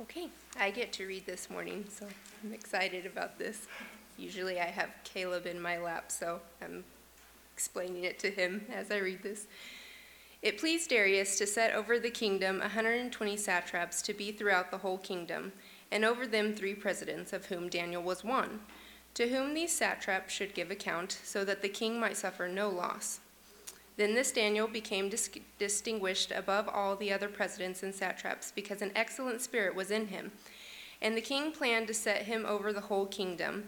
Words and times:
Okay, 0.00 0.30
I 0.58 0.70
get 0.70 0.94
to 0.94 1.06
read 1.06 1.26
this 1.26 1.50
morning, 1.50 1.84
so 1.90 2.06
I'm 2.42 2.54
excited 2.54 3.04
about 3.04 3.38
this. 3.38 3.66
Usually 4.16 4.58
I 4.58 4.64
have 4.64 4.88
Caleb 5.04 5.44
in 5.44 5.60
my 5.60 5.76
lap, 5.76 6.10
so 6.10 6.40
I'm 6.62 6.84
explaining 7.52 8.04
it 8.04 8.18
to 8.20 8.30
him 8.30 8.64
as 8.72 8.90
I 8.90 8.96
read 8.96 9.22
this. 9.22 9.46
It 10.40 10.56
pleased 10.56 10.88
Darius 10.88 11.36
to 11.36 11.46
set 11.46 11.74
over 11.74 11.98
the 11.98 12.10
kingdom 12.10 12.60
120 12.60 13.36
satraps 13.36 14.00
to 14.02 14.14
be 14.14 14.32
throughout 14.32 14.70
the 14.70 14.78
whole 14.78 14.96
kingdom, 14.96 15.52
and 15.92 16.02
over 16.02 16.26
them 16.26 16.54
three 16.54 16.74
presidents, 16.74 17.34
of 17.34 17.46
whom 17.46 17.68
Daniel 17.68 18.02
was 18.02 18.24
one, 18.24 18.60
to 19.12 19.28
whom 19.28 19.52
these 19.52 19.72
satraps 19.72 20.32
should 20.32 20.54
give 20.54 20.70
account, 20.70 21.20
so 21.24 21.44
that 21.44 21.60
the 21.60 21.68
king 21.68 22.00
might 22.00 22.16
suffer 22.16 22.48
no 22.48 22.70
loss. 22.70 23.20
Then 24.00 24.14
this 24.14 24.32
Daniel 24.32 24.66
became 24.66 25.10
dis- 25.10 25.28
distinguished 25.58 26.32
above 26.34 26.70
all 26.70 26.96
the 26.96 27.12
other 27.12 27.28
presidents 27.28 27.82
and 27.82 27.94
satraps, 27.94 28.50
because 28.50 28.80
an 28.80 28.92
excellent 28.96 29.42
spirit 29.42 29.74
was 29.74 29.90
in 29.90 30.06
him. 30.06 30.32
And 31.02 31.14
the 31.14 31.20
king 31.20 31.52
planned 31.52 31.86
to 31.88 31.92
set 31.92 32.22
him 32.22 32.46
over 32.46 32.72
the 32.72 32.80
whole 32.80 33.04
kingdom. 33.04 33.64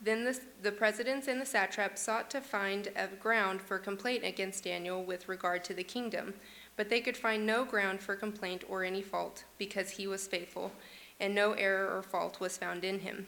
Then 0.00 0.24
the, 0.24 0.40
the 0.62 0.72
presidents 0.72 1.28
and 1.28 1.38
the 1.38 1.44
satraps 1.44 2.00
sought 2.00 2.30
to 2.30 2.40
find 2.40 2.88
a 2.96 3.08
ground 3.08 3.60
for 3.60 3.78
complaint 3.78 4.24
against 4.24 4.64
Daniel 4.64 5.04
with 5.04 5.28
regard 5.28 5.62
to 5.64 5.74
the 5.74 5.84
kingdom, 5.84 6.32
but 6.74 6.88
they 6.88 7.02
could 7.02 7.18
find 7.18 7.44
no 7.44 7.66
ground 7.66 8.00
for 8.00 8.16
complaint 8.16 8.64
or 8.66 8.82
any 8.82 9.02
fault, 9.02 9.44
because 9.58 9.90
he 9.90 10.06
was 10.06 10.26
faithful, 10.26 10.72
and 11.20 11.34
no 11.34 11.52
error 11.52 11.94
or 11.94 12.02
fault 12.02 12.40
was 12.40 12.56
found 12.56 12.82
in 12.82 13.00
him. 13.00 13.26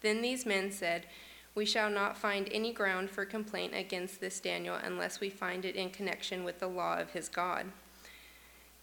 Then 0.00 0.22
these 0.22 0.46
men 0.46 0.72
said, 0.72 1.04
We 1.56 1.64
shall 1.64 1.88
not 1.88 2.18
find 2.18 2.50
any 2.52 2.70
ground 2.70 3.08
for 3.08 3.24
complaint 3.24 3.72
against 3.74 4.20
this 4.20 4.40
Daniel 4.40 4.76
unless 4.76 5.20
we 5.20 5.30
find 5.30 5.64
it 5.64 5.74
in 5.74 5.88
connection 5.88 6.44
with 6.44 6.60
the 6.60 6.68
law 6.68 6.98
of 6.98 7.12
his 7.12 7.30
God. 7.30 7.72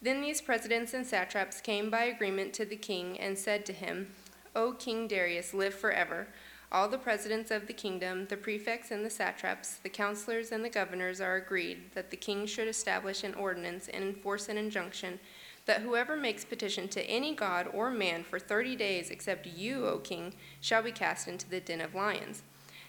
Then 0.01 0.21
these 0.21 0.41
presidents 0.41 0.91
and 0.95 1.05
satraps 1.05 1.61
came 1.61 1.91
by 1.91 2.05
agreement 2.05 2.51
to 2.55 2.65
the 2.65 2.75
king 2.75 3.19
and 3.19 3.37
said 3.37 3.63
to 3.67 3.73
him, 3.73 4.15
O 4.55 4.71
King 4.71 5.07
Darius, 5.07 5.53
live 5.53 5.75
forever. 5.75 6.27
All 6.71 6.89
the 6.89 6.97
presidents 6.97 7.51
of 7.51 7.67
the 7.67 7.73
kingdom, 7.73 8.25
the 8.25 8.37
prefects 8.37 8.89
and 8.89 9.05
the 9.05 9.09
satraps, 9.11 9.75
the 9.75 9.89
counselors 9.89 10.51
and 10.51 10.65
the 10.65 10.69
governors 10.69 11.21
are 11.21 11.35
agreed 11.35 11.91
that 11.93 12.09
the 12.09 12.17
king 12.17 12.47
should 12.47 12.67
establish 12.67 13.23
an 13.23 13.35
ordinance 13.35 13.87
and 13.87 14.03
enforce 14.03 14.49
an 14.49 14.57
injunction 14.57 15.19
that 15.67 15.81
whoever 15.81 16.17
makes 16.17 16.43
petition 16.43 16.87
to 16.87 17.03
any 17.03 17.35
god 17.35 17.67
or 17.71 17.91
man 17.91 18.23
for 18.23 18.39
thirty 18.39 18.75
days 18.75 19.11
except 19.11 19.45
you, 19.45 19.85
O 19.85 19.99
king, 19.99 20.33
shall 20.59 20.81
be 20.81 20.91
cast 20.91 21.27
into 21.27 21.47
the 21.47 21.59
den 21.59 21.79
of 21.79 21.93
lions. 21.93 22.41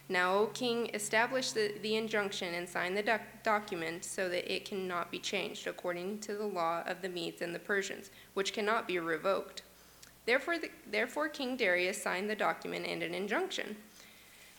Now, 0.08 0.34
O 0.34 0.47
king, 0.48 0.91
establish 0.92 1.52
the, 1.52 1.74
the 1.80 1.97
injunction 1.97 2.52
and 2.55 2.69
sign 2.69 2.94
the 2.94 3.02
doc- 3.02 3.42
document 3.42 4.05
so 4.05 4.28
that 4.28 4.52
it 4.52 4.66
cannot 4.66 5.11
be 5.11 5.19
changed 5.19 5.66
according 5.66 6.19
to 6.20 6.34
the 6.34 6.46
law 6.46 6.83
of 6.86 7.00
the 7.00 7.08
Medes 7.08 7.41
and 7.41 7.55
the 7.55 7.58
Persians, 7.58 8.11
which 8.34 8.52
cannot 8.52 8.86
be 8.86 8.98
revoked. 8.98 9.62
Therefore, 10.27 10.58
the, 10.58 10.70
therefore, 10.91 11.28
King 11.28 11.56
Darius 11.56 12.02
signed 12.02 12.28
the 12.28 12.34
document 12.34 12.86
and 12.86 13.02
an 13.02 13.14
injunction. 13.14 13.77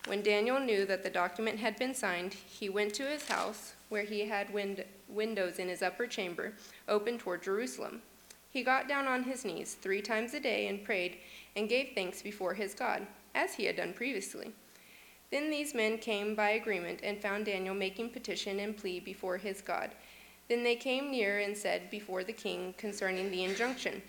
When 0.07 0.23
Daniel 0.23 0.59
knew 0.59 0.85
that 0.85 1.03
the 1.03 1.09
document 1.09 1.59
had 1.59 1.77
been 1.77 1.93
signed, 1.93 2.33
he 2.33 2.69
went 2.69 2.93
to 2.95 3.03
his 3.03 3.27
house, 3.27 3.73
where 3.89 4.03
he 4.03 4.27
had 4.27 4.53
wind, 4.53 4.83
windows 5.07 5.57
in 5.59 5.67
his 5.67 5.81
upper 5.81 6.07
chamber, 6.07 6.53
open 6.87 7.17
toward 7.17 7.43
Jerusalem. 7.43 8.01
He 8.49 8.63
got 8.63 8.87
down 8.87 9.07
on 9.07 9.23
his 9.23 9.43
knees 9.43 9.75
three 9.75 10.01
times 10.01 10.33
a 10.33 10.39
day 10.39 10.67
and 10.67 10.83
prayed 10.83 11.17
and 11.55 11.69
gave 11.69 11.89
thanks 11.93 12.21
before 12.21 12.53
his 12.53 12.73
God, 12.73 13.05
as 13.33 13.55
he 13.55 13.65
had 13.65 13.75
done 13.75 13.93
previously. 13.93 14.53
Then 15.31 15.49
these 15.49 15.73
men 15.73 15.97
came 15.97 16.35
by 16.35 16.51
agreement 16.51 16.99
and 17.03 17.21
found 17.21 17.45
Daniel 17.45 17.75
making 17.75 18.11
petition 18.11 18.59
and 18.59 18.77
plea 18.77 18.99
before 18.99 19.37
his 19.37 19.61
God. 19.61 19.91
Then 20.47 20.63
they 20.63 20.75
came 20.75 21.11
near 21.11 21.39
and 21.39 21.57
said 21.57 21.89
before 21.89 22.23
the 22.23 22.33
king 22.33 22.73
concerning 22.77 23.31
the 23.31 23.43
injunction, 23.43 24.01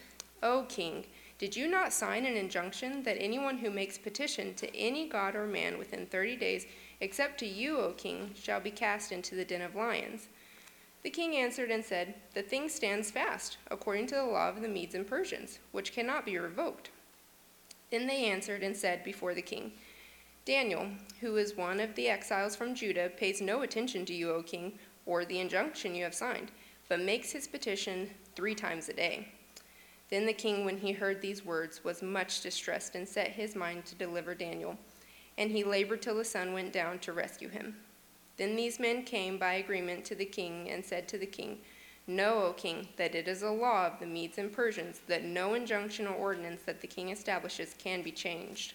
O 0.42 0.64
king, 0.68 1.06
did 1.38 1.56
you 1.56 1.68
not 1.68 1.92
sign 1.92 2.24
an 2.24 2.36
injunction 2.36 3.02
that 3.02 3.16
anyone 3.20 3.58
who 3.58 3.70
makes 3.70 3.98
petition 3.98 4.54
to 4.54 4.74
any 4.76 5.08
god 5.08 5.34
or 5.34 5.46
man 5.46 5.78
within 5.78 6.06
thirty 6.06 6.36
days, 6.36 6.66
except 7.00 7.38
to 7.38 7.46
you, 7.46 7.78
O 7.78 7.92
king, 7.92 8.32
shall 8.34 8.60
be 8.60 8.70
cast 8.70 9.12
into 9.12 9.34
the 9.34 9.44
den 9.44 9.62
of 9.62 9.74
lions? 9.74 10.28
The 11.02 11.10
king 11.10 11.36
answered 11.36 11.70
and 11.70 11.84
said, 11.84 12.14
The 12.34 12.42
thing 12.42 12.68
stands 12.68 13.10
fast, 13.10 13.58
according 13.70 14.08
to 14.08 14.16
the 14.16 14.24
law 14.24 14.48
of 14.48 14.60
the 14.60 14.68
Medes 14.68 14.94
and 14.94 15.06
Persians, 15.06 15.58
which 15.72 15.92
cannot 15.92 16.26
be 16.26 16.38
revoked. 16.38 16.90
Then 17.90 18.06
they 18.06 18.24
answered 18.24 18.62
and 18.62 18.76
said 18.76 19.04
before 19.04 19.34
the 19.34 19.42
king, 19.42 19.72
Daniel, 20.46 20.86
who 21.20 21.36
is 21.38 21.56
one 21.56 21.80
of 21.80 21.92
the 21.96 22.08
exiles 22.08 22.54
from 22.54 22.72
Judah, 22.72 23.10
pays 23.10 23.40
no 23.40 23.62
attention 23.62 24.06
to 24.06 24.14
you, 24.14 24.30
O 24.30 24.44
king, 24.44 24.78
or 25.04 25.24
the 25.24 25.40
injunction 25.40 25.92
you 25.92 26.04
have 26.04 26.14
signed, 26.14 26.52
but 26.88 27.00
makes 27.00 27.32
his 27.32 27.48
petition 27.48 28.08
three 28.36 28.54
times 28.54 28.88
a 28.88 28.92
day. 28.92 29.26
Then 30.08 30.24
the 30.24 30.32
king, 30.32 30.64
when 30.64 30.78
he 30.78 30.92
heard 30.92 31.20
these 31.20 31.44
words, 31.44 31.82
was 31.82 32.00
much 32.00 32.42
distressed 32.42 32.94
and 32.94 33.08
set 33.08 33.32
his 33.32 33.56
mind 33.56 33.86
to 33.86 33.96
deliver 33.96 34.36
Daniel. 34.36 34.78
And 35.36 35.50
he 35.50 35.64
labored 35.64 36.00
till 36.00 36.14
the 36.14 36.24
sun 36.24 36.52
went 36.52 36.72
down 36.72 37.00
to 37.00 37.12
rescue 37.12 37.48
him. 37.48 37.74
Then 38.36 38.54
these 38.54 38.78
men 38.78 39.02
came 39.02 39.38
by 39.38 39.54
agreement 39.54 40.04
to 40.04 40.14
the 40.14 40.24
king 40.24 40.70
and 40.70 40.84
said 40.84 41.08
to 41.08 41.18
the 41.18 41.26
king, 41.26 41.58
Know, 42.06 42.44
O 42.44 42.52
king, 42.52 42.86
that 42.98 43.16
it 43.16 43.26
is 43.26 43.42
a 43.42 43.50
law 43.50 43.88
of 43.88 43.98
the 43.98 44.06
Medes 44.06 44.38
and 44.38 44.52
Persians 44.52 45.00
that 45.08 45.24
no 45.24 45.54
injunction 45.54 46.06
or 46.06 46.14
ordinance 46.14 46.62
that 46.66 46.80
the 46.80 46.86
king 46.86 47.08
establishes 47.08 47.74
can 47.76 48.02
be 48.02 48.12
changed. 48.12 48.74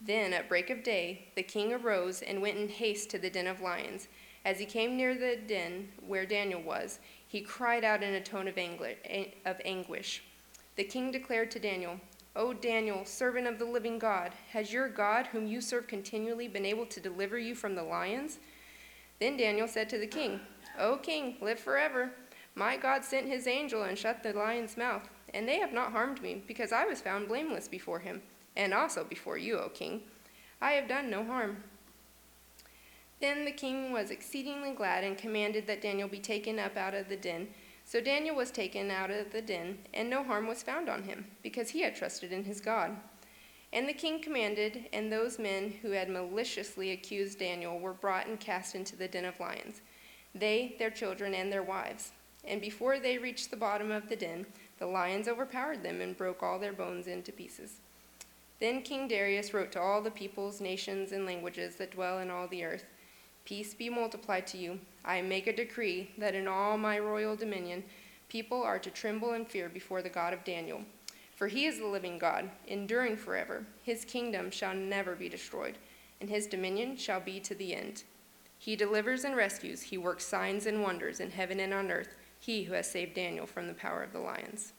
Then, 0.00 0.32
at 0.32 0.48
break 0.48 0.70
of 0.70 0.82
day, 0.82 1.28
the 1.34 1.42
king 1.42 1.72
arose 1.72 2.22
and 2.22 2.42
went 2.42 2.58
in 2.58 2.68
haste 2.68 3.10
to 3.10 3.18
the 3.18 3.30
den 3.30 3.46
of 3.46 3.60
lions. 3.60 4.08
As 4.44 4.58
he 4.58 4.66
came 4.66 4.96
near 4.96 5.14
the 5.14 5.36
den 5.36 5.88
where 6.06 6.26
Daniel 6.26 6.60
was, 6.60 6.98
he 7.26 7.40
cried 7.40 7.84
out 7.84 8.02
in 8.02 8.14
a 8.14 8.20
tone 8.20 8.46
of 8.46 8.58
anguish. 9.64 10.22
The 10.76 10.84
king 10.84 11.10
declared 11.10 11.50
to 11.52 11.58
Daniel, 11.58 11.98
O 12.36 12.52
Daniel, 12.52 13.04
servant 13.04 13.46
of 13.46 13.58
the 13.58 13.64
living 13.64 13.98
God, 13.98 14.32
has 14.50 14.72
your 14.72 14.88
God, 14.88 15.28
whom 15.28 15.46
you 15.46 15.60
serve 15.60 15.86
continually, 15.86 16.48
been 16.48 16.66
able 16.66 16.84
to 16.86 17.00
deliver 17.00 17.38
you 17.38 17.54
from 17.54 17.74
the 17.74 17.82
lions? 17.82 18.40
Then 19.20 19.36
Daniel 19.36 19.68
said 19.68 19.88
to 19.90 19.98
the 19.98 20.06
king, 20.06 20.40
O 20.78 20.96
king, 20.96 21.36
live 21.40 21.60
forever. 21.60 22.10
My 22.56 22.76
God 22.76 23.04
sent 23.04 23.26
his 23.26 23.46
angel 23.46 23.84
and 23.84 23.96
shut 23.96 24.22
the 24.22 24.32
lion's 24.32 24.76
mouth, 24.76 25.08
and 25.32 25.48
they 25.48 25.58
have 25.58 25.72
not 25.72 25.92
harmed 25.92 26.20
me, 26.20 26.42
because 26.46 26.72
I 26.72 26.84
was 26.84 27.00
found 27.00 27.28
blameless 27.28 27.68
before 27.68 28.00
him, 28.00 28.20
and 28.56 28.74
also 28.74 29.04
before 29.04 29.38
you, 29.38 29.58
O 29.58 29.68
king. 29.68 30.02
I 30.60 30.72
have 30.72 30.88
done 30.88 31.10
no 31.10 31.24
harm. 31.24 31.64
Then 33.20 33.44
the 33.44 33.52
king 33.52 33.92
was 33.92 34.10
exceedingly 34.10 34.72
glad 34.72 35.04
and 35.04 35.16
commanded 35.16 35.66
that 35.66 35.82
Daniel 35.82 36.08
be 36.08 36.18
taken 36.18 36.58
up 36.58 36.76
out 36.76 36.94
of 36.94 37.08
the 37.08 37.16
den. 37.16 37.48
So 37.84 38.00
Daniel 38.00 38.34
was 38.34 38.50
taken 38.50 38.90
out 38.90 39.10
of 39.10 39.32
the 39.32 39.42
den, 39.42 39.78
and 39.92 40.08
no 40.08 40.24
harm 40.24 40.46
was 40.46 40.62
found 40.62 40.88
on 40.88 41.02
him, 41.02 41.26
because 41.42 41.70
he 41.70 41.82
had 41.82 41.94
trusted 41.94 42.32
in 42.32 42.44
his 42.44 42.60
God. 42.60 42.96
And 43.72 43.88
the 43.88 43.92
king 43.92 44.20
commanded, 44.20 44.86
and 44.92 45.10
those 45.10 45.38
men 45.38 45.74
who 45.82 45.90
had 45.90 46.08
maliciously 46.08 46.92
accused 46.92 47.38
Daniel 47.38 47.78
were 47.78 47.92
brought 47.92 48.26
and 48.26 48.38
cast 48.38 48.74
into 48.74 48.96
the 48.96 49.08
den 49.08 49.24
of 49.24 49.38
lions, 49.40 49.80
they, 50.34 50.76
their 50.78 50.90
children, 50.90 51.34
and 51.34 51.52
their 51.52 51.62
wives. 51.62 52.12
And 52.46 52.60
before 52.60 52.98
they 52.98 53.18
reached 53.18 53.50
the 53.50 53.56
bottom 53.56 53.90
of 53.90 54.08
the 54.08 54.16
den, 54.16 54.46
the 54.78 54.86
lions 54.86 55.28
overpowered 55.28 55.82
them 55.82 56.00
and 56.00 56.16
broke 56.16 56.42
all 56.42 56.58
their 56.58 56.72
bones 56.72 57.06
into 57.06 57.32
pieces. 57.32 57.80
Then 58.60 58.82
King 58.82 59.08
Darius 59.08 59.52
wrote 59.52 59.72
to 59.72 59.80
all 59.80 60.00
the 60.00 60.10
peoples, 60.10 60.60
nations, 60.60 61.12
and 61.12 61.26
languages 61.26 61.76
that 61.76 61.92
dwell 61.92 62.18
in 62.18 62.30
all 62.30 62.48
the 62.48 62.64
earth 62.64 62.84
Peace 63.44 63.74
be 63.74 63.90
multiplied 63.90 64.46
to 64.48 64.56
you. 64.56 64.80
I 65.04 65.20
make 65.20 65.46
a 65.46 65.54
decree 65.54 66.10
that 66.16 66.34
in 66.34 66.48
all 66.48 66.78
my 66.78 66.98
royal 66.98 67.36
dominion 67.36 67.84
people 68.28 68.62
are 68.62 68.78
to 68.78 68.90
tremble 68.90 69.32
and 69.32 69.46
fear 69.46 69.68
before 69.68 70.00
the 70.00 70.08
God 70.08 70.32
of 70.32 70.44
Daniel. 70.44 70.80
For 71.36 71.48
he 71.48 71.66
is 71.66 71.78
the 71.78 71.86
living 71.86 72.18
God, 72.18 72.48
enduring 72.66 73.16
forever. 73.16 73.66
His 73.82 74.04
kingdom 74.04 74.50
shall 74.50 74.74
never 74.74 75.14
be 75.14 75.28
destroyed, 75.28 75.76
and 76.20 76.30
his 76.30 76.46
dominion 76.46 76.96
shall 76.96 77.20
be 77.20 77.38
to 77.40 77.54
the 77.54 77.74
end. 77.74 78.04
He 78.58 78.76
delivers 78.76 79.24
and 79.24 79.36
rescues, 79.36 79.82
he 79.82 79.98
works 79.98 80.24
signs 80.24 80.64
and 80.64 80.82
wonders 80.82 81.20
in 81.20 81.30
heaven 81.32 81.60
and 81.60 81.74
on 81.74 81.90
earth, 81.90 82.16
he 82.40 82.62
who 82.64 82.72
has 82.72 82.90
saved 82.90 83.14
Daniel 83.14 83.46
from 83.46 83.66
the 83.66 83.74
power 83.74 84.02
of 84.02 84.12
the 84.12 84.20
lions. 84.20 84.73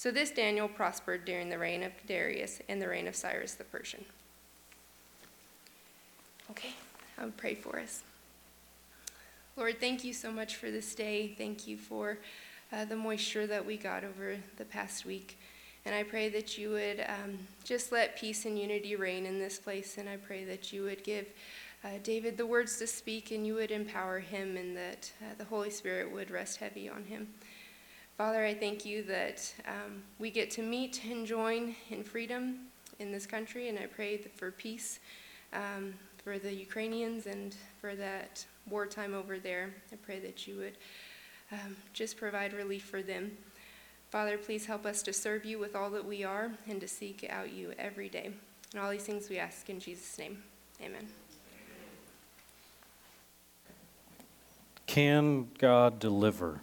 So 0.00 0.10
this 0.10 0.30
Daniel 0.30 0.66
prospered 0.66 1.26
during 1.26 1.50
the 1.50 1.58
reign 1.58 1.82
of 1.82 1.92
Darius 2.06 2.62
and 2.70 2.80
the 2.80 2.88
reign 2.88 3.06
of 3.06 3.14
Cyrus 3.14 3.52
the 3.52 3.64
Persian. 3.64 4.02
Okay. 6.52 6.70
I 7.18 7.24
would 7.26 7.36
pray 7.36 7.54
for 7.54 7.78
us. 7.78 8.02
Lord, 9.58 9.78
thank 9.78 10.02
you 10.02 10.14
so 10.14 10.32
much 10.32 10.56
for 10.56 10.70
this 10.70 10.94
day. 10.94 11.34
Thank 11.36 11.66
you 11.66 11.76
for 11.76 12.16
uh, 12.72 12.86
the 12.86 12.96
moisture 12.96 13.46
that 13.46 13.66
we 13.66 13.76
got 13.76 14.02
over 14.02 14.38
the 14.56 14.64
past 14.64 15.04
week. 15.04 15.38
And 15.84 15.94
I 15.94 16.02
pray 16.02 16.30
that 16.30 16.56
you 16.56 16.70
would 16.70 17.04
um, 17.06 17.36
just 17.64 17.92
let 17.92 18.18
peace 18.18 18.46
and 18.46 18.58
unity 18.58 18.96
reign 18.96 19.26
in 19.26 19.38
this 19.38 19.58
place. 19.58 19.98
And 19.98 20.08
I 20.08 20.16
pray 20.16 20.44
that 20.44 20.72
you 20.72 20.82
would 20.84 21.04
give 21.04 21.26
uh, 21.84 21.88
David 22.02 22.38
the 22.38 22.46
words 22.46 22.78
to 22.78 22.86
speak 22.86 23.32
and 23.32 23.46
you 23.46 23.52
would 23.56 23.70
empower 23.70 24.18
him 24.18 24.56
and 24.56 24.74
that 24.78 25.12
uh, 25.20 25.34
the 25.36 25.44
Holy 25.44 25.68
Spirit 25.68 26.10
would 26.10 26.30
rest 26.30 26.56
heavy 26.56 26.88
on 26.88 27.04
him. 27.04 27.28
Father, 28.20 28.44
I 28.44 28.52
thank 28.52 28.84
you 28.84 29.02
that 29.04 29.50
um, 29.66 30.02
we 30.18 30.30
get 30.30 30.50
to 30.50 30.62
meet 30.62 31.00
and 31.10 31.26
join 31.26 31.74
in 31.88 32.04
freedom 32.04 32.66
in 32.98 33.10
this 33.10 33.24
country, 33.24 33.70
and 33.70 33.78
I 33.78 33.86
pray 33.86 34.18
for 34.18 34.50
peace 34.50 35.00
um, 35.54 35.94
for 36.22 36.38
the 36.38 36.52
Ukrainians 36.52 37.24
and 37.24 37.56
for 37.80 37.94
that 37.94 38.44
wartime 38.68 39.14
over 39.14 39.38
there. 39.38 39.72
I 39.90 39.96
pray 39.96 40.18
that 40.18 40.46
you 40.46 40.56
would 40.56 40.76
um, 41.50 41.74
just 41.94 42.18
provide 42.18 42.52
relief 42.52 42.84
for 42.84 43.00
them. 43.00 43.30
Father, 44.10 44.36
please 44.36 44.66
help 44.66 44.84
us 44.84 45.02
to 45.04 45.14
serve 45.14 45.46
you 45.46 45.58
with 45.58 45.74
all 45.74 45.88
that 45.88 46.04
we 46.04 46.22
are 46.22 46.52
and 46.68 46.78
to 46.82 46.88
seek 46.88 47.26
out 47.30 47.50
you 47.50 47.72
every 47.78 48.10
day. 48.10 48.32
And 48.74 48.82
all 48.82 48.90
these 48.90 49.04
things 49.04 49.30
we 49.30 49.38
ask 49.38 49.70
in 49.70 49.80
Jesus' 49.80 50.18
name. 50.18 50.42
Amen. 50.82 51.08
Can 54.84 55.48
God 55.56 55.98
deliver? 55.98 56.60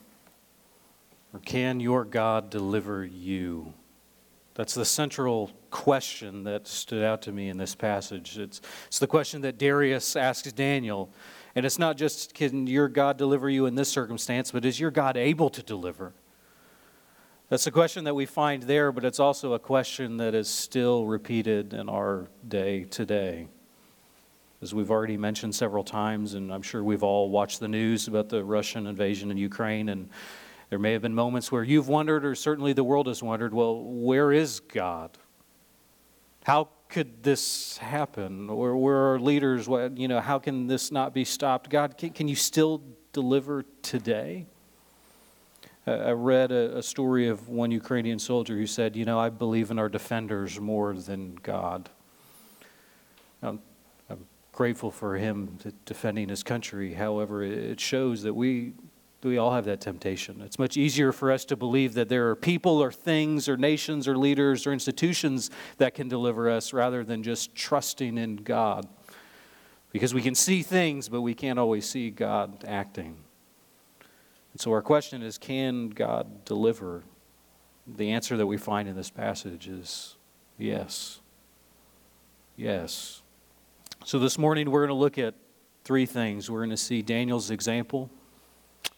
Or 1.34 1.40
can 1.40 1.80
your 1.80 2.06
God 2.06 2.50
deliver 2.50 3.06
you? 3.06 3.74
That's 4.56 4.74
the 4.74 4.86
central 4.86 5.52
question 5.70 6.44
that 6.46 6.68
stood 6.68 7.04
out 7.04 7.22
to 7.24 7.32
me 7.32 7.50
in 7.50 7.58
this 7.58 7.76
passage. 7.76 8.40
It's, 8.40 8.60
it's 8.88 8.98
the 8.98 9.06
question 9.06 9.42
that 9.42 9.60
Darius 9.60 10.16
asks 10.16 10.52
Daniel. 10.52 11.12
And 11.54 11.66
it's 11.66 11.78
not 11.78 11.98
just, 11.98 12.34
can 12.34 12.66
your 12.66 12.88
God 12.88 13.18
deliver 13.18 13.50
you 13.50 13.66
in 13.68 13.76
this 13.76 13.90
circumstance, 13.90 14.52
but 14.52 14.66
is 14.66 14.80
your 14.80 14.90
God 14.90 15.16
able 15.16 15.50
to 15.52 15.62
deliver? 15.62 16.14
That's 17.50 17.68
a 17.68 17.72
question 17.72 18.04
that 18.06 18.16
we 18.16 18.26
find 18.26 18.64
there, 18.64 18.92
but 18.92 19.06
it's 19.06 19.20
also 19.20 19.54
a 19.54 19.60
question 19.60 20.18
that 20.18 20.36
is 20.36 20.50
still 20.50 21.06
repeated 21.06 21.74
in 21.74 21.88
our 21.88 22.28
day 22.48 22.84
today. 22.84 23.48
As 24.62 24.74
we've 24.74 24.92
already 24.92 25.18
mentioned 25.18 25.56
several 25.56 25.84
times, 25.84 26.34
and 26.34 26.52
I'm 26.52 26.64
sure 26.64 26.84
we've 26.84 27.04
all 27.04 27.30
watched 27.30 27.60
the 27.60 27.68
news 27.68 28.08
about 28.08 28.30
the 28.30 28.44
Russian 28.44 28.88
invasion 28.88 29.30
in 29.30 29.38
Ukraine 29.38 29.90
and 29.90 30.10
there 30.70 30.80
may 30.80 30.94
have 30.94 31.02
been 31.02 31.16
moments 31.16 31.52
where 31.52 31.64
you've 31.64 31.88
wondered, 31.88 32.26
or 32.26 32.36
certainly 32.36 32.74
the 32.74 32.84
world 32.84 33.08
has 33.08 33.24
wondered, 33.24 33.54
well, 33.54 33.82
where 33.82 34.34
is 34.34 34.60
God? 34.60 35.18
How 36.44 36.70
could 36.90 37.24
this 37.24 37.78
happen? 37.78 38.50
Or 38.50 38.76
where 38.76 39.14
are 39.14 39.20
leaders? 39.20 39.68
What, 39.68 39.98
you 39.98 40.08
know, 40.08 40.20
how 40.20 40.40
can 40.40 40.68
this 40.68 40.92
not 40.92 41.14
be 41.14 41.24
stopped? 41.24 41.70
God, 41.70 41.98
can, 41.98 42.10
can 42.12 42.28
you 42.28 42.36
still 42.36 42.82
deliver 43.14 43.64
today? 43.82 44.46
I 45.86 46.12
read 46.12 46.52
a, 46.52 46.80
a, 46.80 46.84
story 46.84 47.30
of 47.30 47.48
one 47.48 47.72
Ukrainian 47.72 48.20
soldier 48.20 48.58
who 48.58 48.68
said, 48.68 48.98
You 48.98 49.06
know, 49.06 49.18
I 49.18 49.30
believe 49.30 49.72
in 49.72 49.80
our 49.80 49.88
defenders 49.88 50.60
more 50.60 50.94
than 50.94 51.36
God. 51.36 51.90
I'm, 53.42 53.62
I'm 54.10 54.26
grateful 54.52 54.92
for 54.92 55.16
him 55.16 55.58
defending 55.86 56.28
his 56.28 56.44
country. 56.44 56.94
However, 56.96 57.42
it 57.42 57.80
shows 57.80 58.24
that 58.24 58.34
we 58.34 58.74
we 59.24 59.38
all 59.38 59.52
have 59.52 59.66
that 59.66 59.82
temptation. 59.82 60.42
It's 60.42 60.60
much 60.60 60.78
easier 60.78 61.12
for 61.12 61.32
us 61.32 61.44
to 61.46 61.56
believe 61.56 61.96
that 61.96 62.08
there 62.08 62.30
are 62.30 62.36
people 62.36 62.82
or 62.82 62.92
things 62.92 63.50
or 63.50 63.58
nations 63.58 64.08
or 64.08 64.16
leaders 64.16 64.68
or 64.68 64.74
institutions 64.74 65.50
that 65.78 65.96
can 65.96 66.08
deliver 66.08 66.50
us 66.50 66.72
rather 66.72 67.04
than 67.04 67.24
just 67.24 67.56
trusting 67.56 68.18
in 68.18 68.38
God. 68.38 68.88
Because 69.92 70.14
we 70.14 70.22
can 70.22 70.36
see 70.36 70.62
things, 70.62 71.10
but 71.10 71.22
we 71.22 71.34
can't 71.34 71.58
always 71.58 71.90
see 71.90 72.12
God 72.12 72.64
acting. 72.68 73.18
And 74.54 74.62
so 74.62 74.72
our 74.72 74.82
question 74.82 75.24
is 75.24 75.38
can 75.38 75.90
God 75.90 76.46
deliver? 76.46 77.04
The 77.88 78.12
answer 78.12 78.38
that 78.38 78.46
we 78.46 78.58
find 78.58 78.88
in 78.88 78.96
this 78.96 79.10
passage 79.10 79.68
is 79.68 80.16
yes. 80.58 81.22
Yes. 82.56 83.22
So 84.04 84.20
this 84.20 84.38
morning 84.38 84.70
we're 84.70 84.82
going 84.82 84.90
to 84.90 85.02
look 85.02 85.18
at 85.18 85.36
three 85.84 86.06
things. 86.06 86.52
We're 86.52 86.60
going 86.60 86.70
to 86.70 86.78
see 86.78 87.02
Daniel's 87.02 87.50
example. 87.50 88.12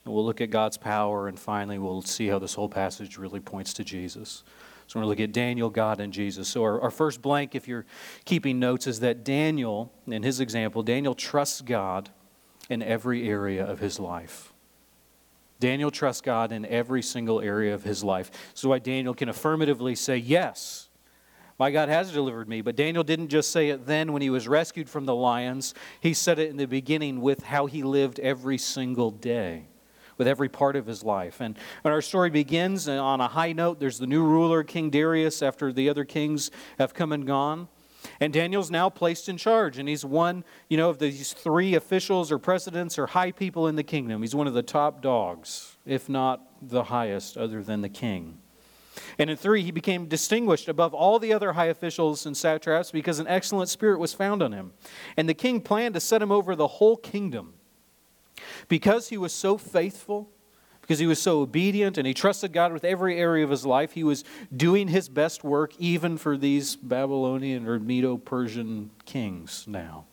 And 0.10 0.16
we'll 0.16 0.26
look 0.26 0.42
at 0.42 0.50
God's 0.50 0.76
power, 0.76 1.28
and 1.28 1.40
finally, 1.40 1.78
we'll 1.78 2.02
see 2.02 2.30
how 2.30 2.40
this 2.40 2.56
whole 2.56 2.68
passage 2.68 3.20
really 3.20 3.40
points 3.40 3.76
to 3.76 3.84
Jesus. 3.84 4.44
So 4.88 4.98
we're 4.98 5.04
going 5.04 5.16
to 5.16 5.22
look 5.22 5.30
at 5.30 5.34
Daniel, 5.34 5.70
God, 5.70 6.00
and 6.00 6.12
Jesus. 6.12 6.48
So 6.48 6.64
our, 6.64 6.82
our 6.82 6.90
first 6.90 7.22
blank, 7.22 7.54
if 7.54 7.68
you're 7.68 7.86
keeping 8.26 8.58
notes, 8.58 8.88
is 8.88 9.02
that 9.02 9.24
Daniel, 9.24 9.94
in 10.08 10.24
his 10.24 10.40
example, 10.40 10.82
Daniel 10.82 11.14
trusts 11.14 11.62
God 11.62 12.10
in 12.72 12.82
every 12.82 13.30
area 13.30 13.64
of 13.64 13.78
his 13.78 14.00
life. 14.00 14.52
Daniel 15.60 15.92
trusts 15.92 16.22
God 16.22 16.52
in 16.52 16.66
every 16.66 17.04
single 17.04 17.40
area 17.40 17.76
of 17.76 17.84
his 17.84 18.04
life. 18.04 18.32
So 18.56 18.70
why 18.70 18.80
Daniel 18.80 19.14
can 19.14 19.30
affirmatively 19.30 19.94
say, 19.94 20.18
Yes, 20.18 20.90
my 21.60 21.70
God 21.70 21.88
has 21.88 22.12
delivered 22.12 22.50
me. 22.50 22.62
But 22.62 22.76
Daniel 22.76 23.04
didn't 23.04 23.28
just 23.28 23.52
say 23.52 23.70
it 23.70 23.86
then 23.86 24.12
when 24.12 24.24
he 24.24 24.32
was 24.32 24.48
rescued 24.48 24.90
from 24.90 25.06
the 25.06 25.14
lions, 25.14 25.76
he 26.02 26.16
said 26.16 26.40
it 26.40 26.50
in 26.50 26.58
the 26.58 26.66
beginning 26.66 27.22
with 27.22 27.44
how 27.44 27.68
he 27.68 27.84
lived 27.84 28.20
every 28.20 28.58
single 28.58 29.12
day 29.12 29.68
with 30.20 30.28
every 30.28 30.50
part 30.50 30.76
of 30.76 30.86
his 30.86 31.04
life. 31.04 31.42
And, 31.42 31.58
and 31.84 31.92
our 31.92 32.02
story 32.02 32.30
begins 32.30 32.88
uh, 32.88 33.04
on 33.04 33.22
a 33.22 33.28
high 33.28 33.54
note. 33.54 33.80
There's 33.80 33.98
the 33.98 34.06
new 34.06 34.24
ruler, 34.24 34.64
King 34.64 34.92
Darius, 34.92 35.42
after 35.42 35.74
the 35.74 35.90
other 35.90 36.06
kings 36.06 36.52
have 36.78 36.94
come 36.94 37.12
and 37.12 37.26
gone. 37.26 37.70
And 38.20 38.32
Daniel's 38.32 38.70
now 38.70 38.90
placed 38.90 39.28
in 39.28 39.38
charge, 39.38 39.78
and 39.78 39.90
he's 39.90 40.06
one, 40.06 40.44
you 40.70 40.78
know, 40.78 40.90
of 40.90 41.00
these 41.00 41.34
three 41.34 41.76
officials 41.76 42.32
or 42.32 42.38
presidents 42.38 43.00
or 43.00 43.08
high 43.08 43.32
people 43.32 43.68
in 43.68 43.76
the 43.76 43.84
kingdom. 43.84 44.22
He's 44.22 44.36
one 44.36 44.48
of 44.48 44.54
the 44.54 44.64
top 44.64 45.02
dogs, 45.02 45.78
if 45.86 46.08
not 46.08 46.42
the 46.62 46.84
highest, 46.84 47.38
other 47.38 47.64
than 47.64 47.82
the 47.82 47.90
king. 47.90 48.38
And 49.18 49.30
in 49.30 49.38
three, 49.38 49.64
he 49.64 49.72
became 49.72 50.08
distinguished 50.08 50.68
above 50.68 50.94
all 50.94 51.20
the 51.20 51.34
other 51.34 51.54
high 51.54 51.66
officials 51.66 52.26
and 52.26 52.36
satraps 52.36 52.92
because 52.92 53.20
an 53.20 53.28
excellent 53.28 53.70
spirit 53.70 54.00
was 54.00 54.14
found 54.14 54.42
on 54.42 54.52
him. 54.52 54.74
And 55.18 55.28
the 55.28 55.34
king 55.34 55.62
planned 55.62 55.94
to 55.94 56.00
set 56.00 56.22
him 56.22 56.32
over 56.32 56.56
the 56.56 56.68
whole 56.68 56.98
kingdom. 56.98 57.54
Because 58.68 59.10
he 59.10 59.18
was 59.18 59.34
so 59.34 59.58
faithful, 59.58 60.30
because 60.82 61.00
he 61.00 61.08
was 61.08 61.22
so 61.22 61.42
obedient 61.42 61.98
and 61.98 62.08
he 62.08 62.14
trusted 62.14 62.52
God 62.52 62.74
with 62.74 62.84
every 62.84 63.20
area 63.20 63.44
of 63.44 63.52
his 63.52 63.66
life, 63.66 63.92
he 63.92 64.04
was 64.04 64.24
doing 64.56 64.88
his 64.88 65.08
best 65.08 65.44
work 65.44 65.74
even 65.78 66.18
for 66.18 66.36
these 66.36 66.76
Babylonian 66.76 67.68
or 67.68 67.80
Medo 67.80 68.18
Persian 68.18 68.90
kings 69.06 69.66
now. 69.68 70.06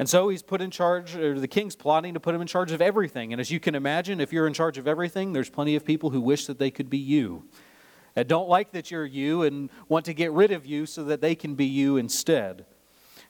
And 0.00 0.08
so 0.08 0.28
he's 0.28 0.42
put 0.42 0.60
in 0.60 0.70
charge, 0.70 1.16
or 1.16 1.38
the 1.38 1.48
king's 1.48 1.74
plotting 1.74 2.14
to 2.14 2.20
put 2.20 2.34
him 2.34 2.40
in 2.40 2.46
charge 2.46 2.70
of 2.70 2.80
everything. 2.80 3.32
And 3.32 3.40
as 3.40 3.50
you 3.50 3.58
can 3.58 3.74
imagine, 3.74 4.20
if 4.20 4.32
you're 4.32 4.46
in 4.46 4.52
charge 4.52 4.78
of 4.78 4.86
everything, 4.86 5.32
there's 5.32 5.50
plenty 5.50 5.74
of 5.74 5.84
people 5.84 6.10
who 6.10 6.20
wish 6.20 6.46
that 6.46 6.58
they 6.58 6.70
could 6.70 6.88
be 6.88 6.98
you. 6.98 7.44
That 8.14 8.28
don't 8.28 8.48
like 8.48 8.72
that 8.72 8.90
you're 8.90 9.04
you 9.04 9.42
and 9.42 9.70
want 9.88 10.04
to 10.06 10.14
get 10.14 10.32
rid 10.32 10.50
of 10.50 10.66
you 10.66 10.86
so 10.86 11.04
that 11.04 11.20
they 11.20 11.34
can 11.34 11.54
be 11.54 11.66
you 11.66 11.96
instead. 11.96 12.64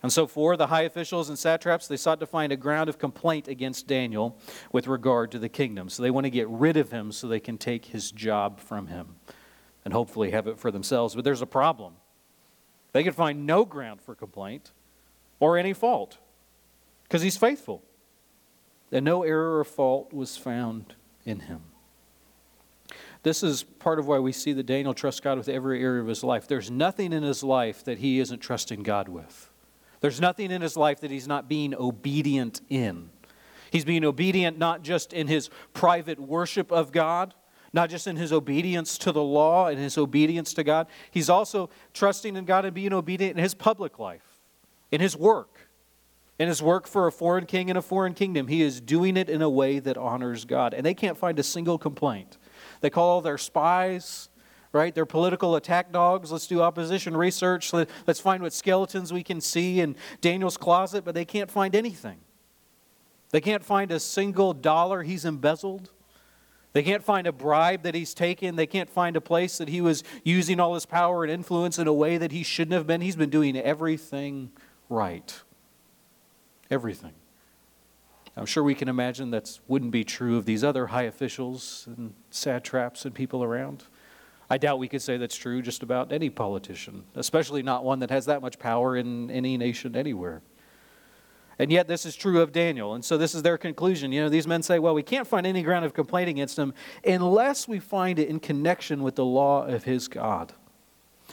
And 0.02 0.12
so, 0.12 0.26
for 0.26 0.56
the 0.56 0.68
high 0.68 0.82
officials 0.82 1.28
and 1.28 1.38
satraps, 1.38 1.88
they 1.88 1.96
sought 1.96 2.20
to 2.20 2.26
find 2.26 2.52
a 2.52 2.56
ground 2.56 2.88
of 2.88 2.98
complaint 2.98 3.48
against 3.48 3.88
Daniel 3.88 4.38
with 4.70 4.86
regard 4.86 5.32
to 5.32 5.38
the 5.38 5.48
kingdom. 5.48 5.88
So, 5.88 6.02
they 6.02 6.10
want 6.10 6.24
to 6.24 6.30
get 6.30 6.48
rid 6.48 6.76
of 6.76 6.92
him 6.92 7.10
so 7.10 7.26
they 7.26 7.40
can 7.40 7.58
take 7.58 7.86
his 7.86 8.12
job 8.12 8.60
from 8.60 8.86
him 8.86 9.16
and 9.84 9.92
hopefully 9.92 10.30
have 10.30 10.46
it 10.46 10.58
for 10.58 10.70
themselves. 10.70 11.14
But 11.14 11.24
there's 11.24 11.42
a 11.42 11.46
problem. 11.46 11.94
They 12.92 13.02
could 13.02 13.14
find 13.14 13.46
no 13.46 13.64
ground 13.64 14.00
for 14.00 14.14
complaint 14.14 14.72
or 15.40 15.56
any 15.56 15.72
fault 15.72 16.18
because 17.04 17.22
he's 17.22 17.36
faithful. 17.36 17.82
And 18.90 19.04
no 19.04 19.22
error 19.22 19.58
or 19.58 19.64
fault 19.64 20.12
was 20.12 20.36
found 20.36 20.94
in 21.24 21.40
him. 21.40 21.60
This 23.22 23.42
is 23.42 23.62
part 23.62 23.98
of 23.98 24.06
why 24.06 24.18
we 24.18 24.32
see 24.32 24.52
that 24.54 24.64
Daniel 24.64 24.94
trusts 24.94 25.20
God 25.20 25.36
with 25.36 25.48
every 25.48 25.82
area 25.82 26.00
of 26.00 26.06
his 26.06 26.24
life. 26.24 26.46
There's 26.46 26.70
nothing 26.70 27.12
in 27.12 27.22
his 27.22 27.42
life 27.42 27.84
that 27.84 27.98
he 27.98 28.20
isn't 28.20 28.38
trusting 28.38 28.82
God 28.84 29.08
with. 29.08 29.47
There's 30.00 30.20
nothing 30.20 30.50
in 30.50 30.62
his 30.62 30.76
life 30.76 31.00
that 31.00 31.10
he's 31.10 31.28
not 31.28 31.48
being 31.48 31.74
obedient 31.74 32.60
in. 32.68 33.10
He's 33.70 33.84
being 33.84 34.04
obedient 34.04 34.58
not 34.58 34.82
just 34.82 35.12
in 35.12 35.26
his 35.26 35.50
private 35.72 36.18
worship 36.18 36.72
of 36.72 36.92
God, 36.92 37.34
not 37.72 37.90
just 37.90 38.06
in 38.06 38.16
his 38.16 38.32
obedience 38.32 38.96
to 38.98 39.12
the 39.12 39.22
law 39.22 39.66
and 39.66 39.78
his 39.78 39.98
obedience 39.98 40.54
to 40.54 40.64
God. 40.64 40.86
He's 41.10 41.28
also 41.28 41.68
trusting 41.92 42.36
in 42.36 42.44
God 42.44 42.64
and 42.64 42.74
being 42.74 42.92
obedient 42.92 43.36
in 43.36 43.42
his 43.42 43.54
public 43.54 43.98
life, 43.98 44.40
in 44.90 45.00
his 45.00 45.16
work, 45.16 45.68
in 46.38 46.48
his 46.48 46.62
work 46.62 46.86
for 46.86 47.06
a 47.06 47.12
foreign 47.12 47.46
king 47.46 47.68
in 47.68 47.76
a 47.76 47.82
foreign 47.82 48.14
kingdom. 48.14 48.46
He 48.46 48.62
is 48.62 48.80
doing 48.80 49.16
it 49.16 49.28
in 49.28 49.42
a 49.42 49.50
way 49.50 49.80
that 49.80 49.98
honors 49.98 50.44
God. 50.44 50.72
And 50.72 50.86
they 50.86 50.94
can't 50.94 51.18
find 51.18 51.38
a 51.38 51.42
single 51.42 51.78
complaint. 51.78 52.38
They 52.80 52.90
call 52.90 53.08
all 53.08 53.20
their 53.20 53.38
spies, 53.38 54.30
right? 54.78 54.94
They're 54.94 55.06
political 55.06 55.56
attack 55.56 55.90
dogs. 55.90 56.30
Let's 56.30 56.46
do 56.46 56.62
opposition 56.62 57.16
research. 57.16 57.72
Let, 57.72 57.90
us 58.06 58.20
find 58.20 58.42
what 58.42 58.52
skeletons 58.52 59.12
we 59.12 59.24
can 59.24 59.40
see 59.40 59.80
in 59.80 59.96
Daniel's 60.20 60.56
closet, 60.56 61.04
but 61.04 61.14
they 61.14 61.24
can't 61.24 61.50
find 61.50 61.74
anything. 61.74 62.18
They 63.30 63.40
can't 63.40 63.64
find 63.64 63.90
a 63.90 63.98
single 63.98 64.54
dollar 64.54 65.02
he's 65.02 65.24
embezzled. 65.24 65.90
They 66.74 66.84
can't 66.84 67.02
find 67.02 67.26
a 67.26 67.32
bribe 67.32 67.82
that 67.82 67.96
he's 67.96 68.14
taken. 68.14 68.54
They 68.54 68.66
can't 68.66 68.88
find 68.88 69.16
a 69.16 69.20
place 69.20 69.58
that 69.58 69.68
he 69.68 69.80
was 69.80 70.04
using 70.22 70.60
all 70.60 70.74
his 70.74 70.86
power 70.86 71.24
and 71.24 71.32
influence 71.32 71.78
in 71.78 71.88
a 71.88 71.92
way 71.92 72.16
that 72.16 72.30
he 72.30 72.44
shouldn't 72.44 72.74
have 72.74 72.86
been. 72.86 73.00
He's 73.00 73.16
been 73.16 73.30
doing 73.30 73.56
everything 73.56 74.52
right. 74.88 75.42
Everything. 76.70 77.14
I'm 78.36 78.46
sure 78.46 78.62
we 78.62 78.76
can 78.76 78.88
imagine 78.88 79.32
that 79.32 79.58
wouldn't 79.66 79.90
be 79.90 80.04
true 80.04 80.36
of 80.36 80.44
these 80.44 80.62
other 80.62 80.86
high 80.86 81.02
officials 81.02 81.88
and 81.88 82.14
satraps 82.30 83.04
and 83.04 83.12
people 83.12 83.42
around. 83.42 83.82
I 84.50 84.58
doubt 84.58 84.78
we 84.78 84.88
could 84.88 85.02
say 85.02 85.16
that's 85.16 85.36
true 85.36 85.60
just 85.60 85.82
about 85.82 86.12
any 86.12 86.30
politician, 86.30 87.04
especially 87.14 87.62
not 87.62 87.84
one 87.84 87.98
that 88.00 88.10
has 88.10 88.26
that 88.26 88.40
much 88.40 88.58
power 88.58 88.96
in 88.96 89.30
any 89.30 89.58
nation 89.58 89.94
anywhere. 89.94 90.42
And 91.58 91.72
yet, 91.72 91.88
this 91.88 92.06
is 92.06 92.14
true 92.14 92.40
of 92.40 92.52
Daniel. 92.52 92.94
And 92.94 93.04
so, 93.04 93.18
this 93.18 93.34
is 93.34 93.42
their 93.42 93.58
conclusion. 93.58 94.12
You 94.12 94.22
know, 94.22 94.28
these 94.28 94.46
men 94.46 94.62
say, 94.62 94.78
well, 94.78 94.94
we 94.94 95.02
can't 95.02 95.26
find 95.26 95.46
any 95.46 95.62
ground 95.62 95.84
of 95.84 95.92
complaint 95.92 96.30
against 96.30 96.58
him 96.58 96.72
unless 97.04 97.66
we 97.66 97.80
find 97.80 98.18
it 98.18 98.28
in 98.28 98.38
connection 98.38 99.02
with 99.02 99.16
the 99.16 99.24
law 99.24 99.66
of 99.66 99.84
his 99.84 100.08
God. 100.08 100.52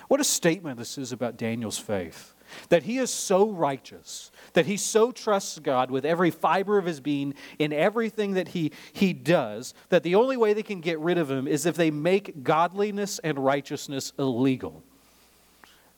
What 0.07 0.19
a 0.19 0.23
statement 0.23 0.77
this 0.77 0.97
is 0.97 1.11
about 1.11 1.37
Daniel's 1.37 1.77
faith. 1.77 2.34
That 2.69 2.83
he 2.83 2.97
is 2.97 3.09
so 3.09 3.49
righteous, 3.49 4.31
that 4.53 4.65
he 4.65 4.77
so 4.77 5.11
trusts 5.11 5.59
God 5.59 5.91
with 5.91 6.05
every 6.05 6.31
fiber 6.31 6.77
of 6.77 6.85
his 6.85 6.99
being 6.99 7.33
in 7.59 7.73
everything 7.73 8.33
that 8.33 8.49
he, 8.49 8.71
he 8.93 9.13
does, 9.13 9.73
that 9.89 10.03
the 10.03 10.15
only 10.15 10.37
way 10.37 10.53
they 10.53 10.63
can 10.63 10.81
get 10.81 10.99
rid 10.99 11.17
of 11.17 11.29
him 11.29 11.47
is 11.47 11.65
if 11.65 11.75
they 11.75 11.91
make 11.91 12.43
godliness 12.43 13.19
and 13.19 13.39
righteousness 13.39 14.13
illegal 14.17 14.83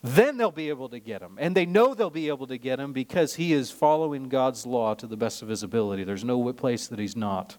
then 0.03 0.37
they'll 0.37 0.51
be 0.51 0.69
able 0.69 0.89
to 0.89 0.99
get 0.99 1.21
him. 1.21 1.37
And 1.39 1.55
they 1.55 1.65
know 1.65 1.93
they'll 1.93 2.09
be 2.09 2.27
able 2.27 2.47
to 2.47 2.57
get 2.57 2.79
him 2.79 2.93
because 2.93 3.35
he 3.35 3.53
is 3.53 3.71
following 3.71 4.29
God's 4.29 4.65
law 4.65 4.93
to 4.95 5.07
the 5.07 5.17
best 5.17 5.41
of 5.41 5.49
his 5.49 5.63
ability. 5.63 6.03
There's 6.03 6.23
no 6.23 6.51
place 6.53 6.87
that 6.87 6.99
he's 6.99 7.15
not. 7.15 7.57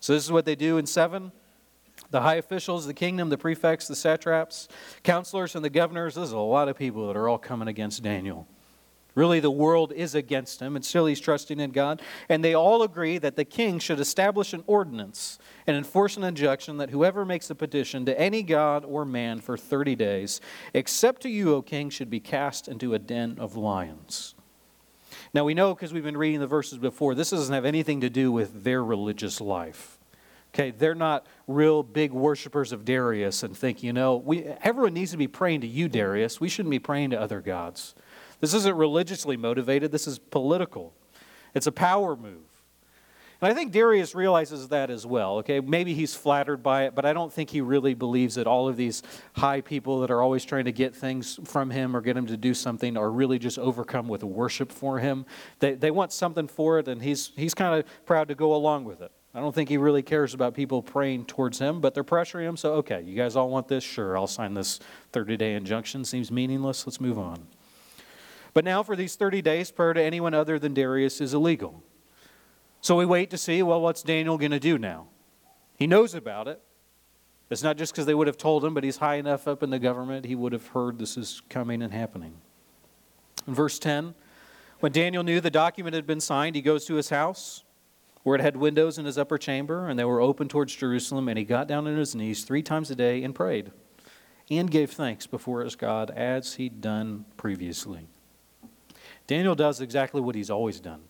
So, 0.00 0.12
this 0.12 0.24
is 0.24 0.30
what 0.30 0.44
they 0.44 0.54
do 0.54 0.78
in 0.78 0.86
7. 0.86 1.32
The 2.10 2.22
high 2.22 2.36
officials, 2.36 2.84
of 2.84 2.88
the 2.88 2.94
kingdom, 2.94 3.28
the 3.28 3.36
prefects, 3.36 3.86
the 3.86 3.96
satraps, 3.96 4.68
counselors, 5.02 5.54
and 5.54 5.64
the 5.64 5.70
governors. 5.70 6.14
There's 6.14 6.32
a 6.32 6.38
lot 6.38 6.68
of 6.68 6.76
people 6.76 7.06
that 7.06 7.16
are 7.16 7.28
all 7.28 7.38
coming 7.38 7.68
against 7.68 8.02
Daniel. 8.02 8.48
Really, 9.18 9.40
the 9.40 9.50
world 9.50 9.92
is 9.92 10.14
against 10.14 10.60
him, 10.60 10.76
and 10.76 10.84
still 10.84 11.06
he's 11.06 11.18
trusting 11.18 11.58
in 11.58 11.70
God. 11.70 12.00
And 12.28 12.44
they 12.44 12.54
all 12.54 12.84
agree 12.84 13.18
that 13.18 13.34
the 13.34 13.44
king 13.44 13.80
should 13.80 13.98
establish 13.98 14.52
an 14.52 14.62
ordinance 14.68 15.40
and 15.66 15.76
enforce 15.76 16.16
an 16.16 16.22
injunction 16.22 16.76
that 16.76 16.90
whoever 16.90 17.24
makes 17.24 17.50
a 17.50 17.56
petition 17.56 18.06
to 18.06 18.16
any 18.18 18.44
god 18.44 18.84
or 18.84 19.04
man 19.04 19.40
for 19.40 19.56
30 19.56 19.96
days, 19.96 20.40
except 20.72 21.22
to 21.22 21.28
you, 21.28 21.52
O 21.52 21.62
king, 21.62 21.90
should 21.90 22.10
be 22.10 22.20
cast 22.20 22.68
into 22.68 22.94
a 22.94 22.98
den 23.00 23.38
of 23.40 23.56
lions. 23.56 24.36
Now, 25.34 25.42
we 25.42 25.52
know 25.52 25.74
because 25.74 25.92
we've 25.92 26.04
been 26.04 26.16
reading 26.16 26.38
the 26.38 26.46
verses 26.46 26.78
before, 26.78 27.16
this 27.16 27.30
doesn't 27.30 27.54
have 27.54 27.64
anything 27.64 28.00
to 28.02 28.10
do 28.10 28.30
with 28.30 28.62
their 28.62 28.84
religious 28.84 29.40
life. 29.40 29.97
Okay, 30.58 30.72
they're 30.72 30.96
not 30.96 31.24
real 31.46 31.84
big 31.84 32.10
worshipers 32.10 32.72
of 32.72 32.84
Darius 32.84 33.44
and 33.44 33.56
think, 33.56 33.84
you 33.84 33.92
know, 33.92 34.16
we, 34.16 34.42
everyone 34.42 34.92
needs 34.92 35.12
to 35.12 35.16
be 35.16 35.28
praying 35.28 35.60
to 35.60 35.68
you, 35.68 35.88
Darius. 35.88 36.40
We 36.40 36.48
shouldn't 36.48 36.72
be 36.72 36.80
praying 36.80 37.10
to 37.10 37.20
other 37.20 37.40
gods. 37.40 37.94
This 38.40 38.54
isn't 38.54 38.74
religiously 38.74 39.36
motivated, 39.36 39.92
this 39.92 40.08
is 40.08 40.18
political. 40.18 40.94
It's 41.54 41.68
a 41.68 41.72
power 41.72 42.16
move. 42.16 42.42
And 43.40 43.52
I 43.52 43.54
think 43.54 43.70
Darius 43.70 44.16
realizes 44.16 44.66
that 44.68 44.90
as 44.90 45.06
well. 45.06 45.36
Okay, 45.38 45.60
maybe 45.60 45.94
he's 45.94 46.16
flattered 46.16 46.60
by 46.60 46.86
it, 46.86 46.94
but 46.96 47.04
I 47.04 47.12
don't 47.12 47.32
think 47.32 47.50
he 47.50 47.60
really 47.60 47.94
believes 47.94 48.34
that 48.34 48.48
all 48.48 48.68
of 48.68 48.76
these 48.76 49.04
high 49.34 49.60
people 49.60 50.00
that 50.00 50.10
are 50.10 50.20
always 50.20 50.44
trying 50.44 50.64
to 50.64 50.72
get 50.72 50.92
things 50.92 51.38
from 51.44 51.70
him 51.70 51.96
or 51.96 52.00
get 52.00 52.16
him 52.16 52.26
to 52.26 52.36
do 52.36 52.52
something 52.52 52.96
are 52.96 53.12
really 53.12 53.38
just 53.38 53.60
overcome 53.60 54.08
with 54.08 54.24
worship 54.24 54.72
for 54.72 54.98
him. 54.98 55.24
They, 55.60 55.74
they 55.74 55.92
want 55.92 56.12
something 56.12 56.48
for 56.48 56.80
it, 56.80 56.88
and 56.88 57.00
he's, 57.00 57.30
he's 57.36 57.54
kind 57.54 57.78
of 57.78 57.86
proud 58.06 58.26
to 58.26 58.34
go 58.34 58.52
along 58.56 58.86
with 58.86 59.00
it. 59.00 59.12
I 59.38 59.40
don't 59.40 59.54
think 59.54 59.68
he 59.68 59.76
really 59.76 60.02
cares 60.02 60.34
about 60.34 60.52
people 60.52 60.82
praying 60.82 61.26
towards 61.26 61.60
him, 61.60 61.80
but 61.80 61.94
they're 61.94 62.02
pressuring 62.02 62.42
him. 62.42 62.56
So, 62.56 62.72
okay, 62.74 63.02
you 63.02 63.14
guys 63.14 63.36
all 63.36 63.48
want 63.50 63.68
this? 63.68 63.84
Sure, 63.84 64.18
I'll 64.18 64.26
sign 64.26 64.52
this 64.54 64.80
30 65.12 65.36
day 65.36 65.54
injunction. 65.54 66.04
Seems 66.04 66.32
meaningless. 66.32 66.84
Let's 66.88 67.00
move 67.00 67.20
on. 67.20 67.46
But 68.52 68.64
now, 68.64 68.82
for 68.82 68.96
these 68.96 69.14
30 69.14 69.40
days, 69.40 69.70
prayer 69.70 69.92
to 69.92 70.02
anyone 70.02 70.34
other 70.34 70.58
than 70.58 70.74
Darius 70.74 71.20
is 71.20 71.34
illegal. 71.34 71.84
So 72.80 72.96
we 72.96 73.06
wait 73.06 73.30
to 73.30 73.38
see, 73.38 73.62
well, 73.62 73.80
what's 73.80 74.02
Daniel 74.02 74.38
going 74.38 74.50
to 74.50 74.58
do 74.58 74.76
now? 74.76 75.06
He 75.76 75.86
knows 75.86 76.14
about 76.16 76.48
it. 76.48 76.60
It's 77.48 77.62
not 77.62 77.76
just 77.76 77.92
because 77.92 78.06
they 78.06 78.14
would 78.14 78.26
have 78.26 78.38
told 78.38 78.64
him, 78.64 78.74
but 78.74 78.82
he's 78.82 78.96
high 78.96 79.16
enough 79.18 79.46
up 79.46 79.62
in 79.62 79.70
the 79.70 79.78
government, 79.78 80.26
he 80.26 80.34
would 80.34 80.52
have 80.52 80.66
heard 80.66 80.98
this 80.98 81.16
is 81.16 81.42
coming 81.48 81.80
and 81.80 81.92
happening. 81.92 82.34
In 83.46 83.54
verse 83.54 83.78
10, 83.78 84.16
when 84.80 84.90
Daniel 84.90 85.22
knew 85.22 85.40
the 85.40 85.48
document 85.48 85.94
had 85.94 86.08
been 86.08 86.20
signed, 86.20 86.56
he 86.56 86.60
goes 86.60 86.84
to 86.86 86.94
his 86.94 87.10
house, 87.10 87.62
where 88.22 88.36
it 88.36 88.42
had 88.42 88.56
windows 88.56 88.98
in 88.98 89.04
his 89.04 89.18
upper 89.18 89.38
chamber, 89.38 89.88
and 89.88 89.98
they 89.98 90.04
were 90.04 90.20
open 90.20 90.48
towards 90.48 90.74
Jerusalem, 90.74 91.28
and 91.28 91.38
he 91.38 91.44
got 91.44 91.68
down 91.68 91.86
on 91.86 91.96
his 91.96 92.14
knees 92.14 92.44
three 92.44 92.62
times 92.62 92.90
a 92.90 92.94
day 92.94 93.22
and 93.22 93.34
prayed, 93.34 93.70
and 94.50 94.70
gave 94.70 94.90
thanks 94.90 95.26
before 95.26 95.62
his 95.62 95.76
God 95.76 96.10
as 96.10 96.54
he'd 96.54 96.80
done 96.80 97.24
previously. 97.36 98.08
Daniel 99.26 99.54
does 99.54 99.80
exactly 99.80 100.20
what 100.20 100.34
he's 100.34 100.50
always 100.50 100.80
done. 100.80 101.02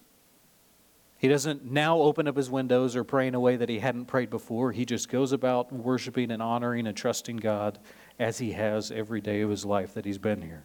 He 1.19 1.27
doesn't 1.27 1.65
now 1.65 1.99
open 1.99 2.29
up 2.29 2.37
his 2.37 2.49
windows 2.49 2.95
or 2.95 3.03
pray 3.03 3.27
in 3.27 3.35
a 3.35 3.41
way 3.41 3.57
that 3.57 3.69
he 3.69 3.81
hadn't 3.81 4.07
prayed 4.07 4.31
before. 4.31 4.71
He 4.71 4.85
just 4.85 5.09
goes 5.09 5.33
about 5.33 5.73
worshiping 5.73 6.31
and 6.31 6.41
honoring 6.41 6.87
and 6.87 6.97
trusting 6.97 7.38
God 7.38 7.81
as 8.21 8.38
he 8.38 8.53
has 8.53 8.93
every 8.93 9.21
day 9.21 9.41
of 9.41 9.50
his 9.50 9.65
life 9.65 9.95
that 9.95 10.05
he's 10.05 10.19
been 10.19 10.43
here. 10.43 10.65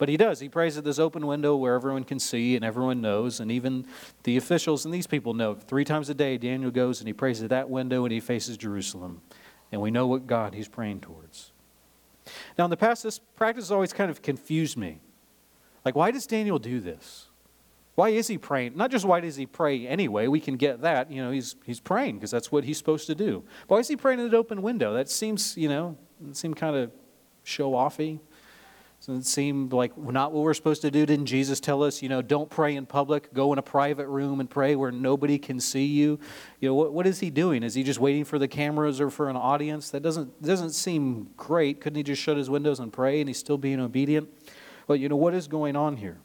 But 0.00 0.08
he 0.08 0.16
does. 0.16 0.40
He 0.40 0.48
prays 0.48 0.78
at 0.78 0.84
this 0.84 0.98
open 0.98 1.26
window 1.26 1.54
where 1.54 1.74
everyone 1.74 2.04
can 2.04 2.18
see 2.18 2.56
and 2.56 2.64
everyone 2.64 3.02
knows, 3.02 3.38
and 3.38 3.52
even 3.52 3.84
the 4.22 4.38
officials 4.38 4.86
and 4.86 4.94
these 4.94 5.06
people 5.06 5.34
know. 5.34 5.54
Three 5.54 5.84
times 5.84 6.08
a 6.08 6.14
day, 6.14 6.38
Daniel 6.38 6.70
goes 6.70 7.02
and 7.02 7.06
he 7.06 7.12
prays 7.12 7.42
at 7.42 7.50
that 7.50 7.68
window 7.68 8.06
and 8.06 8.10
he 8.10 8.18
faces 8.18 8.56
Jerusalem. 8.56 9.20
And 9.70 9.82
we 9.82 9.90
know 9.90 10.06
what 10.06 10.26
God 10.26 10.54
he's 10.54 10.68
praying 10.68 11.00
towards. 11.00 11.52
Now, 12.56 12.64
in 12.64 12.70
the 12.70 12.78
past, 12.78 13.02
this 13.02 13.18
practice 13.18 13.64
has 13.64 13.72
always 13.72 13.92
kind 13.92 14.10
of 14.10 14.22
confused 14.22 14.78
me. 14.78 15.00
Like, 15.84 15.94
why 15.94 16.12
does 16.12 16.26
Daniel 16.26 16.58
do 16.58 16.80
this? 16.80 17.26
Why 17.94 18.08
is 18.08 18.26
he 18.26 18.38
praying? 18.38 18.78
Not 18.78 18.90
just 18.90 19.04
why 19.04 19.20
does 19.20 19.36
he 19.36 19.44
pray 19.44 19.86
anyway, 19.86 20.28
we 20.28 20.40
can 20.40 20.56
get 20.56 20.80
that. 20.80 21.10
You 21.10 21.22
know, 21.22 21.30
he's, 21.30 21.56
he's 21.66 21.78
praying 21.78 22.14
because 22.14 22.30
that's 22.30 22.50
what 22.50 22.64
he's 22.64 22.78
supposed 22.78 23.06
to 23.08 23.14
do. 23.14 23.44
But 23.68 23.74
why 23.74 23.80
is 23.80 23.88
he 23.88 23.96
praying 23.98 24.20
in 24.20 24.24
an 24.24 24.34
open 24.34 24.62
window? 24.62 24.94
That 24.94 25.10
seems, 25.10 25.58
you 25.58 25.68
know, 25.68 25.98
it 26.26 26.38
seemed 26.38 26.56
kind 26.56 26.74
of 26.74 26.90
show 27.44 27.72
offy. 27.72 28.20
Doesn't 29.00 29.20
it 29.20 29.26
seem 29.26 29.70
like 29.70 29.96
not 29.96 30.30
what 30.32 30.42
we're 30.44 30.52
supposed 30.52 30.82
to 30.82 30.90
do? 30.90 31.06
Didn't 31.06 31.24
Jesus 31.24 31.58
tell 31.58 31.82
us, 31.82 32.02
you 32.02 32.10
know, 32.10 32.20
don't 32.20 32.50
pray 32.50 32.76
in 32.76 32.84
public, 32.84 33.32
go 33.32 33.50
in 33.54 33.58
a 33.58 33.62
private 33.62 34.06
room 34.06 34.40
and 34.40 34.50
pray 34.50 34.76
where 34.76 34.92
nobody 34.92 35.38
can 35.38 35.58
see 35.58 35.86
you? 35.86 36.18
You 36.60 36.68
know, 36.68 36.74
what, 36.74 36.92
what 36.92 37.06
is 37.06 37.18
he 37.20 37.30
doing? 37.30 37.62
Is 37.62 37.72
he 37.72 37.82
just 37.82 37.98
waiting 37.98 38.26
for 38.26 38.38
the 38.38 38.46
cameras 38.46 39.00
or 39.00 39.08
for 39.08 39.30
an 39.30 39.36
audience? 39.36 39.88
That 39.90 40.02
doesn't, 40.02 40.42
doesn't 40.42 40.72
seem 40.72 41.30
great. 41.38 41.80
Couldn't 41.80 41.96
he 41.96 42.02
just 42.02 42.20
shut 42.20 42.36
his 42.36 42.50
windows 42.50 42.78
and 42.78 42.92
pray 42.92 43.20
and 43.20 43.28
he's 43.28 43.38
still 43.38 43.56
being 43.56 43.80
obedient? 43.80 44.28
But 44.86 45.00
you 45.00 45.08
know, 45.08 45.16
what 45.16 45.32
is 45.32 45.48
going 45.48 45.76
on 45.76 45.96
here? 45.96 46.18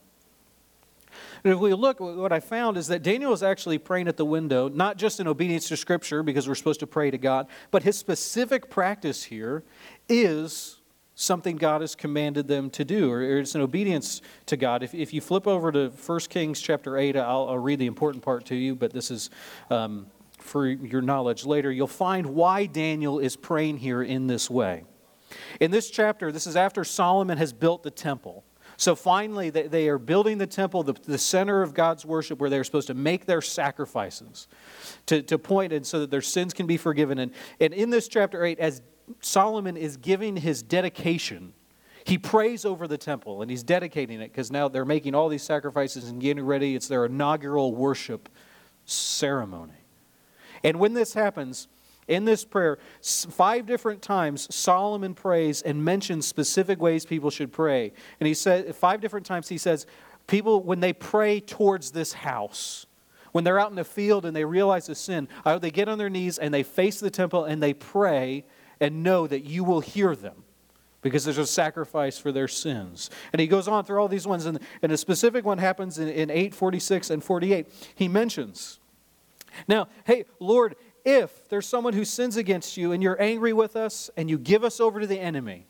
And 1.45 1.53
if 1.53 1.59
we 1.59 1.73
look, 1.73 2.01
what 2.01 2.33
I 2.33 2.41
found 2.41 2.75
is 2.75 2.87
that 2.87 3.03
Daniel 3.03 3.31
is 3.31 3.41
actually 3.41 3.77
praying 3.77 4.09
at 4.09 4.17
the 4.17 4.25
window, 4.25 4.67
not 4.67 4.97
just 4.97 5.21
in 5.21 5.27
obedience 5.27 5.69
to 5.69 5.77
Scripture, 5.77 6.23
because 6.23 6.45
we're 6.45 6.55
supposed 6.55 6.81
to 6.81 6.87
pray 6.87 7.09
to 7.09 7.17
God, 7.17 7.47
but 7.71 7.83
his 7.83 7.97
specific 7.97 8.69
practice 8.69 9.23
here 9.23 9.63
is 10.09 10.81
something 11.15 11.55
God 11.55 11.81
has 11.81 11.95
commanded 11.95 12.47
them 12.47 12.69
to 12.71 12.83
do, 12.83 13.09
or 13.09 13.39
it's 13.39 13.55
an 13.55 13.61
obedience 13.61 14.21
to 14.47 14.57
God. 14.57 14.83
If, 14.83 14.93
if 14.93 15.13
you 15.13 15.21
flip 15.21 15.47
over 15.47 15.71
to 15.71 15.89
1 15.89 16.19
Kings 16.29 16.61
chapter 16.61 16.97
8, 16.97 17.15
I'll, 17.15 17.47
I'll 17.49 17.57
read 17.57 17.79
the 17.79 17.85
important 17.85 18.23
part 18.23 18.45
to 18.47 18.55
you, 18.55 18.75
but 18.75 18.91
this 18.91 19.09
is 19.09 19.29
um, 19.69 20.07
for 20.37 20.67
your 20.67 21.01
knowledge 21.01 21.45
later. 21.45 21.71
You'll 21.71 21.87
find 21.87 22.27
why 22.27 22.65
Daniel 22.65 23.19
is 23.19 23.35
praying 23.35 23.77
here 23.77 24.03
in 24.03 24.27
this 24.27 24.49
way. 24.49 24.83
In 25.59 25.71
this 25.71 25.89
chapter, 25.89 26.31
this 26.31 26.45
is 26.45 26.55
after 26.55 26.83
Solomon 26.83 27.37
has 27.37 27.53
built 27.53 27.83
the 27.83 27.91
temple. 27.91 28.43
So 28.77 28.93
finally, 28.93 29.49
they 29.49 29.87
are 29.87 29.97
building 29.97 30.37
the 30.37 30.47
temple, 30.47 30.83
the, 30.83 30.93
the 30.93 31.17
center 31.17 31.61
of 31.61 31.73
God's 31.73 32.05
worship, 32.05 32.39
where 32.39 32.49
they're 32.49 32.65
supposed 32.65 32.87
to 32.87 32.93
make 32.93 33.25
their 33.25 33.41
sacrifices 33.41 34.49
to, 35.05 35.21
to 35.23 35.37
point 35.39 35.71
and 35.71 35.87
so 35.87 36.01
that 36.01 36.11
their 36.11 36.21
sins 36.21 36.53
can 36.53 36.67
be 36.67 36.75
forgiven. 36.75 37.19
And, 37.19 37.31
and 37.61 37.73
in 37.73 37.89
this 37.89 38.09
chapter 38.09 38.43
8, 38.43 38.59
as 38.59 38.81
Solomon 39.21 39.77
is 39.77 39.97
giving 39.97 40.37
his 40.37 40.63
dedication, 40.63 41.53
he 42.05 42.17
prays 42.17 42.65
over 42.65 42.87
the 42.87 42.97
temple 42.97 43.41
and 43.41 43.49
he's 43.49 43.63
dedicating 43.63 44.21
it 44.21 44.31
because 44.31 44.51
now 44.51 44.67
they're 44.67 44.85
making 44.85 45.15
all 45.15 45.27
these 45.27 45.43
sacrifices 45.43 46.07
and 46.09 46.21
getting 46.21 46.45
ready. 46.45 46.75
It's 46.75 46.87
their 46.87 47.05
inaugural 47.05 47.73
worship 47.73 48.29
ceremony. 48.85 49.73
And 50.63 50.79
when 50.79 50.93
this 50.93 51.13
happens, 51.13 51.67
in 52.07 52.25
this 52.25 52.45
prayer, 52.45 52.77
five 53.01 53.65
different 53.65 54.01
times, 54.03 54.53
Solomon 54.53 55.15
prays 55.15 55.63
and 55.63 55.83
mentions 55.83 56.27
specific 56.27 56.79
ways 56.79 57.05
people 57.05 57.31
should 57.31 57.51
pray. 57.51 57.91
And 58.19 58.27
he 58.27 58.35
said, 58.35 58.75
five 58.75 59.01
different 59.01 59.25
times, 59.25 59.49
he 59.49 59.57
says, 59.57 59.87
people, 60.27 60.61
when 60.61 60.79
they 60.79 60.93
pray 60.93 61.39
towards 61.39 61.91
this 61.91 62.13
house, 62.13 62.85
when 63.31 63.43
they're 63.43 63.59
out 63.59 63.71
in 63.71 63.75
the 63.75 63.83
field 63.83 64.25
and 64.25 64.35
they 64.35 64.45
realize 64.45 64.85
the 64.85 64.95
sin, 64.95 65.27
uh, 65.45 65.57
they 65.57 65.71
get 65.71 65.89
on 65.89 65.97
their 65.97 66.09
knees 66.09 66.37
and 66.37 66.53
they 66.53 66.63
face 66.63 66.99
the 66.99 67.09
temple 67.09 67.45
and 67.45 67.61
they 67.61 67.73
pray 67.73 68.45
and 68.85 69.01
know 69.01 69.25
that 69.25 69.43
you 69.43 69.63
will 69.63 69.79
hear 69.79 70.15
them 70.15 70.43
because 71.01 71.25
there's 71.25 71.39
a 71.39 71.47
sacrifice 71.47 72.19
for 72.19 72.31
their 72.31 72.47
sins. 72.47 73.09
And 73.33 73.39
he 73.39 73.47
goes 73.47 73.67
on 73.67 73.83
through 73.83 73.99
all 73.99 74.07
these 74.07 74.27
ones, 74.27 74.45
and, 74.45 74.59
and 74.83 74.91
a 74.91 74.97
specific 74.97 75.43
one 75.43 75.57
happens 75.57 75.97
in, 75.97 76.07
in 76.07 76.29
8, 76.29 76.53
46, 76.53 77.09
and 77.09 77.23
48. 77.23 77.65
He 77.95 78.07
mentions, 78.07 78.79
Now, 79.67 79.87
hey, 80.03 80.25
Lord, 80.39 80.75
if 81.03 81.49
there's 81.49 81.65
someone 81.65 81.93
who 81.93 82.05
sins 82.05 82.37
against 82.37 82.77
you 82.77 82.91
and 82.91 83.01
you're 83.01 83.19
angry 83.19 83.53
with 83.53 83.75
us 83.75 84.11
and 84.15 84.29
you 84.29 84.37
give 84.37 84.63
us 84.63 84.79
over 84.79 84.99
to 84.99 85.07
the 85.07 85.19
enemy, 85.19 85.65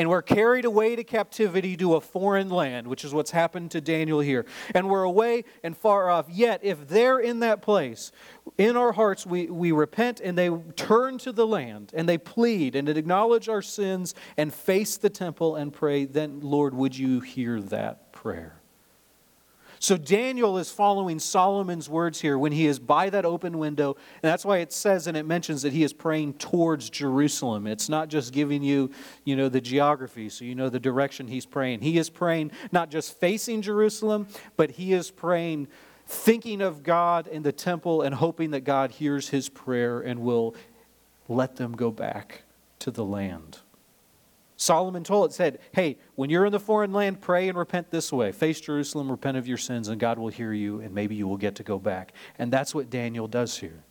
and 0.00 0.08
we're 0.08 0.22
carried 0.22 0.64
away 0.64 0.96
to 0.96 1.04
captivity 1.04 1.76
to 1.76 1.94
a 1.94 2.00
foreign 2.00 2.48
land, 2.48 2.86
which 2.86 3.04
is 3.04 3.12
what's 3.12 3.32
happened 3.32 3.70
to 3.70 3.82
Daniel 3.82 4.20
here. 4.20 4.46
And 4.74 4.88
we're 4.88 5.02
away 5.02 5.44
and 5.62 5.76
far 5.76 6.08
off. 6.08 6.24
Yet, 6.30 6.60
if 6.62 6.88
they're 6.88 7.18
in 7.18 7.40
that 7.40 7.60
place, 7.60 8.10
in 8.56 8.78
our 8.78 8.92
hearts 8.92 9.26
we, 9.26 9.50
we 9.50 9.72
repent 9.72 10.18
and 10.20 10.38
they 10.38 10.48
turn 10.74 11.18
to 11.18 11.32
the 11.32 11.46
land 11.46 11.92
and 11.92 12.08
they 12.08 12.16
plead 12.16 12.76
and 12.76 12.88
acknowledge 12.88 13.50
our 13.50 13.60
sins 13.60 14.14
and 14.38 14.54
face 14.54 14.96
the 14.96 15.10
temple 15.10 15.56
and 15.56 15.70
pray, 15.70 16.06
then, 16.06 16.40
Lord, 16.40 16.72
would 16.72 16.96
you 16.96 17.20
hear 17.20 17.60
that 17.60 18.10
prayer? 18.10 18.59
So 19.82 19.96
Daniel 19.96 20.58
is 20.58 20.70
following 20.70 21.18
Solomon's 21.18 21.88
words 21.88 22.20
here 22.20 22.36
when 22.38 22.52
he 22.52 22.66
is 22.66 22.78
by 22.78 23.08
that 23.08 23.24
open 23.24 23.56
window. 23.58 23.96
And 24.22 24.30
that's 24.30 24.44
why 24.44 24.58
it 24.58 24.74
says 24.74 25.06
and 25.06 25.16
it 25.16 25.24
mentions 25.24 25.62
that 25.62 25.72
he 25.72 25.82
is 25.82 25.94
praying 25.94 26.34
towards 26.34 26.90
Jerusalem. 26.90 27.66
It's 27.66 27.88
not 27.88 28.08
just 28.08 28.34
giving 28.34 28.62
you, 28.62 28.90
you 29.24 29.36
know, 29.36 29.48
the 29.48 29.60
geography 29.62 30.28
so 30.28 30.44
you 30.44 30.54
know 30.54 30.68
the 30.68 30.78
direction 30.78 31.28
he's 31.28 31.46
praying. 31.46 31.80
He 31.80 31.96
is 31.96 32.10
praying 32.10 32.50
not 32.70 32.90
just 32.90 33.18
facing 33.18 33.62
Jerusalem, 33.62 34.28
but 34.54 34.72
he 34.72 34.92
is 34.92 35.10
praying 35.10 35.68
thinking 36.06 36.60
of 36.60 36.82
God 36.82 37.26
in 37.26 37.42
the 37.42 37.52
temple 37.52 38.02
and 38.02 38.14
hoping 38.14 38.50
that 38.50 38.60
God 38.60 38.90
hears 38.90 39.30
his 39.30 39.48
prayer 39.48 40.00
and 40.00 40.20
will 40.20 40.54
let 41.26 41.56
them 41.56 41.72
go 41.72 41.90
back 41.90 42.42
to 42.80 42.90
the 42.90 43.04
land. 43.04 43.60
Solomon 44.60 45.02
told 45.02 45.30
it, 45.30 45.32
said, 45.32 45.58
Hey, 45.72 45.96
when 46.16 46.28
you're 46.28 46.44
in 46.44 46.52
the 46.52 46.60
foreign 46.60 46.92
land, 46.92 47.22
pray 47.22 47.48
and 47.48 47.56
repent 47.56 47.90
this 47.90 48.12
way. 48.12 48.30
Face 48.30 48.60
Jerusalem, 48.60 49.10
repent 49.10 49.38
of 49.38 49.48
your 49.48 49.56
sins, 49.56 49.88
and 49.88 49.98
God 49.98 50.18
will 50.18 50.28
hear 50.28 50.52
you, 50.52 50.80
and 50.80 50.94
maybe 50.94 51.14
you 51.14 51.26
will 51.26 51.38
get 51.38 51.54
to 51.54 51.62
go 51.62 51.78
back. 51.78 52.12
And 52.38 52.52
that's 52.52 52.74
what 52.74 52.90
Daniel 52.90 53.26
does 53.26 53.56
here. 53.56 53.84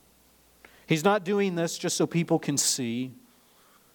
He's 0.86 1.04
not 1.04 1.26
doing 1.26 1.56
this 1.56 1.76
just 1.76 1.98
so 1.98 2.06
people 2.06 2.38
can 2.38 2.56
see. 2.56 3.14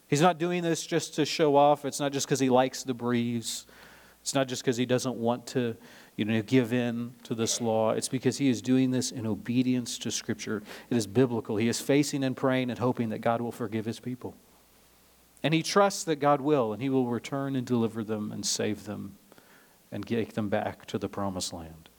He's 0.09 0.21
not 0.21 0.37
doing 0.37 0.65
this 0.65 0.85
just 0.85 1.15
to 1.15 1.25
show 1.25 1.55
off. 1.55 1.85
It's 1.85 2.01
not 2.01 2.11
just 2.11 2.27
because 2.27 2.41
he 2.41 2.51
likes 2.51 2.83
the 2.83 2.93
breeze. 2.93 3.67
It's 4.23 4.35
not 4.35 4.49
just 4.49 4.65
because 4.65 4.77
he 4.77 4.85
doesn't 4.85 5.15
want 5.15 5.47
to 5.49 5.77
you 6.17 6.25
know, 6.25 6.43
give 6.43 6.73
in 6.73 7.13
to 7.23 7.37
this 7.37 7.61
law. 7.61 7.93
It's 7.93 8.09
because 8.09 8.39
he 8.39 8.49
is 8.49 8.61
doing 8.61 8.91
this 8.91 9.13
in 9.13 9.29
obedience 9.29 9.97
to 9.99 10.11
Scripture. 10.11 10.65
It 10.91 10.97
is 10.97 11.07
biblical. 11.07 11.57
He 11.57 11.69
is 11.69 11.81
facing 11.81 12.25
and 12.25 12.37
praying 12.37 12.71
and 12.71 12.81
hoping 12.81 13.11
that 13.11 13.21
God 13.21 13.41
will 13.41 13.53
forgive 13.53 13.85
his 13.85 14.01
people. 14.01 14.35
And 15.45 15.53
he 15.53 15.63
trusts 15.63 16.05
that 16.05 16.17
God 16.17 16.41
will, 16.41 16.73
and 16.73 16.81
he 16.81 16.89
will 16.89 17.07
return 17.07 17.55
and 17.55 17.67
deliver 17.67 18.03
them 18.03 18.33
and 18.33 18.45
save 18.45 18.87
them 18.87 19.19
and 19.93 20.05
take 20.07 20.33
them 20.33 20.49
back 20.49 20.87
to 20.87 20.99
the 20.99 21.09
promised 21.09 21.53
land. 21.53 21.91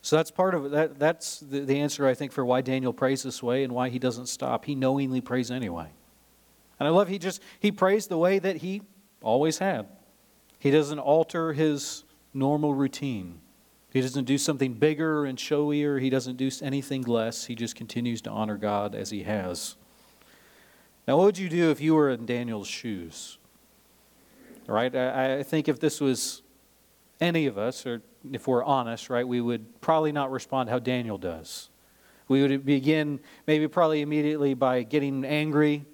So 0.00 0.16
that's 0.16 0.30
part 0.30 0.54
of. 0.54 0.70
That, 0.70 0.98
that's 0.98 1.40
the, 1.40 1.60
the 1.60 1.78
answer, 1.78 2.06
I 2.06 2.14
think, 2.14 2.32
for 2.32 2.44
why 2.44 2.62
Daniel 2.62 2.94
prays 2.94 3.22
this 3.22 3.42
way 3.42 3.64
and 3.64 3.74
why 3.74 3.90
he 3.90 3.98
doesn't 3.98 4.26
stop. 4.26 4.64
He 4.64 4.74
knowingly 4.74 5.20
prays 5.20 5.50
anyway. 5.50 5.90
And 6.78 6.86
I 6.86 6.90
love 6.90 7.08
he 7.08 7.18
just 7.18 7.42
he 7.60 7.70
prays 7.70 8.06
the 8.06 8.16
way 8.16 8.38
that 8.38 8.56
he 8.56 8.80
always 9.22 9.58
had. 9.58 9.86
He 10.58 10.70
doesn't 10.70 10.98
alter 10.98 11.52
his 11.52 12.04
normal 12.32 12.74
routine. 12.74 13.40
He 13.92 14.00
doesn't 14.00 14.24
do 14.24 14.38
something 14.38 14.72
bigger 14.74 15.26
and 15.26 15.36
showier. 15.36 16.00
He 16.00 16.08
doesn't 16.08 16.36
do 16.36 16.50
anything 16.62 17.02
less. 17.02 17.44
He 17.44 17.54
just 17.54 17.74
continues 17.74 18.22
to 18.22 18.30
honor 18.30 18.56
God 18.56 18.94
as 18.94 19.10
he 19.10 19.24
has. 19.24 19.76
Now, 21.10 21.16
what 21.16 21.24
would 21.24 21.38
you 21.38 21.48
do 21.48 21.72
if 21.72 21.80
you 21.80 21.96
were 21.96 22.10
in 22.10 22.24
Daniel's 22.24 22.68
shoes? 22.68 23.38
Right? 24.68 24.94
I, 24.94 25.38
I 25.38 25.42
think 25.42 25.66
if 25.66 25.80
this 25.80 26.00
was 26.00 26.42
any 27.20 27.46
of 27.46 27.58
us, 27.58 27.84
or 27.84 28.02
if 28.30 28.46
we're 28.46 28.62
honest, 28.62 29.10
right, 29.10 29.26
we 29.26 29.40
would 29.40 29.80
probably 29.80 30.12
not 30.12 30.30
respond 30.30 30.70
how 30.70 30.78
Daniel 30.78 31.18
does. 31.18 31.68
We 32.28 32.42
would 32.42 32.64
begin 32.64 33.18
maybe 33.48 33.66
probably 33.66 34.02
immediately 34.02 34.54
by 34.54 34.84
getting 34.84 35.24
angry, 35.24 35.84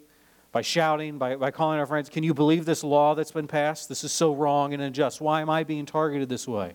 by 0.53 0.61
shouting, 0.61 1.17
by, 1.17 1.37
by 1.37 1.51
calling 1.51 1.79
our 1.79 1.87
friends, 1.87 2.11
Can 2.11 2.23
you 2.23 2.35
believe 2.35 2.67
this 2.67 2.85
law 2.85 3.15
that's 3.15 3.33
been 3.33 3.49
passed? 3.49 3.89
This 3.89 4.05
is 4.05 4.13
so 4.13 4.35
wrong 4.35 4.75
and 4.75 4.83
unjust. 4.83 5.23
Why 5.23 5.41
am 5.41 5.49
I 5.49 5.65
being 5.65 5.87
targeted 5.87 6.29
this 6.29 6.47
way? 6.47 6.75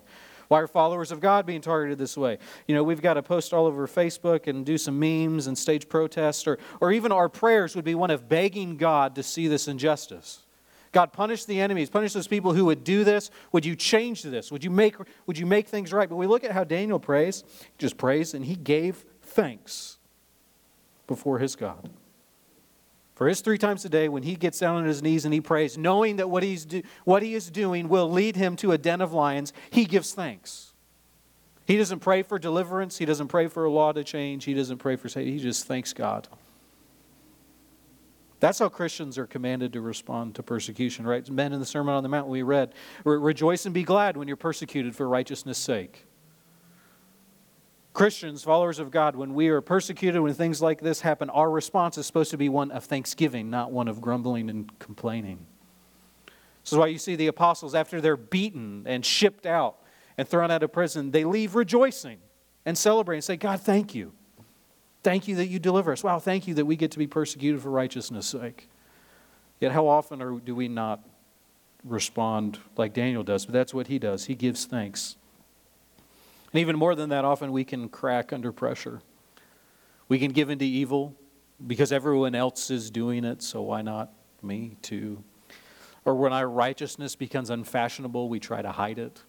Why 0.52 0.60
are 0.60 0.68
followers 0.68 1.14
of 1.14 1.22
God 1.22 1.46
being 1.46 1.62
targeted 1.62 1.98
this 1.98 2.18
way? 2.18 2.38
You 2.68 2.76
know, 2.76 2.84
we've 2.84 3.02
got 3.02 3.14
to 3.14 3.24
post 3.24 3.54
all 3.54 3.68
over 3.68 3.88
Facebook 3.88 4.48
and 4.48 4.66
do 4.66 4.78
some 4.78 5.00
memes 5.00 5.48
and 5.48 5.58
stage 5.58 5.88
protests, 5.88 6.46
or, 6.46 6.60
or 6.82 6.92
even 6.92 7.14
our 7.14 7.30
prayers 7.30 7.74
would 7.74 7.86
be 7.86 7.96
one 7.96 8.12
of 8.12 8.28
begging 8.28 8.76
God 8.76 9.16
to 9.16 9.24
see 9.24 9.48
this 9.48 9.70
injustice. 9.70 10.42
God, 10.92 11.14
punish 11.14 11.46
the 11.46 11.62
enemies, 11.62 11.90
punish 11.90 12.12
those 12.12 12.28
people 12.28 12.52
who 12.52 12.66
would 12.66 12.84
do 12.84 13.06
this. 13.06 13.32
Would 13.54 13.66
you 13.66 13.78
change 13.78 14.24
this? 14.24 14.52
Would 14.52 14.66
you 14.66 14.72
make, 14.72 14.98
would 15.26 15.38
you 15.38 15.46
make 15.46 15.70
things 15.70 15.94
right? 15.94 16.10
But 16.10 16.18
we 16.18 16.28
look 16.28 16.44
at 16.44 16.52
how 16.52 16.66
Daniel 16.66 17.00
prays. 17.00 17.46
He 17.62 17.78
just 17.78 17.96
prays, 17.96 18.34
and 18.34 18.44
he 18.44 18.58
gave 18.58 19.06
thanks 19.22 20.00
before 21.08 21.40
his 21.40 21.56
God. 21.56 21.90
For 23.22 23.28
his 23.28 23.42
three 23.42 23.60
times 23.60 23.86
a 23.86 23.90
day, 23.90 24.10
when 24.10 24.24
he 24.24 24.36
gets 24.36 24.58
down 24.58 24.78
on 24.78 24.86
his 24.86 25.04
knees 25.04 25.26
and 25.26 25.34
he 25.34 25.42
prays, 25.42 25.78
knowing 25.78 26.16
that 26.16 26.32
what, 26.32 26.42
he's 26.42 26.66
do, 26.66 26.82
what 27.04 27.22
he 27.22 27.36
is 27.36 27.52
doing 27.52 27.88
will 27.88 28.10
lead 28.10 28.36
him 28.36 28.56
to 28.56 28.72
a 28.72 28.80
den 28.80 29.00
of 29.00 29.14
lions, 29.14 29.54
he 29.70 29.86
gives 29.86 30.12
thanks. 30.12 30.74
He 31.68 31.78
doesn't 31.78 32.00
pray 32.00 32.24
for 32.24 32.40
deliverance. 32.40 32.98
He 32.98 33.06
doesn't 33.06 33.28
pray 33.28 33.46
for 33.46 33.66
a 33.66 33.70
law 33.70 33.92
to 33.92 34.04
change. 34.04 34.46
He 34.46 34.56
doesn't 34.56 34.80
pray 34.80 34.96
for. 34.96 35.08
He 35.20 35.38
just 35.38 35.68
thanks 35.68 35.94
God. 35.94 36.30
That's 38.40 38.58
how 38.58 38.70
Christians 38.70 39.20
are 39.20 39.28
commanded 39.28 39.74
to 39.74 39.82
respond 39.82 40.34
to 40.34 40.42
persecution, 40.42 41.06
right? 41.06 41.30
Men 41.30 41.54
in 41.54 41.60
the 41.60 41.66
Sermon 41.68 41.94
on 41.94 42.02
the 42.02 42.10
Mount 42.10 42.28
we 42.28 42.42
read, 42.42 42.74
rejoice 43.04 43.68
and 43.68 43.74
be 43.76 43.84
glad 43.84 44.18
when 44.18 44.28
you're 44.28 44.36
persecuted 44.36 44.96
for 44.96 45.08
righteousness' 45.08 45.60
sake. 45.60 46.08
Christians, 47.94 48.44
followers 48.44 48.80
of 48.80 48.90
God, 48.90 49.16
when 49.16 49.34
we 49.34 49.50
are 49.50 49.60
persecuted, 49.60 50.22
when 50.22 50.34
things 50.34 50.62
like 50.62 50.80
this 50.80 51.02
happen, 51.02 51.30
our 51.30 51.50
response 51.50 51.98
is 51.98 52.06
supposed 52.06 52.32
to 52.32 52.38
be 52.38 52.48
one 52.48 52.72
of 52.72 52.86
thanksgiving, 52.86 53.50
not 53.50 53.72
one 53.72 53.88
of 53.88 54.00
grumbling 54.00 54.50
and 54.50 54.80
complaining. 54.80 55.46
This 56.64 56.72
is 56.72 56.78
why 56.78 56.88
you 56.88 56.98
see 56.98 57.16
the 57.16 57.28
apostles, 57.28 57.76
after 57.76 58.00
they're 58.00 58.16
beaten 58.16 58.84
and 58.86 59.06
shipped 59.06 59.46
out 59.46 59.78
and 60.18 60.28
thrown 60.28 60.52
out 60.52 60.64
of 60.64 60.72
prison, 60.72 61.12
they 61.12 61.26
leave 61.26 61.56
rejoicing 61.56 62.20
and 62.66 62.78
celebrating 62.78 63.18
and 63.18 63.24
say, 63.24 63.36
God, 63.36 63.60
thank 63.60 63.94
you. 63.94 64.14
Thank 65.04 65.28
you 65.28 65.36
that 65.38 65.48
you 65.48 65.60
deliver 65.60 65.92
us. 65.92 66.04
Wow, 66.04 66.20
thank 66.20 66.48
you 66.48 66.54
that 66.54 66.66
we 66.66 66.76
get 66.76 66.92
to 66.92 67.00
be 67.00 67.08
persecuted 67.08 67.62
for 67.62 67.72
righteousness' 67.72 68.28
sake. 68.28 68.70
Yet, 69.60 69.72
how 69.72 69.88
often 69.88 70.22
are, 70.22 70.40
do 70.40 70.56
we 70.56 70.68
not 70.68 71.04
respond 71.84 72.60
like 72.78 72.94
Daniel 72.94 73.24
does? 73.24 73.46
But 73.46 73.54
that's 73.54 73.74
what 73.74 73.88
he 73.88 74.00
does. 74.00 74.26
He 74.26 74.36
gives 74.36 74.66
thanks. 74.66 75.18
And 76.54 76.60
even 76.60 76.78
more 76.78 76.96
than 76.96 77.10
that, 77.10 77.24
often 77.24 77.52
we 77.52 77.64
can 77.64 77.88
crack 77.90 78.34
under 78.34 78.52
pressure. 78.52 79.02
We 80.08 80.20
can 80.20 80.32
give 80.32 80.50
into 80.50 80.66
evil 80.66 81.16
because 81.66 81.92
everyone 81.92 82.36
else 82.36 82.70
is 82.70 82.92
doing 82.92 83.24
it, 83.24 83.42
so 83.42 83.62
why 83.62 83.82
not 83.82 84.12
me 84.42 84.78
too? 84.82 85.24
Or 86.04 86.16
when 86.16 86.34
our 86.34 86.50
righteousness 86.50 87.16
becomes 87.16 87.50
unfashionable, 87.50 88.28
we 88.28 88.40
try 88.40 88.62
to 88.62 88.72
hide 88.72 89.00
it. 89.00 89.22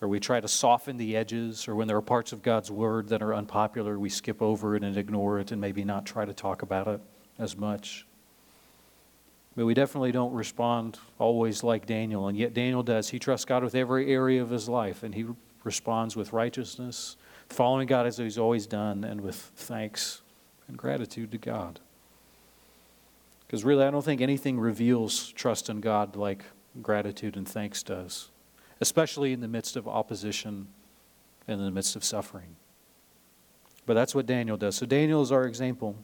Or 0.00 0.08
we 0.08 0.20
try 0.20 0.40
to 0.40 0.48
soften 0.48 0.96
the 0.96 1.16
edges. 1.16 1.68
Or 1.68 1.74
when 1.74 1.88
there 1.88 1.96
are 1.96 2.02
parts 2.02 2.32
of 2.32 2.42
God's 2.42 2.70
word 2.70 3.08
that 3.08 3.22
are 3.22 3.34
unpopular, 3.34 3.98
we 3.98 4.08
skip 4.08 4.40
over 4.40 4.74
it 4.76 4.82
and 4.82 4.96
ignore 4.96 5.38
it 5.38 5.52
and 5.52 5.60
maybe 5.60 5.84
not 5.84 6.06
try 6.06 6.24
to 6.24 6.32
talk 6.32 6.62
about 6.62 6.88
it 6.88 7.00
as 7.38 7.56
much. 7.56 8.06
But 9.54 9.66
we 9.66 9.74
definitely 9.74 10.12
don't 10.12 10.32
respond 10.32 10.98
always 11.18 11.62
like 11.62 11.86
Daniel. 11.86 12.28
And 12.28 12.38
yet 12.38 12.54
Daniel 12.54 12.82
does. 12.82 13.10
He 13.10 13.18
trusts 13.18 13.44
God 13.44 13.62
with 13.62 13.74
every 13.74 14.12
area 14.12 14.42
of 14.42 14.50
his 14.50 14.68
life, 14.68 15.02
and 15.02 15.14
he 15.14 15.26
responds 15.64 16.16
with 16.16 16.32
righteousness, 16.32 17.16
following 17.48 17.86
God 17.86 18.06
as 18.06 18.16
he's 18.18 18.38
always 18.38 18.66
done, 18.66 19.04
and 19.04 19.20
with 19.20 19.36
thanks 19.56 20.22
and 20.68 20.76
gratitude 20.76 21.30
to 21.32 21.38
God. 21.38 21.80
Because 23.46 23.64
really, 23.64 23.84
I 23.84 23.90
don't 23.90 24.04
think 24.04 24.20
anything 24.20 24.58
reveals 24.58 25.28
trust 25.32 25.68
in 25.68 25.80
God 25.80 26.16
like 26.16 26.44
gratitude 26.80 27.36
and 27.36 27.46
thanks 27.46 27.82
does, 27.82 28.30
especially 28.80 29.32
in 29.32 29.40
the 29.40 29.48
midst 29.48 29.76
of 29.76 29.86
opposition 29.86 30.68
and 31.46 31.60
in 31.60 31.64
the 31.66 31.70
midst 31.70 31.94
of 31.96 32.04
suffering. 32.04 32.56
But 33.84 33.94
that's 33.94 34.14
what 34.14 34.26
Daniel 34.26 34.56
does. 34.56 34.76
So, 34.76 34.86
Daniel 34.86 35.22
is 35.22 35.32
our 35.32 35.44
example. 35.44 35.96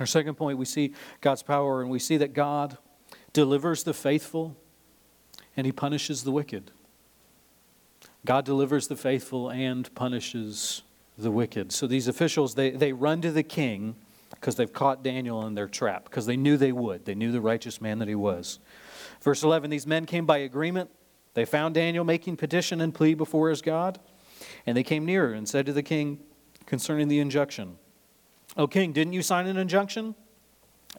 Our 0.00 0.06
second 0.06 0.34
point, 0.34 0.58
we 0.58 0.64
see 0.64 0.94
God's 1.20 1.42
power, 1.42 1.82
and 1.82 1.90
we 1.90 1.98
see 1.98 2.16
that 2.16 2.32
God 2.32 2.78
delivers 3.32 3.84
the 3.84 3.94
faithful 3.94 4.56
and 5.56 5.66
he 5.66 5.72
punishes 5.72 6.24
the 6.24 6.32
wicked. 6.32 6.70
God 8.24 8.44
delivers 8.44 8.88
the 8.88 8.96
faithful 8.96 9.50
and 9.50 9.92
punishes 9.94 10.82
the 11.18 11.30
wicked. 11.30 11.72
So 11.72 11.86
these 11.86 12.08
officials, 12.08 12.54
they, 12.54 12.70
they 12.70 12.92
run 12.92 13.20
to 13.22 13.32
the 13.32 13.42
king 13.42 13.96
because 14.30 14.56
they've 14.56 14.72
caught 14.72 15.02
Daniel 15.02 15.46
in 15.46 15.54
their 15.54 15.68
trap, 15.68 16.04
because 16.04 16.26
they 16.26 16.36
knew 16.36 16.56
they 16.56 16.72
would. 16.72 17.04
They 17.04 17.14
knew 17.14 17.32
the 17.32 17.40
righteous 17.40 17.80
man 17.80 17.98
that 17.98 18.08
he 18.08 18.14
was. 18.14 18.58
Verse 19.20 19.42
11 19.42 19.70
These 19.70 19.86
men 19.86 20.06
came 20.06 20.26
by 20.26 20.38
agreement. 20.38 20.90
They 21.34 21.44
found 21.44 21.74
Daniel 21.74 22.04
making 22.04 22.36
petition 22.36 22.80
and 22.80 22.94
plea 22.94 23.14
before 23.14 23.48
his 23.48 23.62
God, 23.62 23.98
and 24.66 24.76
they 24.76 24.82
came 24.82 25.06
nearer 25.06 25.32
and 25.32 25.48
said 25.48 25.66
to 25.66 25.72
the 25.72 25.82
king 25.82 26.20
concerning 26.66 27.08
the 27.08 27.20
injunction, 27.20 27.78
O 28.56 28.66
king, 28.66 28.92
didn't 28.92 29.14
you 29.14 29.22
sign 29.22 29.46
an 29.46 29.56
injunction? 29.56 30.14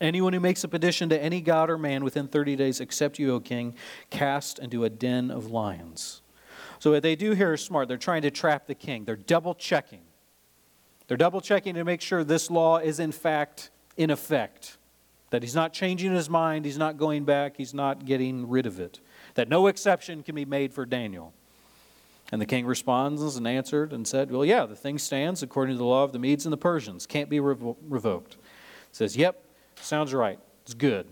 Anyone 0.02 0.34
who 0.34 0.40
makes 0.40 0.64
a 0.64 0.68
petition 0.68 1.10
to 1.10 1.22
any 1.22 1.40
god 1.40 1.70
or 1.70 1.78
man 1.78 2.04
within 2.04 2.28
30 2.28 2.56
days, 2.56 2.80
except 2.80 3.20
you, 3.20 3.32
O 3.36 3.40
king, 3.40 3.76
cast 4.10 4.58
into 4.58 4.84
a 4.84 4.90
den 4.90 5.30
of 5.30 5.52
lions. 5.52 6.23
So 6.84 6.92
what 6.92 7.02
they 7.02 7.16
do 7.16 7.32
here 7.32 7.54
is 7.54 7.64
smart. 7.64 7.88
They're 7.88 7.96
trying 7.96 8.24
to 8.24 8.30
trap 8.30 8.68
the 8.68 8.76
king. 8.76 9.06
They're 9.06 9.16
double 9.16 9.56
checking. 9.56 10.02
They're 11.08 11.16
double 11.16 11.40
checking 11.40 11.76
to 11.76 11.86
make 11.86 12.02
sure 12.02 12.26
this 12.26 12.52
law 12.52 12.80
is 12.80 13.00
in 13.00 13.14
fact 13.14 13.70
in 13.96 14.10
effect. 14.10 14.76
that 15.30 15.44
he's 15.44 15.56
not 15.56 15.72
changing 15.72 16.12
his 16.12 16.30
mind, 16.30 16.66
he's 16.66 16.78
not 16.78 16.98
going 16.98 17.24
back, 17.24 17.56
he's 17.56 17.74
not 17.74 18.04
getting 18.04 18.50
rid 18.50 18.66
of 18.66 18.82
it, 18.82 19.00
that 19.36 19.48
no 19.48 19.68
exception 19.68 20.24
can 20.24 20.36
be 20.36 20.44
made 20.44 20.74
for 20.74 20.86
Daniel. 20.86 21.34
And 22.34 22.42
the 22.42 22.46
king 22.46 22.66
responds 22.66 23.38
and 23.38 23.48
answered 23.48 23.94
and 23.94 24.06
said, 24.06 24.30
Well, 24.30 24.44
yeah, 24.44 24.66
the 24.66 24.76
thing 24.76 24.98
stands 24.98 25.42
according 25.42 25.76
to 25.76 25.78
the 25.78 25.86
law 25.86 26.04
of 26.04 26.12
the 26.12 26.20
Medes 26.20 26.46
and 26.46 26.52
the 26.52 26.58
Persians, 26.58 27.06
can't 27.06 27.30
be 27.30 27.38
revo- 27.38 27.78
revoked. 27.88 28.36
Says, 28.92 29.16
Yep, 29.16 29.42
sounds 29.78 30.14
right, 30.14 30.38
it's 30.64 30.74
good. 30.74 31.08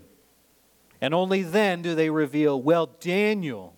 And 1.00 1.14
only 1.14 1.40
then 1.40 1.80
do 1.80 1.94
they 1.94 2.10
reveal, 2.10 2.60
Well, 2.60 2.90
Daniel 3.00 3.74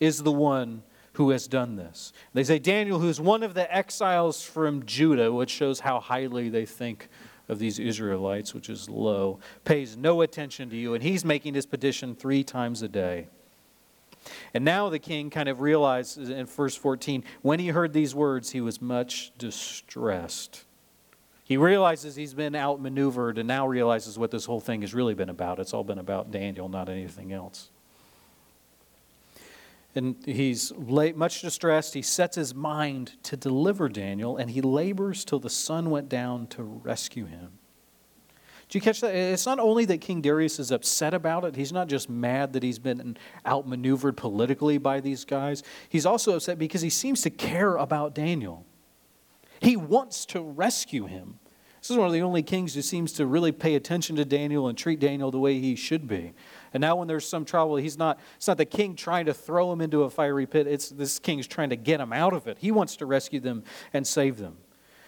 is 0.00 0.24
the 0.24 0.32
one 0.32 0.82
who 1.18 1.30
has 1.30 1.48
done 1.48 1.74
this. 1.74 2.12
They 2.32 2.44
say, 2.44 2.60
Daniel, 2.60 3.00
who's 3.00 3.20
one 3.20 3.42
of 3.42 3.52
the 3.52 3.74
exiles 3.74 4.40
from 4.40 4.86
Judah, 4.86 5.32
which 5.32 5.50
shows 5.50 5.80
how 5.80 5.98
highly 5.98 6.48
they 6.48 6.64
think 6.64 7.08
of 7.48 7.58
these 7.58 7.80
Israelites, 7.80 8.54
which 8.54 8.70
is 8.70 8.88
low, 8.88 9.40
pays 9.64 9.96
no 9.96 10.20
attention 10.20 10.70
to 10.70 10.76
you, 10.76 10.94
and 10.94 11.02
he's 11.02 11.24
making 11.24 11.54
his 11.54 11.66
petition 11.66 12.14
three 12.14 12.44
times 12.44 12.82
a 12.82 12.88
day. 12.88 13.26
And 14.54 14.64
now 14.64 14.90
the 14.90 15.00
king 15.00 15.28
kind 15.28 15.48
of 15.48 15.60
realizes 15.60 16.30
in 16.30 16.46
verse 16.46 16.76
14, 16.76 17.24
when 17.42 17.58
he 17.58 17.66
heard 17.66 17.92
these 17.92 18.14
words, 18.14 18.50
he 18.50 18.60
was 18.60 18.80
much 18.80 19.32
distressed. 19.38 20.66
He 21.42 21.56
realizes 21.56 22.14
he's 22.14 22.34
been 22.34 22.54
outmaneuvered 22.54 23.38
and 23.38 23.48
now 23.48 23.66
realizes 23.66 24.16
what 24.16 24.30
this 24.30 24.44
whole 24.44 24.60
thing 24.60 24.82
has 24.82 24.94
really 24.94 25.14
been 25.14 25.30
about. 25.30 25.58
It's 25.58 25.74
all 25.74 25.82
been 25.82 25.98
about 25.98 26.30
Daniel, 26.30 26.68
not 26.68 26.88
anything 26.88 27.32
else. 27.32 27.70
And 29.98 30.16
he's 30.24 30.72
much 30.76 31.42
distressed. 31.42 31.92
He 31.92 32.02
sets 32.02 32.36
his 32.36 32.54
mind 32.54 33.14
to 33.24 33.36
deliver 33.36 33.88
Daniel, 33.88 34.36
and 34.36 34.50
he 34.50 34.60
labors 34.60 35.24
till 35.24 35.40
the 35.40 35.50
sun 35.50 35.90
went 35.90 36.08
down 36.08 36.46
to 36.48 36.62
rescue 36.62 37.26
him. 37.26 37.58
Do 38.68 38.76
you 38.76 38.82
catch 38.82 39.00
that? 39.00 39.14
It's 39.14 39.46
not 39.46 39.58
only 39.58 39.86
that 39.86 40.00
King 40.00 40.20
Darius 40.20 40.58
is 40.58 40.70
upset 40.70 41.14
about 41.14 41.44
it, 41.44 41.56
he's 41.56 41.72
not 41.72 41.88
just 41.88 42.08
mad 42.08 42.52
that 42.52 42.62
he's 42.62 42.78
been 42.78 43.16
outmaneuvered 43.46 44.16
politically 44.16 44.78
by 44.78 45.00
these 45.00 45.24
guys. 45.24 45.62
He's 45.88 46.06
also 46.06 46.36
upset 46.36 46.58
because 46.58 46.82
he 46.82 46.90
seems 46.90 47.22
to 47.22 47.30
care 47.30 47.76
about 47.76 48.14
Daniel. 48.14 48.66
He 49.60 49.76
wants 49.76 50.26
to 50.26 50.40
rescue 50.40 51.06
him. 51.06 51.38
This 51.80 51.90
is 51.90 51.96
one 51.96 52.06
of 52.06 52.12
the 52.12 52.22
only 52.22 52.42
kings 52.42 52.74
who 52.74 52.82
seems 52.82 53.12
to 53.14 53.24
really 53.26 53.52
pay 53.52 53.74
attention 53.74 54.16
to 54.16 54.24
Daniel 54.24 54.68
and 54.68 54.76
treat 54.76 55.00
Daniel 55.00 55.30
the 55.30 55.38
way 55.38 55.58
he 55.58 55.74
should 55.74 56.06
be. 56.06 56.34
And 56.72 56.80
now 56.80 56.96
when 56.96 57.08
there's 57.08 57.26
some 57.26 57.44
trouble, 57.44 57.76
he's 57.76 57.98
not 57.98 58.18
it's 58.36 58.48
not 58.48 58.56
the 58.56 58.64
king 58.64 58.96
trying 58.96 59.26
to 59.26 59.34
throw 59.34 59.72
him 59.72 59.80
into 59.80 60.02
a 60.02 60.10
fiery 60.10 60.46
pit. 60.46 60.66
It's 60.66 60.88
this 60.88 61.18
king's 61.18 61.46
trying 61.46 61.70
to 61.70 61.76
get 61.76 62.00
him 62.00 62.12
out 62.12 62.32
of 62.32 62.46
it. 62.46 62.58
He 62.58 62.70
wants 62.70 62.96
to 62.96 63.06
rescue 63.06 63.40
them 63.40 63.64
and 63.92 64.06
save 64.06 64.38
them. 64.38 64.58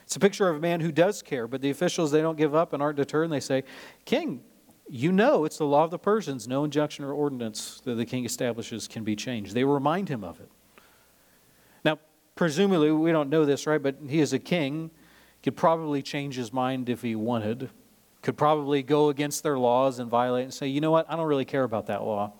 It's 0.05 0.17
a 0.17 0.21
picture 0.21 0.49
of 0.49 0.57
a 0.57 0.61
man 0.61 0.81
who 0.81 0.91
does 0.91 1.23
care, 1.23 1.47
but 1.47 1.61
the 1.61 1.71
officials 1.71 2.11
they 2.11 2.21
don't 2.21 2.37
give 2.37 2.55
up 2.55 2.73
and 2.73 2.83
aren't 2.83 2.97
deterred 2.97 3.25
and 3.25 3.33
they 3.33 3.41
say, 3.41 3.65
"King, 4.05 4.43
you 4.89 5.13
know 5.13 5.45
it's 5.45 5.59
the 5.59 5.67
law 5.67 5.85
of 5.85 5.91
the 5.91 5.99
Persians. 5.99 6.49
No 6.49 6.65
injunction 6.65 7.05
or 7.05 7.13
ordinance 7.13 7.81
that 7.85 7.95
the 7.95 8.07
king 8.07 8.25
establishes 8.25 8.89
can 8.89 9.05
be 9.05 9.15
changed." 9.15 9.55
They 9.55 9.65
remind 9.65 10.09
him 10.09 10.25
of 10.25 10.41
it. 10.41 10.51
Now, 11.85 11.99
presumably 12.35 12.91
we 12.91 13.13
don't 13.13 13.31
know 13.31 13.45
this, 13.45 13.67
right, 13.67 13.83
but 13.83 13.97
he 14.09 14.21
is 14.21 14.33
a 14.33 14.39
king 14.39 14.91
could 15.43 15.57
probably 15.57 16.03
change 16.03 16.37
his 16.37 16.53
mind 16.53 16.89
if 16.89 17.03
he 17.03 17.15
wanted, 17.15 17.71
could 18.23 18.37
probably 18.37 18.83
go 18.83 19.09
against 19.09 19.43
their 19.43 19.59
laws 19.59 19.99
and 19.99 20.11
violate 20.11 20.45
and 20.45 20.55
say, 20.55 20.67
you 20.67 20.81
know 20.81 20.91
what, 20.91 21.11
I 21.11 21.17
don't 21.17 21.27
really 21.27 21.45
care 21.45 21.65
about 21.65 21.87
that 21.87 22.03
law. 22.03 22.33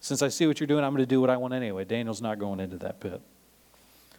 Since 0.00 0.22
I 0.22 0.28
see 0.28 0.46
what 0.46 0.60
you're 0.60 0.66
doing, 0.66 0.84
I'm 0.84 0.92
going 0.92 1.02
to 1.02 1.06
do 1.06 1.20
what 1.20 1.30
I 1.30 1.36
want 1.36 1.52
anyway. 1.52 1.84
Daniel's 1.84 2.22
not 2.22 2.38
going 2.38 2.60
into 2.60 2.78
that 2.78 3.00
pit. 3.00 3.20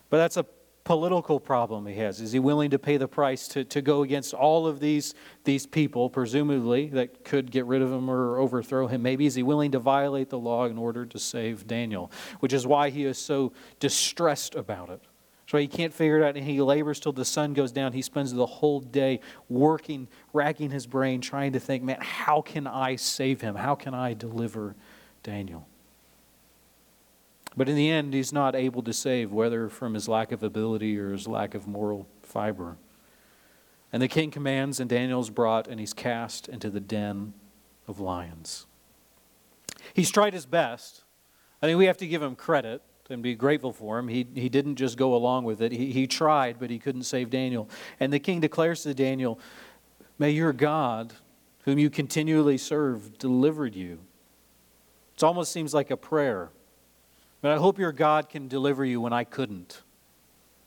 But 0.10 0.18
that's 0.18 0.38
a 0.38 0.46
political 0.84 1.40
problem 1.40 1.86
he 1.86 1.96
has. 1.96 2.20
Is 2.22 2.32
he 2.32 2.40
willing 2.40 2.72
to 2.72 2.80
pay 2.80 2.98
the 2.98 3.08
price 3.08 3.48
to, 3.50 3.64
to 3.66 3.82
go 3.82 4.04
against 4.04 4.34
all 4.34 4.68
of 4.68 4.80
these, 4.80 5.14
these 5.44 5.66
people, 5.66 6.10
presumably, 6.10 6.88
that 6.90 7.24
could 7.24 7.52
get 7.52 7.66
rid 7.66 7.82
of 7.82 7.92
him 7.92 8.10
or 8.10 8.38
overthrow 8.38 8.88
him? 8.88 9.02
Maybe 9.02 9.26
is 9.26 9.36
he 9.36 9.44
willing 9.44 9.72
to 9.72 9.80
violate 9.80 10.30
the 10.30 10.40
law 10.40 10.66
in 10.66 10.78
order 10.78 11.06
to 11.06 11.20
save 11.20 11.68
Daniel? 11.68 12.12
Which 12.40 12.54
is 12.54 12.68
why 12.68 12.90
he 12.90 13.06
is 13.06 13.18
so 13.18 13.54
distressed 13.80 14.56
about 14.56 14.90
it. 14.90 15.02
So 15.52 15.58
he 15.58 15.68
can't 15.68 15.94
figure 15.94 16.18
it 16.18 16.24
out, 16.24 16.38
and 16.38 16.46
he 16.46 16.62
labors 16.62 17.02
till 17.02 17.12
the 17.12 17.26
sun 17.26 17.54
goes 17.54 17.74
down. 17.74 17.92
He 17.92 18.02
spends 18.02 18.32
the 18.32 18.46
whole 18.46 18.80
day 18.80 19.20
working, 19.50 20.08
racking 20.32 20.72
his 20.72 20.88
brain, 20.88 21.20
trying 21.20 21.52
to 21.52 21.60
think, 21.60 21.84
man, 21.84 21.98
how 22.00 22.40
can 22.40 22.66
I 22.66 22.96
save 22.96 23.42
him? 23.42 23.56
How 23.56 23.76
can 23.76 23.94
I 23.94 24.14
deliver 24.14 24.78
Daniel? 25.24 25.68
But 27.58 27.68
in 27.68 27.76
the 27.76 27.90
end, 27.90 28.14
he's 28.14 28.32
not 28.32 28.56
able 28.56 28.82
to 28.84 28.94
save, 28.94 29.34
whether 29.34 29.68
from 29.68 29.94
his 29.94 30.08
lack 30.08 30.32
of 30.32 30.42
ability 30.42 30.98
or 30.98 31.12
his 31.12 31.28
lack 31.28 31.54
of 31.54 31.68
moral 31.68 32.08
fiber. 32.24 32.78
And 33.92 34.02
the 34.02 34.08
king 34.08 34.32
commands, 34.32 34.80
and 34.80 34.90
Daniel's 34.90 35.30
brought, 35.30 35.68
and 35.68 35.82
he's 35.82 35.92
cast 35.94 36.48
into 36.48 36.70
the 36.70 36.80
den 36.80 37.34
of 37.90 38.00
lions. 38.00 38.68
He's 39.94 40.12
tried 40.12 40.32
his 40.32 40.46
best. 40.46 41.04
I 41.62 41.66
think 41.66 41.78
we 41.78 41.88
have 41.88 41.98
to 41.98 42.08
give 42.08 42.22
him 42.22 42.38
credit 42.38 42.82
and 43.12 43.22
be 43.22 43.36
grateful 43.36 43.74
for 43.74 44.00
him. 44.00 44.08
He, 44.08 44.26
he 44.34 44.50
didn't 44.50 44.76
just 44.76 44.98
go 44.98 45.14
along 45.14 45.44
with 45.44 45.62
it. 45.62 45.72
He, 45.72 45.92
he 45.92 46.08
tried, 46.08 46.58
but 46.60 46.70
he 46.70 46.80
couldn't 46.80 47.04
save 47.04 47.30
Daniel. 47.30 47.70
And 48.00 48.12
the 48.12 48.20
king 48.20 48.40
declares 48.40 48.84
to 48.84 48.94
Daniel, 48.94 49.40
May 50.18 50.32
your 50.32 50.54
God, 50.54 51.14
whom 51.64 51.78
you 51.78 51.90
continually 51.90 52.58
serve, 52.58 53.18
delivered 53.18 53.76
you. 53.76 54.00
It 55.16 55.24
almost 55.24 55.52
seems 55.52 55.74
like 55.74 55.92
a 55.92 55.98
prayer. 55.98 56.50
But 57.42 57.52
I 57.52 57.58
hope 57.58 57.80
your 57.80 57.92
God 57.92 58.30
can 58.30 58.48
deliver 58.48 58.86
you 58.86 59.02
when 59.02 59.14
I 59.14 59.24
couldn't. 59.24 59.82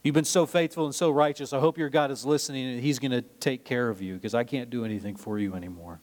You've 0.03 0.15
been 0.15 0.25
so 0.25 0.45
faithful 0.45 0.85
and 0.85 0.95
so 0.95 1.11
righteous. 1.11 1.53
I 1.53 1.61
hope 1.61 1.79
your 1.79 1.89
God 1.89 2.11
is 2.11 2.27
listening 2.27 2.75
and 2.75 2.81
he's 2.81 2.99
going 2.99 3.13
to 3.13 3.23
take 3.23 3.65
care 3.65 3.89
of 3.89 4.03
you 4.03 4.15
because 4.15 4.35
I 4.35 4.45
can't 4.45 4.69
do 4.69 4.85
anything 4.85 5.17
for 5.17 5.39
you 5.39 5.55
anymore. 5.55 6.01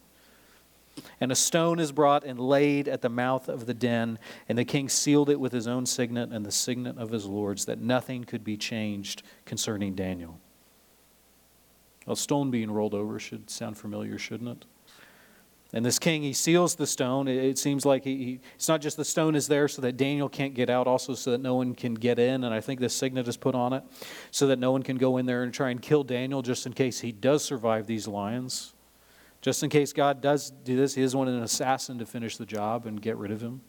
And 1.19 1.31
a 1.31 1.35
stone 1.35 1.79
is 1.79 1.91
brought 1.91 2.23
and 2.23 2.39
laid 2.39 2.87
at 2.87 3.01
the 3.01 3.09
mouth 3.09 3.47
of 3.47 3.65
the 3.65 3.73
den, 3.73 4.19
and 4.49 4.57
the 4.57 4.65
king 4.65 4.89
sealed 4.89 5.29
it 5.29 5.39
with 5.39 5.51
his 5.51 5.67
own 5.67 5.85
signet 5.85 6.31
and 6.31 6.45
the 6.45 6.51
signet 6.51 6.97
of 6.97 7.11
his 7.11 7.25
lords, 7.25 7.65
that 7.65 7.79
nothing 7.79 8.23
could 8.23 8.43
be 8.43 8.57
changed 8.57 9.23
concerning 9.45 9.95
Daniel. 9.95 10.39
A 12.07 12.15
stone 12.15 12.51
being 12.51 12.71
rolled 12.71 12.93
over 12.93 13.19
should 13.19 13.49
sound 13.49 13.77
familiar, 13.77 14.17
shouldn't 14.17 14.49
it? 14.49 14.65
And 15.73 15.85
this 15.85 15.99
king, 15.99 16.21
he 16.21 16.33
seals 16.33 16.75
the 16.75 16.87
stone. 16.87 17.29
It 17.29 17.57
seems 17.57 17.85
like 17.85 18.03
he, 18.03 18.17
he, 18.17 18.39
it's 18.55 18.67
not 18.67 18.81
just 18.81 18.97
the 18.97 19.05
stone 19.05 19.35
is 19.35 19.47
there 19.47 19.69
so 19.69 19.81
that 19.83 19.95
Daniel 19.95 20.27
can't 20.27 20.53
get 20.53 20.69
out, 20.69 20.85
also 20.85 21.13
so 21.13 21.31
that 21.31 21.39
no 21.39 21.55
one 21.55 21.75
can 21.75 21.93
get 21.93 22.19
in. 22.19 22.43
And 22.43 22.53
I 22.53 22.59
think 22.59 22.81
this 22.81 22.93
signet 22.93 23.27
is 23.27 23.37
put 23.37 23.55
on 23.55 23.71
it 23.71 23.83
so 24.31 24.47
that 24.47 24.59
no 24.59 24.73
one 24.73 24.83
can 24.83 24.97
go 24.97 25.15
in 25.15 25.25
there 25.25 25.43
and 25.43 25.53
try 25.53 25.69
and 25.69 25.81
kill 25.81 26.03
Daniel 26.03 26.41
just 26.41 26.65
in 26.65 26.73
case 26.73 26.99
he 26.99 27.13
does 27.13 27.45
survive 27.45 27.87
these 27.87 28.05
lions. 28.05 28.73
Just 29.41 29.63
in 29.63 29.69
case 29.69 29.91
God 29.91 30.21
does 30.21 30.51
do 30.51 30.75
this, 30.75 30.93
he 30.93 31.01
doesn't 31.01 31.17
want 31.17 31.29
an 31.29 31.41
assassin 31.41 31.97
to 31.97 32.05
finish 32.05 32.37
the 32.37 32.45
job 32.45 32.85
and 32.85 33.01
get 33.01 33.17
rid 33.17 33.31
of 33.31 33.41
him. 33.41 33.61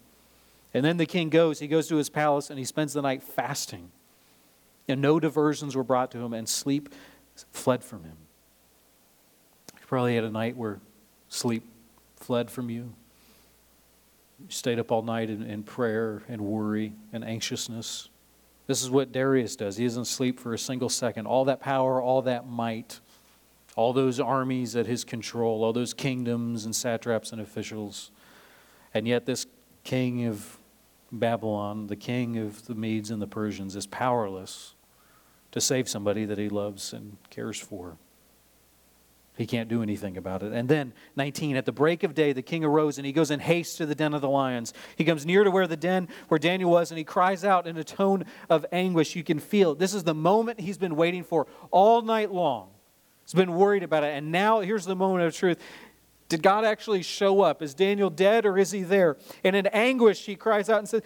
And 0.74 0.84
then 0.84 0.98
the 0.98 1.06
king 1.06 1.30
goes, 1.30 1.58
he 1.60 1.68
goes 1.68 1.88
to 1.88 1.96
his 1.96 2.10
palace 2.10 2.50
and 2.50 2.58
he 2.58 2.64
spends 2.64 2.92
the 2.92 3.02
night 3.02 3.22
fasting. 3.22 3.90
And 4.88 5.00
no 5.00 5.18
diversions 5.20 5.76
were 5.76 5.84
brought 5.84 6.10
to 6.10 6.18
him, 6.18 6.32
and 6.32 6.48
sleep 6.48 6.92
fled 7.52 7.84
from 7.84 8.02
him. 8.02 8.16
You 9.74 9.86
probably 9.86 10.16
had 10.16 10.24
a 10.24 10.30
night 10.30 10.56
where 10.56 10.80
sleep 11.28 11.64
fled 12.16 12.50
from 12.50 12.68
you. 12.68 12.92
You 14.40 14.46
stayed 14.48 14.78
up 14.80 14.90
all 14.90 15.02
night 15.02 15.30
in, 15.30 15.42
in 15.42 15.62
prayer 15.62 16.22
and 16.28 16.40
worry 16.40 16.94
and 17.12 17.24
anxiousness. 17.24 18.08
This 18.66 18.82
is 18.82 18.90
what 18.90 19.12
Darius 19.12 19.54
does. 19.54 19.76
He 19.76 19.84
doesn't 19.84 20.06
sleep 20.06 20.40
for 20.40 20.52
a 20.52 20.58
single 20.58 20.88
second. 20.88 21.26
All 21.26 21.44
that 21.44 21.60
power, 21.60 22.02
all 22.02 22.22
that 22.22 22.48
might 22.48 23.00
all 23.76 23.92
those 23.92 24.20
armies 24.20 24.76
at 24.76 24.86
his 24.86 25.04
control, 25.04 25.64
all 25.64 25.72
those 25.72 25.94
kingdoms 25.94 26.64
and 26.64 26.74
satraps 26.74 27.32
and 27.32 27.40
officials. 27.40 28.10
And 28.92 29.08
yet, 29.08 29.24
this 29.26 29.46
king 29.84 30.26
of 30.26 30.58
Babylon, 31.10 31.86
the 31.86 31.96
king 31.96 32.38
of 32.38 32.66
the 32.66 32.74
Medes 32.74 33.10
and 33.10 33.20
the 33.20 33.26
Persians, 33.26 33.76
is 33.76 33.86
powerless 33.86 34.74
to 35.52 35.60
save 35.60 35.88
somebody 35.88 36.24
that 36.24 36.38
he 36.38 36.48
loves 36.48 36.92
and 36.92 37.16
cares 37.30 37.58
for. 37.58 37.96
He 39.36 39.46
can't 39.46 39.68
do 39.68 39.82
anything 39.82 40.18
about 40.18 40.42
it. 40.42 40.52
And 40.52 40.68
then, 40.68 40.92
19, 41.16 41.56
at 41.56 41.64
the 41.64 41.72
break 41.72 42.02
of 42.02 42.14
day, 42.14 42.34
the 42.34 42.42
king 42.42 42.64
arose 42.64 42.98
and 42.98 43.06
he 43.06 43.12
goes 43.12 43.30
in 43.30 43.40
haste 43.40 43.78
to 43.78 43.86
the 43.86 43.94
den 43.94 44.12
of 44.12 44.20
the 44.20 44.28
lions. 44.28 44.74
He 44.96 45.04
comes 45.04 45.24
near 45.24 45.42
to 45.42 45.50
where 45.50 45.66
the 45.66 45.76
den 45.76 46.08
where 46.28 46.38
Daniel 46.38 46.70
was 46.70 46.90
and 46.90 46.98
he 46.98 47.04
cries 47.04 47.42
out 47.42 47.66
in 47.66 47.78
a 47.78 47.84
tone 47.84 48.26
of 48.50 48.66
anguish. 48.72 49.16
You 49.16 49.24
can 49.24 49.38
feel 49.38 49.72
it. 49.72 49.78
This 49.78 49.94
is 49.94 50.04
the 50.04 50.14
moment 50.14 50.60
he's 50.60 50.76
been 50.76 50.96
waiting 50.96 51.24
for 51.24 51.46
all 51.70 52.02
night 52.02 52.30
long. 52.30 52.71
He's 53.32 53.38
been 53.38 53.54
worried 53.54 53.82
about 53.82 54.04
it. 54.04 54.14
And 54.14 54.30
now 54.30 54.60
here's 54.60 54.84
the 54.84 54.94
moment 54.94 55.24
of 55.24 55.34
truth. 55.34 55.58
Did 56.28 56.42
God 56.42 56.66
actually 56.66 57.02
show 57.02 57.40
up? 57.40 57.62
Is 57.62 57.72
Daniel 57.72 58.10
dead 58.10 58.44
or 58.44 58.58
is 58.58 58.72
he 58.72 58.82
there? 58.82 59.16
And 59.42 59.56
in 59.56 59.68
anguish, 59.68 60.26
he 60.26 60.34
cries 60.34 60.68
out 60.68 60.80
and 60.80 60.88
says, 60.88 61.00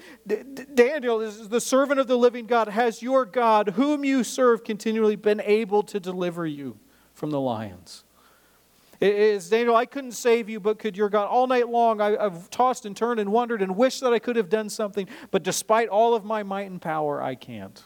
Daniel 0.74 1.20
is 1.20 1.48
the 1.48 1.60
servant 1.60 2.00
of 2.00 2.08
the 2.08 2.18
living 2.18 2.46
God. 2.46 2.66
Has 2.66 3.00
your 3.00 3.24
God, 3.24 3.70
whom 3.76 4.04
you 4.04 4.24
serve 4.24 4.64
continually, 4.64 5.14
been 5.14 5.40
able 5.40 5.84
to 5.84 6.00
deliver 6.00 6.44
you 6.44 6.80
from 7.14 7.30
the 7.30 7.40
lions? 7.40 8.02
Is 9.00 9.48
Daniel, 9.48 9.76
I 9.76 9.86
couldn't 9.86 10.12
save 10.12 10.48
you, 10.48 10.58
but 10.58 10.80
could 10.80 10.96
your 10.96 11.08
God? 11.08 11.28
All 11.28 11.46
night 11.46 11.68
long, 11.68 12.00
I, 12.00 12.20
have 12.20 12.50
tossed 12.50 12.86
and 12.86 12.96
turned 12.96 13.20
and 13.20 13.30
wondered 13.30 13.62
and 13.62 13.76
wished 13.76 14.00
that 14.00 14.12
I 14.12 14.18
could 14.18 14.34
have 14.34 14.48
done 14.48 14.68
something, 14.68 15.06
but 15.30 15.44
despite 15.44 15.88
all 15.88 16.14
of 16.14 16.24
my 16.24 16.42
might 16.42 16.68
and 16.68 16.82
power, 16.82 17.22
I 17.22 17.36
can't. 17.36 17.84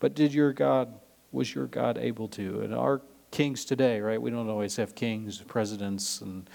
But 0.00 0.14
did 0.14 0.32
your 0.32 0.54
God 0.54 0.94
was 1.32 1.54
your 1.54 1.66
God 1.66 1.98
able 1.98 2.28
to? 2.28 2.60
And 2.60 2.74
our 2.74 3.00
kings 3.30 3.64
today, 3.64 4.00
right? 4.00 4.20
We 4.20 4.30
don't 4.30 4.48
always 4.48 4.76
have 4.76 4.94
kings, 4.94 5.42
presidents, 5.42 6.20
and 6.20 6.48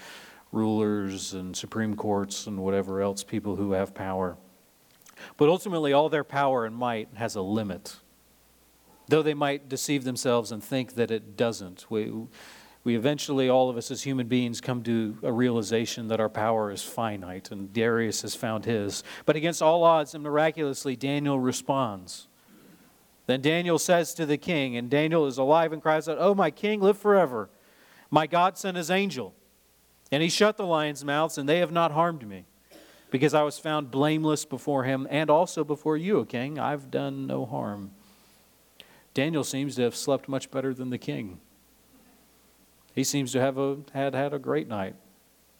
rulers, 0.52 1.34
and 1.34 1.54
supreme 1.54 1.94
courts, 1.94 2.46
and 2.46 2.58
whatever 2.58 3.02
else, 3.02 3.22
people 3.22 3.56
who 3.56 3.72
have 3.72 3.94
power. 3.94 4.38
But 5.36 5.48
ultimately, 5.48 5.92
all 5.92 6.08
their 6.08 6.24
power 6.24 6.64
and 6.64 6.74
might 6.74 7.08
has 7.14 7.34
a 7.34 7.42
limit. 7.42 7.96
Though 9.08 9.22
they 9.22 9.34
might 9.34 9.68
deceive 9.68 10.04
themselves 10.04 10.52
and 10.52 10.62
think 10.62 10.94
that 10.94 11.10
it 11.10 11.36
doesn't. 11.36 11.86
We, 11.90 12.12
we 12.84 12.94
eventually, 12.94 13.48
all 13.48 13.68
of 13.68 13.76
us 13.76 13.90
as 13.90 14.02
human 14.02 14.28
beings, 14.28 14.60
come 14.60 14.82
to 14.84 15.18
a 15.22 15.32
realization 15.32 16.08
that 16.08 16.20
our 16.20 16.28
power 16.28 16.70
is 16.70 16.82
finite, 16.82 17.50
and 17.50 17.72
Darius 17.72 18.22
has 18.22 18.34
found 18.34 18.64
his. 18.64 19.02
But 19.26 19.36
against 19.36 19.60
all 19.60 19.82
odds, 19.82 20.14
and 20.14 20.22
miraculously, 20.22 20.94
Daniel 20.94 21.40
responds. 21.40 22.27
Then 23.28 23.42
Daniel 23.42 23.78
says 23.78 24.14
to 24.14 24.24
the 24.24 24.38
king, 24.38 24.74
and 24.74 24.88
Daniel 24.88 25.26
is 25.26 25.36
alive 25.36 25.74
and 25.74 25.82
cries 25.82 26.08
out, 26.08 26.16
Oh, 26.18 26.34
my 26.34 26.50
king, 26.50 26.80
live 26.80 26.96
forever. 26.96 27.50
My 28.10 28.26
God 28.26 28.56
sent 28.56 28.78
his 28.78 28.90
angel, 28.90 29.34
and 30.10 30.22
he 30.22 30.30
shut 30.30 30.56
the 30.56 30.64
lions' 30.64 31.04
mouths, 31.04 31.36
and 31.36 31.46
they 31.46 31.58
have 31.58 31.70
not 31.70 31.92
harmed 31.92 32.26
me, 32.26 32.46
because 33.10 33.34
I 33.34 33.42
was 33.42 33.58
found 33.58 33.90
blameless 33.90 34.46
before 34.46 34.84
him, 34.84 35.06
and 35.10 35.28
also 35.28 35.62
before 35.62 35.98
you, 35.98 36.20
O 36.20 36.24
king. 36.24 36.58
I've 36.58 36.90
done 36.90 37.26
no 37.26 37.44
harm. 37.44 37.90
Daniel 39.12 39.44
seems 39.44 39.76
to 39.76 39.82
have 39.82 39.94
slept 39.94 40.26
much 40.26 40.50
better 40.50 40.72
than 40.72 40.88
the 40.88 40.96
king. 40.96 41.38
He 42.94 43.04
seems 43.04 43.30
to 43.32 43.40
have 43.42 43.58
a, 43.58 43.76
had 43.92 44.14
had 44.14 44.32
a 44.32 44.38
great 44.38 44.68
night, 44.68 44.94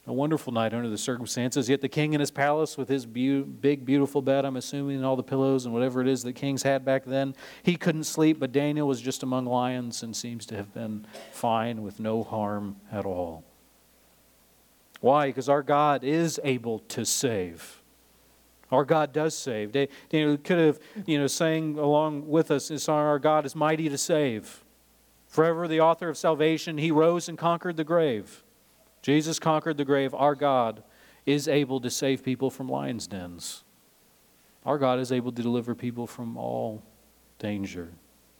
a 0.08 0.12
wonderful 0.12 0.52
night 0.52 0.72
under 0.72 0.88
the 0.88 0.98
circumstances. 0.98 1.68
Yet 1.68 1.80
the 1.80 1.88
king 1.88 2.14
in 2.14 2.20
his 2.20 2.30
palace 2.30 2.76
with 2.76 2.88
his 2.88 3.06
be- 3.06 3.42
big, 3.42 3.84
beautiful 3.84 4.22
bed, 4.22 4.44
I'm 4.44 4.56
assuming, 4.56 4.96
and 4.96 5.04
all 5.04 5.16
the 5.16 5.22
pillows 5.22 5.64
and 5.64 5.74
whatever 5.74 6.00
it 6.00 6.08
is 6.08 6.22
that 6.22 6.34
kings 6.34 6.62
had 6.62 6.84
back 6.84 7.04
then, 7.04 7.34
he 7.62 7.76
couldn't 7.76 8.04
sleep, 8.04 8.40
but 8.40 8.52
Daniel 8.52 8.88
was 8.88 9.00
just 9.00 9.22
among 9.22 9.46
lions 9.46 10.02
and 10.02 10.16
seems 10.16 10.46
to 10.46 10.56
have 10.56 10.72
been 10.72 11.06
fine 11.32 11.82
with 11.82 12.00
no 12.00 12.22
harm 12.22 12.76
at 12.90 13.04
all. 13.04 13.44
Why? 15.00 15.28
Because 15.28 15.48
our 15.48 15.62
God 15.62 16.02
is 16.02 16.40
able 16.42 16.80
to 16.80 17.04
save. 17.04 17.82
Our 18.70 18.84
God 18.84 19.12
does 19.12 19.36
save. 19.36 19.72
Daniel 19.72 20.36
could 20.36 20.58
have, 20.58 20.78
you 21.06 21.18
know, 21.18 21.26
sang 21.26 21.78
along 21.78 22.28
with 22.28 22.50
us, 22.50 22.88
our 22.88 23.18
God 23.18 23.46
is 23.46 23.54
mighty 23.54 23.88
to 23.88 23.98
save. 23.98 24.64
Forever 25.26 25.68
the 25.68 25.80
author 25.80 26.08
of 26.08 26.16
salvation, 26.16 26.78
he 26.78 26.90
rose 26.90 27.28
and 27.28 27.38
conquered 27.38 27.76
the 27.76 27.84
grave. 27.84 28.42
Jesus 29.02 29.38
conquered 29.38 29.76
the 29.76 29.84
grave. 29.84 30.14
Our 30.14 30.34
God 30.34 30.82
is 31.26 31.48
able 31.48 31.80
to 31.80 31.90
save 31.90 32.22
people 32.22 32.50
from 32.50 32.68
lions' 32.68 33.06
dens. 33.06 33.64
Our 34.64 34.78
God 34.78 34.98
is 34.98 35.12
able 35.12 35.32
to 35.32 35.42
deliver 35.42 35.74
people 35.74 36.06
from 36.06 36.36
all 36.36 36.82
danger, 37.38 37.92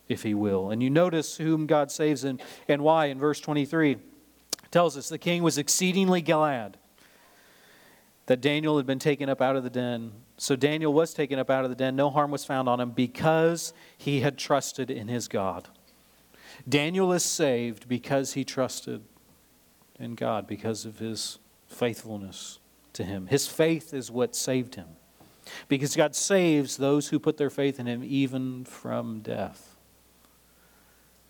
if 0.08 0.22
he 0.22 0.34
will. 0.34 0.70
And 0.70 0.82
you 0.82 0.90
notice 0.90 1.36
whom 1.36 1.66
God 1.66 1.90
saves 1.90 2.24
and, 2.24 2.42
and 2.66 2.82
why 2.82 3.06
in 3.06 3.18
verse 3.18 3.40
23. 3.40 3.92
It 3.92 4.00
tells 4.70 4.96
us 4.96 5.08
the 5.08 5.18
king 5.18 5.42
was 5.42 5.58
exceedingly 5.58 6.20
glad 6.20 6.78
that 8.26 8.42
Daniel 8.42 8.76
had 8.76 8.86
been 8.86 8.98
taken 8.98 9.30
up 9.30 9.40
out 9.40 9.56
of 9.56 9.64
the 9.64 9.70
den. 9.70 10.12
So 10.36 10.54
Daniel 10.54 10.92
was 10.92 11.14
taken 11.14 11.38
up 11.38 11.48
out 11.48 11.64
of 11.64 11.70
the 11.70 11.76
den. 11.76 11.96
No 11.96 12.10
harm 12.10 12.30
was 12.30 12.44
found 12.44 12.68
on 12.68 12.78
him 12.78 12.90
because 12.90 13.72
he 13.96 14.20
had 14.20 14.36
trusted 14.36 14.90
in 14.90 15.08
his 15.08 15.28
God. 15.28 15.68
Daniel 16.68 17.12
is 17.12 17.24
saved 17.24 17.88
because 17.88 18.34
he 18.34 18.44
trusted 18.44 19.02
in 19.98 20.14
God, 20.14 20.46
because 20.46 20.84
of 20.84 20.98
his 20.98 21.38
faithfulness 21.66 22.58
to 22.92 23.04
him. 23.04 23.26
His 23.26 23.46
faith 23.46 23.92
is 23.92 24.10
what 24.10 24.34
saved 24.34 24.74
him. 24.74 24.88
Because 25.68 25.96
God 25.96 26.14
saves 26.14 26.76
those 26.76 27.08
who 27.08 27.18
put 27.18 27.36
their 27.36 27.50
faith 27.50 27.80
in 27.80 27.86
him 27.86 28.02
even 28.04 28.64
from 28.64 29.20
death. 29.20 29.76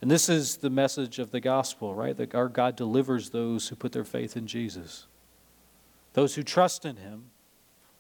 And 0.00 0.10
this 0.10 0.28
is 0.28 0.58
the 0.58 0.70
message 0.70 1.18
of 1.18 1.30
the 1.30 1.40
gospel, 1.40 1.94
right? 1.94 2.16
That 2.16 2.34
our 2.34 2.48
God 2.48 2.76
delivers 2.76 3.30
those 3.30 3.68
who 3.68 3.76
put 3.76 3.92
their 3.92 4.04
faith 4.04 4.36
in 4.36 4.46
Jesus. 4.46 5.06
Those 6.12 6.34
who 6.34 6.42
trust 6.42 6.84
in 6.84 6.96
him 6.96 7.30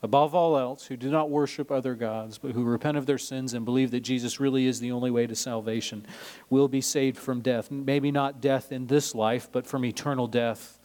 above 0.02 0.34
all 0.34 0.56
else, 0.56 0.86
who 0.86 0.96
do 0.96 1.10
not 1.10 1.30
worship 1.30 1.70
other 1.70 1.94
gods, 1.94 2.38
but 2.38 2.52
who 2.52 2.62
repent 2.62 2.96
of 2.96 3.06
their 3.06 3.18
sins 3.18 3.54
and 3.54 3.64
believe 3.64 3.90
that 3.90 4.00
Jesus 4.00 4.38
really 4.38 4.66
is 4.66 4.80
the 4.80 4.92
only 4.92 5.10
way 5.10 5.26
to 5.26 5.34
salvation, 5.34 6.06
will 6.48 6.68
be 6.68 6.80
saved 6.80 7.16
from 7.16 7.40
death. 7.40 7.70
Maybe 7.70 8.12
not 8.12 8.40
death 8.40 8.70
in 8.70 8.86
this 8.86 9.14
life, 9.14 9.48
but 9.50 9.66
from 9.66 9.84
eternal 9.84 10.28
death 10.28 10.78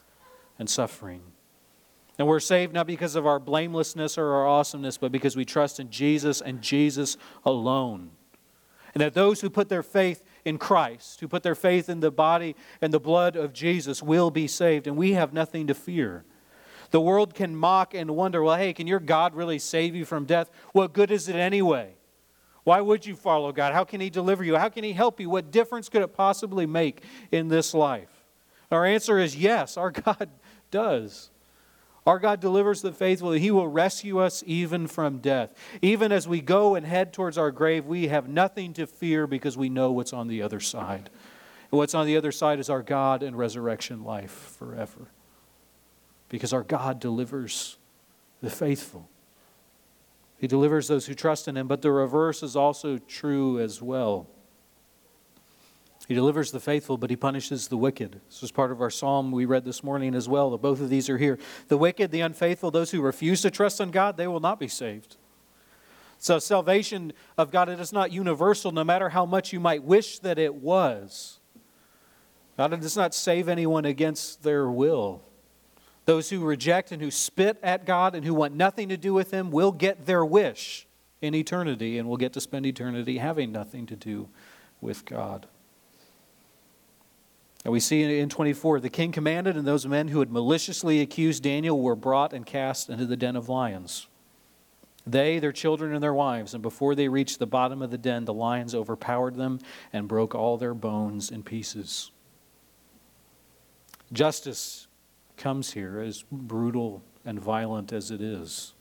and 0.58 0.70
suffering. 0.70 1.22
And 2.18 2.28
we're 2.28 2.40
saved 2.40 2.74
not 2.74 2.88
because 2.88 3.16
of 3.16 3.26
our 3.26 3.40
blamelessness 3.40 4.18
or 4.18 4.34
our 4.34 4.48
awesomeness, 4.48 4.98
but 4.98 5.12
because 5.12 5.36
we 5.36 5.46
trust 5.46 5.80
in 5.80 5.90
Jesus 5.90 6.42
and 6.42 6.62
Jesus 6.62 7.18
alone. 7.44 8.12
And 8.94 9.02
that 9.02 9.16
those 9.16 9.42
who 9.42 9.50
put 9.50 9.70
their 9.70 9.82
faith 9.82 10.24
in 10.46 10.60
Christ, 10.60 11.20
who 11.20 11.28
put 11.28 11.42
their 11.42 11.56
faith 11.56 11.90
in 11.90 12.00
the 12.00 12.12
body 12.12 12.56
and 12.82 12.94
the 12.94 13.00
blood 13.00 13.36
of 13.36 13.54
Jesus, 13.54 14.04
will 14.04 14.30
be 14.30 14.48
saved. 14.48 14.86
And 14.86 14.96
we 14.96 15.14
have 15.14 15.34
nothing 15.34 15.66
to 15.68 15.74
fear. 15.74 16.26
The 16.92 17.02
world 17.02 17.34
can 17.34 17.56
mock 17.56 17.94
and 17.94 18.12
wonder, 18.12 18.44
well, 18.44 18.58
hey, 18.58 18.74
can 18.74 18.88
your 18.88 19.00
God 19.00 19.36
really 19.36 19.60
save 19.60 19.96
you 19.96 20.06
from 20.06 20.26
death? 20.26 20.50
What 20.72 20.94
good 20.94 21.12
is 21.12 21.28
it 21.28 21.36
anyway? 21.36 21.94
Why 22.64 22.82
would 22.82 23.06
you 23.06 23.16
follow 23.16 23.52
God? 23.52 23.74
How 23.74 23.84
can 23.84 24.00
He 24.00 24.10
deliver 24.10 24.44
you? 24.44 24.56
How 24.56 24.70
can 24.70 24.84
He 24.84 24.94
help 24.94 25.20
you? 25.20 25.30
What 25.30 25.52
difference 25.52 25.90
could 25.90 26.02
it 26.02 26.14
possibly 26.14 26.66
make 26.66 27.04
in 27.32 27.50
this 27.50 27.74
life? 27.74 28.10
Our 28.72 28.86
answer 28.86 29.20
is 29.20 29.36
yes, 29.36 29.78
our 29.78 29.92
God 29.92 30.30
does. 30.72 31.30
Our 32.06 32.20
God 32.20 32.42
delivers 32.42 32.82
the 32.82 32.92
faithful. 32.92 33.32
He 33.32 33.52
will 33.52 33.68
rescue 33.68 34.20
us 34.20 34.44
even 34.46 34.88
from 34.88 35.20
death. 35.20 35.54
Even 35.82 36.12
as 36.12 36.28
we 36.28 36.42
go 36.42 36.76
and 36.76 36.86
head 36.86 37.14
towards 37.14 37.38
our 37.38 37.52
grave, 37.52 37.86
we 37.86 38.08
have 38.08 38.28
nothing 38.28 38.74
to 38.74 38.88
fear 38.88 39.26
because 39.26 39.58
we 39.58 39.70
know 39.70 39.92
what's 39.92 40.12
on 40.12 40.28
the 40.28 40.42
other 40.42 40.60
side. 40.60 41.10
And 41.72 41.78
what's 41.78 41.96
on 41.96 42.06
the 42.06 42.18
other 42.18 42.34
side 42.34 42.60
is 42.60 42.70
our 42.70 42.82
God 42.82 43.24
and 43.24 43.38
resurrection 43.38 44.04
life 44.04 44.56
forever 44.58 45.08
because 46.34 46.52
our 46.52 46.64
God 46.64 47.00
delivers 47.00 47.78
the 48.42 48.50
faithful. 48.50 49.08
He 50.40 50.48
delivers 50.48 50.88
those 50.88 51.06
who 51.06 51.14
trust 51.14 51.48
in 51.48 51.56
Him, 51.56 51.68
but 51.68 51.84
the 51.84 51.92
reverse 51.92 52.42
is 52.42 52.56
also 52.56 52.98
true 52.98 53.60
as 53.60 53.84
well. 53.84 54.28
He 56.08 56.16
delivers 56.16 56.52
the 56.52 56.60
faithful, 56.60 56.98
but 56.98 57.12
He 57.12 57.16
punishes 57.16 57.68
the 57.68 57.78
wicked. 57.78 58.20
This 58.30 58.42
was 58.42 58.52
part 58.52 58.72
of 58.72 58.82
our 58.82 58.90
psalm 58.90 59.32
we 59.32 59.46
read 59.46 59.64
this 59.64 59.84
morning 59.84 60.16
as 60.16 60.28
well. 60.28 60.58
Both 60.58 60.82
of 60.82 60.90
these 60.90 61.08
are 61.08 61.20
here. 61.20 61.38
The 61.68 61.78
wicked, 61.78 62.10
the 62.10 62.22
unfaithful, 62.22 62.72
those 62.72 62.90
who 62.90 63.02
refuse 63.04 63.44
to 63.44 63.52
trust 63.52 63.80
in 63.80 63.92
God, 63.92 64.18
they 64.18 64.26
will 64.26 64.40
not 64.40 64.60
be 64.60 64.68
saved. 64.68 65.18
So, 66.18 66.40
salvation 66.40 67.14
of 67.38 67.52
God, 67.52 67.70
it 67.70 67.80
is 67.80 67.94
not 67.94 68.12
universal, 68.12 68.72
no 68.72 68.84
matter 68.84 69.10
how 69.10 69.28
much 69.28 69.54
you 69.54 69.60
might 69.60 69.84
wish 69.84 70.18
that 70.18 70.40
it 70.40 70.56
was. 70.56 71.38
God 72.58 72.72
does 72.82 72.98
not 72.98 73.14
save 73.14 73.48
anyone 73.48 73.86
against 73.86 74.42
their 74.42 74.68
will. 74.68 75.22
Those 76.06 76.30
who 76.30 76.42
reject 76.42 76.92
and 76.92 77.02
who 77.02 77.12
spit 77.12 77.58
at 77.64 77.86
God 77.86 78.16
and 78.16 78.26
who 78.26 78.34
want 78.34 78.54
nothing 78.54 78.90
to 78.90 78.98
do 78.98 79.14
with 79.14 79.32
Him 79.32 79.52
will 79.52 79.72
get 79.72 80.06
their 80.06 80.26
wish 80.26 80.88
in 81.22 81.34
eternity 81.34 81.98
and 81.98 82.10
will 82.10 82.18
get 82.18 82.34
to 82.34 82.42
spend 82.42 82.66
eternity 82.66 83.18
having 83.20 83.52
nothing 83.52 83.86
to 83.86 83.96
do 83.96 84.28
with 84.82 85.06
God. 85.06 85.48
And 87.64 87.72
we 87.72 87.80
see 87.80 88.20
in 88.20 88.28
24 88.28 88.82
the 88.82 88.90
king 88.90 89.14
commanded, 89.14 89.56
and 89.56 89.66
those 89.66 89.88
men 89.88 90.10
who 90.10 90.20
had 90.20 90.32
maliciously 90.32 91.00
accused 91.00 91.44
Daniel 91.44 91.80
were 91.80 91.96
brought 91.96 92.34
and 92.34 92.46
cast 92.46 92.90
into 92.90 93.06
the 93.06 93.16
den 93.16 93.38
of 93.38 93.48
lions. 93.48 94.08
They, 95.08 95.40
their 95.40 95.52
children, 95.52 95.94
and 95.94 96.04
their 96.04 96.14
wives, 96.14 96.54
and 96.54 96.62
before 96.62 96.96
they 96.96 97.08
reached 97.08 97.40
the 97.40 97.46
bottom 97.46 97.82
of 97.82 97.92
the 97.92 97.98
den, 97.98 98.26
the 98.26 98.34
lions 98.34 98.76
overpowered 98.76 99.36
them 99.36 99.60
and 99.92 100.08
broke 100.08 100.36
all 100.36 100.58
their 100.58 100.74
bones 100.74 101.32
in 101.32 101.44
pieces. 101.44 102.12
Justice 104.12 104.88
comes 105.38 105.74
here, 105.74 106.00
as 106.00 106.24
brutal 106.32 107.02
and 107.26 107.40
violent 107.40 107.92
as 107.92 108.12
it 108.12 108.22
is. 108.22 108.74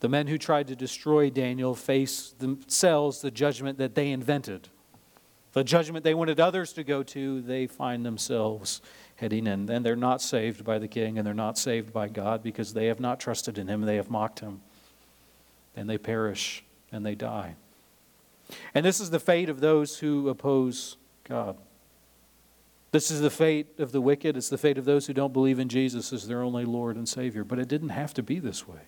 The 0.00 0.08
men 0.08 0.26
who 0.26 0.38
tried 0.38 0.68
to 0.68 0.76
destroy 0.76 1.30
Daniel 1.30 1.74
face 1.74 2.34
themselves 2.38 3.20
the 3.20 3.30
judgment 3.30 3.78
that 3.78 3.94
they 3.94 4.10
invented. 4.10 4.68
The 5.52 5.64
judgment 5.64 6.04
they 6.04 6.14
wanted 6.14 6.38
others 6.38 6.74
to 6.74 6.84
go 6.84 7.02
to, 7.02 7.40
they 7.40 7.66
find 7.66 8.04
themselves 8.04 8.82
heading 9.16 9.46
in. 9.46 9.70
And 9.70 9.84
they're 9.84 9.96
not 9.96 10.20
saved 10.20 10.64
by 10.64 10.78
the 10.78 10.88
king 10.88 11.16
and 11.16 11.26
they're 11.26 11.32
not 11.32 11.56
saved 11.56 11.92
by 11.92 12.08
God 12.08 12.42
because 12.42 12.74
they 12.74 12.86
have 12.86 13.00
not 13.00 13.20
trusted 13.20 13.56
in 13.56 13.68
him, 13.68 13.80
they 13.82 13.96
have 13.96 14.10
mocked 14.10 14.40
him. 14.40 14.60
And 15.74 15.88
they 15.88 15.96
perish 15.98 16.62
and 16.92 17.04
they 17.04 17.14
die. 17.14 17.56
And 18.74 18.84
this 18.84 19.00
is 19.00 19.10
the 19.10 19.18
fate 19.18 19.48
of 19.48 19.60
those 19.60 19.98
who 19.98 20.28
oppose 20.28 20.98
God. 21.24 21.56
This 22.96 23.10
is 23.10 23.20
the 23.20 23.28
fate 23.28 23.78
of 23.78 23.92
the 23.92 24.00
wicked. 24.00 24.38
It's 24.38 24.48
the 24.48 24.56
fate 24.56 24.78
of 24.78 24.86
those 24.86 25.06
who 25.06 25.12
don't 25.12 25.34
believe 25.34 25.58
in 25.58 25.68
Jesus 25.68 26.14
as 26.14 26.26
their 26.26 26.42
only 26.42 26.64
Lord 26.64 26.96
and 26.96 27.06
Savior. 27.06 27.44
But 27.44 27.58
it 27.58 27.68
didn't 27.68 27.90
have 27.90 28.14
to 28.14 28.22
be 28.22 28.38
this 28.38 28.66
way. 28.66 28.80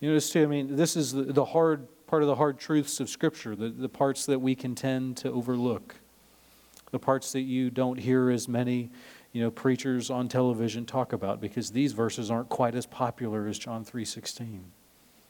You 0.00 0.10
notice, 0.10 0.28
too, 0.28 0.42
I 0.42 0.46
mean, 0.46 0.76
this 0.76 0.96
is 0.96 1.14
the, 1.14 1.46
hard 1.46 1.88
part 2.06 2.20
of 2.20 2.28
the 2.28 2.34
hard 2.34 2.58
truths 2.58 3.00
of 3.00 3.08
Scripture, 3.08 3.56
the, 3.56 3.70
the 3.70 3.88
parts 3.88 4.26
that 4.26 4.38
we 4.38 4.54
can 4.54 4.74
tend 4.74 5.16
to 5.16 5.32
overlook, 5.32 5.94
the 6.90 6.98
parts 6.98 7.32
that 7.32 7.40
you 7.40 7.70
don't 7.70 7.98
hear 7.98 8.28
as 8.28 8.48
many 8.48 8.90
you 9.32 9.40
know, 9.42 9.50
preachers 9.50 10.10
on 10.10 10.28
television 10.28 10.84
talk 10.84 11.14
about 11.14 11.40
because 11.40 11.70
these 11.70 11.94
verses 11.94 12.30
aren't 12.30 12.50
quite 12.50 12.74
as 12.74 12.84
popular 12.84 13.46
as 13.46 13.58
John 13.58 13.82
3.16. 13.82 14.60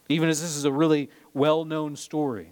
Even 0.08 0.28
as 0.28 0.42
this 0.42 0.56
is 0.56 0.64
a 0.64 0.72
really 0.72 1.08
well-known 1.34 1.94
story, 1.94 2.50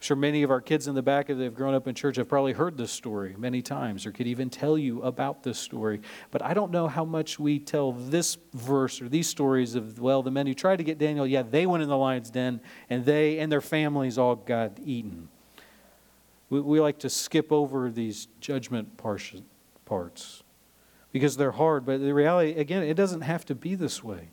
sure 0.00 0.16
many 0.16 0.42
of 0.42 0.50
our 0.50 0.60
kids 0.60 0.86
in 0.88 0.94
the 0.94 1.02
back, 1.02 1.30
if 1.30 1.38
they've 1.38 1.54
grown 1.54 1.74
up 1.74 1.88
in 1.88 1.94
church, 1.94 2.16
have 2.16 2.28
probably 2.28 2.52
heard 2.52 2.76
this 2.76 2.92
story 2.92 3.34
many 3.38 3.62
times 3.62 4.06
or 4.06 4.12
could 4.12 4.26
even 4.26 4.50
tell 4.50 4.76
you 4.76 5.02
about 5.02 5.42
this 5.42 5.58
story. 5.58 6.00
But 6.30 6.42
I 6.42 6.54
don't 6.54 6.70
know 6.70 6.86
how 6.86 7.04
much 7.04 7.38
we 7.38 7.58
tell 7.58 7.92
this 7.92 8.36
verse 8.52 9.00
or 9.00 9.08
these 9.08 9.28
stories 9.28 9.74
of, 9.74 9.98
well, 9.98 10.22
the 10.22 10.30
men 10.30 10.46
who 10.46 10.54
tried 10.54 10.76
to 10.76 10.84
get 10.84 10.98
Daniel, 10.98 11.26
yeah, 11.26 11.42
they 11.42 11.66
went 11.66 11.82
in 11.82 11.88
the 11.88 11.96
lion's 11.96 12.30
den 12.30 12.60
and 12.90 13.04
they 13.04 13.38
and 13.38 13.50
their 13.50 13.60
families 13.60 14.18
all 14.18 14.36
got 14.36 14.78
eaten. 14.84 15.28
We, 16.50 16.60
we 16.60 16.80
like 16.80 16.98
to 17.00 17.10
skip 17.10 17.50
over 17.50 17.90
these 17.90 18.28
judgment 18.40 18.96
parts 18.96 20.42
because 21.10 21.36
they're 21.36 21.52
hard. 21.52 21.86
But 21.86 22.00
the 22.00 22.12
reality, 22.12 22.52
again, 22.52 22.82
it 22.82 22.94
doesn't 22.94 23.22
have 23.22 23.44
to 23.46 23.54
be 23.54 23.74
this 23.74 24.04
way. 24.04 24.28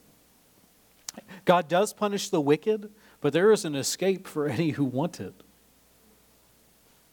God 1.45 1.67
does 1.67 1.93
punish 1.93 2.29
the 2.29 2.41
wicked, 2.41 2.91
but 3.21 3.33
there 3.33 3.51
is 3.51 3.65
an 3.65 3.75
escape 3.75 4.27
for 4.27 4.47
any 4.49 4.71
who 4.71 4.83
want 4.83 5.19
it. 5.19 5.33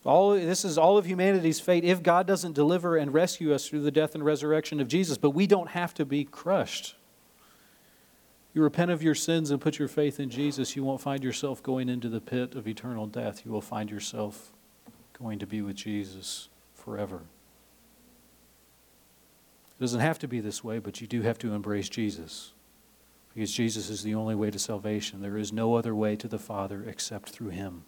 All, 0.04 0.30
this 0.30 0.64
is 0.64 0.78
all 0.78 0.96
of 0.96 1.06
humanity's 1.06 1.60
fate 1.60 1.84
if 1.84 2.02
God 2.02 2.26
doesn't 2.26 2.54
deliver 2.54 2.96
and 2.96 3.12
rescue 3.12 3.52
us 3.52 3.68
through 3.68 3.82
the 3.82 3.90
death 3.90 4.14
and 4.14 4.24
resurrection 4.24 4.80
of 4.80 4.88
Jesus. 4.88 5.18
But 5.18 5.30
we 5.30 5.46
don't 5.46 5.70
have 5.70 5.92
to 5.94 6.06
be 6.06 6.24
crushed. 6.24 6.94
You 8.54 8.62
repent 8.62 8.90
of 8.90 9.02
your 9.02 9.14
sins 9.14 9.50
and 9.50 9.60
put 9.60 9.78
your 9.78 9.88
faith 9.88 10.18
in 10.18 10.30
Jesus, 10.30 10.74
you 10.74 10.82
won't 10.82 11.00
find 11.00 11.22
yourself 11.22 11.62
going 11.62 11.88
into 11.88 12.08
the 12.08 12.20
pit 12.20 12.54
of 12.54 12.66
eternal 12.66 13.06
death. 13.06 13.44
You 13.44 13.52
will 13.52 13.60
find 13.60 13.90
yourself 13.90 14.52
going 15.12 15.38
to 15.38 15.46
be 15.46 15.62
with 15.62 15.76
Jesus 15.76 16.48
forever. 16.74 17.22
It 19.78 19.80
doesn't 19.80 20.00
have 20.00 20.18
to 20.20 20.28
be 20.28 20.40
this 20.40 20.64
way, 20.64 20.78
but 20.78 21.00
you 21.00 21.06
do 21.06 21.22
have 21.22 21.38
to 21.38 21.52
embrace 21.54 21.88
Jesus. 21.88 22.52
Because 23.32 23.52
Jesus 23.52 23.88
is 23.88 24.02
the 24.02 24.14
only 24.14 24.34
way 24.34 24.50
to 24.50 24.58
salvation. 24.58 25.20
There 25.20 25.36
is 25.36 25.52
no 25.52 25.74
other 25.74 25.94
way 25.94 26.16
to 26.16 26.26
the 26.26 26.38
Father 26.38 26.84
except 26.86 27.28
through 27.28 27.50
him. 27.50 27.84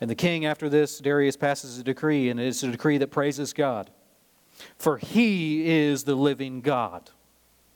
And 0.00 0.10
the 0.10 0.14
king, 0.14 0.44
after 0.44 0.68
this, 0.68 0.98
Darius 0.98 1.36
passes 1.36 1.78
a 1.78 1.82
decree, 1.82 2.28
and 2.28 2.38
it's 2.38 2.62
a 2.62 2.70
decree 2.70 2.98
that 2.98 3.10
praises 3.10 3.52
God. 3.52 3.90
For 4.76 4.98
he 4.98 5.68
is 5.68 6.04
the 6.04 6.14
living 6.14 6.60
God. 6.60 7.10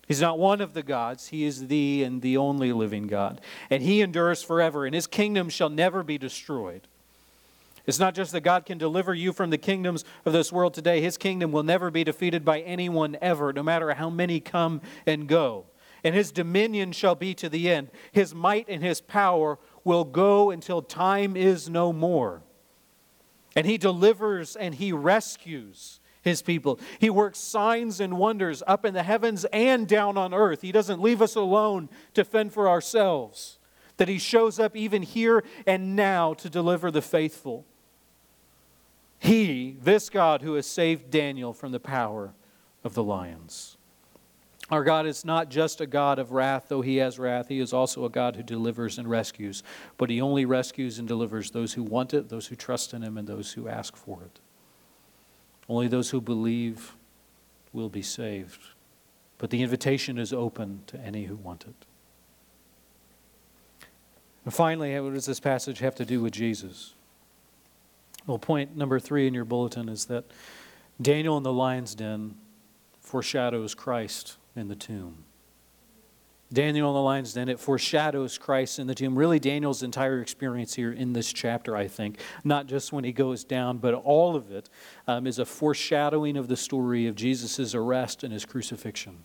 He's 0.06 0.20
not 0.20 0.38
one 0.38 0.60
of 0.60 0.74
the 0.74 0.82
gods, 0.82 1.28
he 1.28 1.44
is 1.44 1.68
the 1.68 2.02
and 2.02 2.20
the 2.20 2.36
only 2.36 2.72
living 2.72 3.06
God. 3.06 3.40
And 3.70 3.82
he 3.82 4.00
endures 4.00 4.42
forever, 4.42 4.84
and 4.84 4.94
his 4.94 5.06
kingdom 5.06 5.48
shall 5.48 5.68
never 5.68 6.02
be 6.02 6.18
destroyed. 6.18 6.88
It's 7.86 7.98
not 7.98 8.14
just 8.14 8.32
that 8.32 8.40
God 8.42 8.66
can 8.66 8.76
deliver 8.76 9.14
you 9.14 9.32
from 9.32 9.50
the 9.50 9.58
kingdoms 9.58 10.04
of 10.24 10.32
this 10.32 10.52
world 10.52 10.74
today, 10.74 11.00
his 11.00 11.16
kingdom 11.16 11.52
will 11.52 11.62
never 11.62 11.90
be 11.90 12.04
defeated 12.04 12.44
by 12.44 12.60
anyone 12.60 13.16
ever, 13.20 13.52
no 13.52 13.62
matter 13.62 13.94
how 13.94 14.10
many 14.10 14.40
come 14.40 14.80
and 15.06 15.28
go. 15.28 15.66
And 16.02 16.14
his 16.14 16.32
dominion 16.32 16.92
shall 16.92 17.14
be 17.14 17.34
to 17.34 17.48
the 17.48 17.70
end. 17.70 17.90
His 18.12 18.34
might 18.34 18.68
and 18.68 18.82
his 18.82 19.00
power 19.00 19.58
will 19.90 20.04
go 20.04 20.52
until 20.52 20.82
time 20.82 21.36
is 21.36 21.68
no 21.68 21.92
more. 21.92 22.44
And 23.56 23.66
he 23.66 23.76
delivers 23.76 24.54
and 24.54 24.72
he 24.72 24.92
rescues 24.92 25.98
his 26.22 26.42
people. 26.42 26.78
He 27.00 27.10
works 27.10 27.40
signs 27.40 27.98
and 27.98 28.16
wonders 28.16 28.62
up 28.68 28.84
in 28.84 28.94
the 28.94 29.02
heavens 29.02 29.44
and 29.46 29.88
down 29.88 30.16
on 30.16 30.32
earth. 30.32 30.62
He 30.62 30.70
doesn't 30.70 31.02
leave 31.02 31.20
us 31.20 31.34
alone 31.34 31.88
to 32.14 32.24
fend 32.24 32.52
for 32.52 32.68
ourselves, 32.68 33.58
that 33.96 34.06
he 34.06 34.20
shows 34.20 34.60
up 34.60 34.76
even 34.76 35.02
here 35.02 35.42
and 35.66 35.96
now 35.96 36.34
to 36.34 36.48
deliver 36.48 36.92
the 36.92 37.02
faithful. 37.02 37.66
He, 39.18 39.76
this 39.82 40.08
God 40.08 40.40
who 40.42 40.54
has 40.54 40.66
saved 40.66 41.10
Daniel 41.10 41.52
from 41.52 41.72
the 41.72 41.80
power 41.80 42.32
of 42.84 42.94
the 42.94 43.02
lions. 43.02 43.76
Our 44.70 44.84
God 44.84 45.06
is 45.06 45.24
not 45.24 45.50
just 45.50 45.80
a 45.80 45.86
God 45.86 46.20
of 46.20 46.30
wrath, 46.30 46.66
though 46.68 46.80
he 46.80 46.98
has 46.98 47.18
wrath. 47.18 47.48
He 47.48 47.58
is 47.58 47.72
also 47.72 48.04
a 48.04 48.08
God 48.08 48.36
who 48.36 48.42
delivers 48.42 48.98
and 48.98 49.10
rescues. 49.10 49.64
But 49.96 50.10
he 50.10 50.20
only 50.20 50.44
rescues 50.44 50.98
and 50.98 51.08
delivers 51.08 51.50
those 51.50 51.72
who 51.72 51.82
want 51.82 52.14
it, 52.14 52.28
those 52.28 52.46
who 52.46 52.54
trust 52.54 52.94
in 52.94 53.02
him, 53.02 53.18
and 53.18 53.26
those 53.26 53.52
who 53.52 53.68
ask 53.68 53.96
for 53.96 54.22
it. 54.22 54.38
Only 55.68 55.88
those 55.88 56.10
who 56.10 56.20
believe 56.20 56.94
will 57.72 57.88
be 57.88 58.02
saved. 58.02 58.60
But 59.38 59.50
the 59.50 59.62
invitation 59.62 60.18
is 60.18 60.32
open 60.32 60.82
to 60.86 61.00
any 61.00 61.24
who 61.24 61.36
want 61.36 61.64
it. 61.64 61.86
And 64.44 64.54
finally, 64.54 64.98
what 65.00 65.14
does 65.14 65.26
this 65.26 65.40
passage 65.40 65.80
have 65.80 65.96
to 65.96 66.04
do 66.04 66.20
with 66.20 66.32
Jesus? 66.32 66.94
Well, 68.26 68.38
point 68.38 68.76
number 68.76 69.00
three 69.00 69.26
in 69.26 69.34
your 69.34 69.44
bulletin 69.44 69.88
is 69.88 70.06
that 70.06 70.24
Daniel 71.00 71.36
in 71.36 71.42
the 71.42 71.52
lion's 71.52 71.94
den 71.94 72.36
foreshadows 73.00 73.74
Christ 73.74 74.36
in 74.56 74.68
the 74.68 74.76
tomb. 74.76 75.24
Daniel 76.52 76.88
in 76.88 76.94
the 76.94 77.00
lion's 77.00 77.32
den, 77.32 77.48
it 77.48 77.60
foreshadows 77.60 78.36
Christ 78.36 78.80
in 78.80 78.88
the 78.88 78.94
tomb. 78.94 79.16
Really, 79.16 79.38
Daniel's 79.38 79.84
entire 79.84 80.20
experience 80.20 80.74
here 80.74 80.92
in 80.92 81.12
this 81.12 81.32
chapter, 81.32 81.76
I 81.76 81.86
think, 81.86 82.18
not 82.42 82.66
just 82.66 82.92
when 82.92 83.04
he 83.04 83.12
goes 83.12 83.44
down, 83.44 83.78
but 83.78 83.94
all 83.94 84.34
of 84.34 84.50
it 84.50 84.68
um, 85.06 85.28
is 85.28 85.38
a 85.38 85.44
foreshadowing 85.44 86.36
of 86.36 86.48
the 86.48 86.56
story 86.56 87.06
of 87.06 87.14
Jesus' 87.14 87.72
arrest 87.72 88.24
and 88.24 88.32
his 88.32 88.44
crucifixion. 88.44 89.24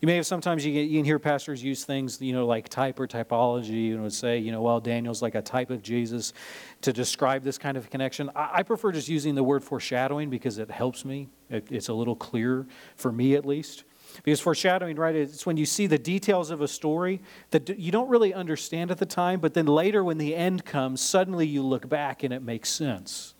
You 0.00 0.06
may 0.06 0.16
have 0.16 0.24
sometimes 0.24 0.64
you, 0.64 0.72
you 0.72 0.98
can 0.98 1.04
hear 1.04 1.18
pastors 1.18 1.62
use 1.62 1.84
things, 1.84 2.22
you 2.22 2.32
know, 2.32 2.46
like 2.46 2.70
type 2.70 2.98
or 2.98 3.06
typology, 3.06 3.92
and 3.92 4.02
would 4.02 4.14
say, 4.14 4.38
you 4.38 4.50
know, 4.50 4.62
well, 4.62 4.80
Daniel's 4.80 5.20
like 5.20 5.34
a 5.34 5.42
type 5.42 5.68
of 5.68 5.82
Jesus 5.82 6.32
to 6.80 6.90
describe 6.90 7.42
this 7.42 7.58
kind 7.58 7.76
of 7.76 7.90
connection. 7.90 8.30
I, 8.34 8.50
I 8.54 8.62
prefer 8.62 8.92
just 8.92 9.10
using 9.10 9.34
the 9.34 9.42
word 9.42 9.62
foreshadowing 9.62 10.30
because 10.30 10.56
it 10.56 10.70
helps 10.70 11.04
me. 11.04 11.28
It, 11.50 11.66
it's 11.70 11.88
a 11.88 11.92
little 11.92 12.16
clearer 12.16 12.66
for 12.96 13.12
me, 13.12 13.34
at 13.34 13.44
least. 13.44 13.84
Because 14.16 14.40
foreshadowing, 14.40 14.96
right, 14.96 15.14
it's 15.14 15.46
when 15.46 15.56
you 15.56 15.66
see 15.66 15.86
the 15.86 15.98
details 15.98 16.50
of 16.50 16.60
a 16.60 16.68
story 16.68 17.20
that 17.50 17.78
you 17.78 17.92
don't 17.92 18.08
really 18.08 18.34
understand 18.34 18.90
at 18.90 18.98
the 18.98 19.06
time, 19.06 19.40
but 19.40 19.54
then 19.54 19.66
later 19.66 20.04
when 20.04 20.18
the 20.18 20.34
end 20.34 20.64
comes, 20.64 21.00
suddenly 21.00 21.46
you 21.46 21.62
look 21.62 21.88
back 21.88 22.22
and 22.22 22.32
it 22.32 22.42
makes 22.42 22.68
sense. 22.68 23.34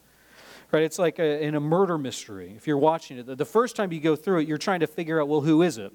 Right? 0.72 0.84
It's 0.84 0.98
like 0.98 1.18
a, 1.18 1.42
in 1.42 1.54
a 1.54 1.60
murder 1.60 1.98
mystery. 1.98 2.54
If 2.56 2.66
you're 2.66 2.78
watching 2.78 3.18
it, 3.18 3.26
the 3.26 3.44
first 3.44 3.74
time 3.74 3.92
you 3.92 4.00
go 4.00 4.14
through 4.14 4.40
it, 4.40 4.48
you're 4.48 4.58
trying 4.58 4.80
to 4.80 4.86
figure 4.86 5.20
out, 5.20 5.28
well, 5.28 5.40
who 5.40 5.62
is 5.62 5.78
it? 5.78 5.92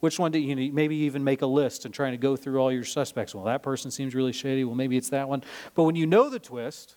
Which 0.00 0.18
one 0.18 0.32
do 0.32 0.38
you 0.38 0.54
know, 0.54 0.74
maybe 0.74 0.96
even 0.96 1.24
make 1.24 1.42
a 1.42 1.46
list 1.46 1.84
and 1.84 1.94
trying 1.94 2.12
to 2.12 2.18
go 2.18 2.36
through 2.36 2.58
all 2.58 2.72
your 2.72 2.84
suspects? 2.84 3.34
Well, 3.34 3.44
that 3.44 3.62
person 3.62 3.90
seems 3.90 4.14
really 4.14 4.32
shady. 4.32 4.64
Well, 4.64 4.74
maybe 4.74 4.96
it's 4.96 5.10
that 5.10 5.28
one. 5.28 5.42
But 5.74 5.84
when 5.84 5.96
you 5.96 6.06
know 6.06 6.28
the 6.28 6.38
twist, 6.38 6.96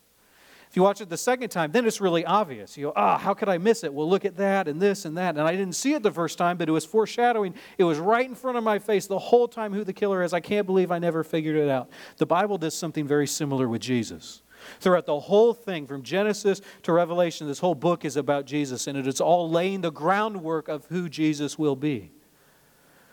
if 0.70 0.76
you 0.76 0.84
watch 0.84 1.00
it 1.00 1.10
the 1.10 1.18
second 1.18 1.50
time, 1.50 1.72
then 1.72 1.86
it's 1.86 2.02
really 2.02 2.26
obvious. 2.26 2.78
You 2.78 2.88
go, 2.88 2.94
ah, 2.96 3.18
how 3.18 3.34
could 3.34 3.48
I 3.48 3.58
miss 3.58 3.84
it? 3.86 3.94
Well, 3.94 4.10
look 4.10 4.26
at 4.26 4.36
that 4.38 4.68
and 4.68 4.82
this 4.82 5.06
and 5.06 5.18
that. 5.18 5.38
And 5.38 5.48
I 5.48 5.52
didn't 5.52 5.76
see 5.76 5.94
it 5.94 6.04
the 6.04 6.12
first 6.12 6.38
time, 6.38 6.58
but 6.58 6.68
it 6.68 6.74
was 6.74 6.86
foreshadowing. 6.86 7.54
It 7.78 7.86
was 7.86 8.00
right 8.00 8.28
in 8.28 8.36
front 8.36 8.58
of 8.58 8.64
my 8.64 8.78
face 8.78 9.08
the 9.08 9.18
whole 9.18 9.48
time 9.48 9.74
who 9.74 9.86
the 9.86 9.94
killer 9.94 10.24
is. 10.24 10.34
I 10.34 10.42
can't 10.42 10.66
believe 10.66 10.92
I 10.92 11.00
never 11.00 11.24
figured 11.24 11.56
it 11.56 11.70
out. 11.70 11.90
The 12.18 12.26
Bible 12.26 12.58
does 12.58 12.76
something 12.76 13.08
very 13.08 13.28
similar 13.28 13.70
with 13.70 13.82
Jesus. 13.82 14.42
Throughout 14.82 15.06
the 15.06 15.20
whole 15.20 15.54
thing, 15.54 15.88
from 15.88 16.04
Genesis 16.04 16.62
to 16.84 16.92
Revelation, 16.92 17.48
this 17.48 17.60
whole 17.60 17.76
book 17.76 18.04
is 18.04 18.18
about 18.18 18.46
Jesus, 18.46 18.88
and 18.88 18.98
it 18.98 19.08
is 19.08 19.22
all 19.22 19.50
laying 19.50 19.82
the 19.82 19.92
groundwork 19.92 20.68
of 20.68 20.86
who 20.88 21.08
Jesus 21.08 21.58
will 21.58 21.76
be. 21.76 22.12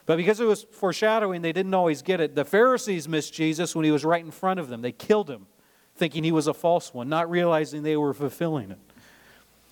But 0.07 0.17
because 0.17 0.40
it 0.40 0.45
was 0.45 0.64
foreshadowing, 0.64 1.43
they 1.43 1.53
didn't 1.53 1.75
always 1.75 2.03
get 2.03 2.21
it. 2.21 2.35
The 2.35 2.45
Pharisees 2.45 3.09
missed 3.09 3.33
Jesus 3.33 3.77
when 3.77 3.85
he 3.85 3.90
was 3.93 4.05
right 4.05 4.25
in 4.25 4.31
front 4.31 4.59
of 4.59 4.69
them. 4.69 4.83
They 4.83 4.93
killed 4.93 5.31
him 5.31 5.47
thinking 5.96 6.24
he 6.24 6.33
was 6.33 6.46
a 6.46 6.54
false 6.54 6.92
one, 6.92 7.09
not 7.09 7.30
realizing 7.30 7.83
they 7.83 7.96
were 7.96 8.14
fulfilling 8.14 8.70
it. 8.70 8.78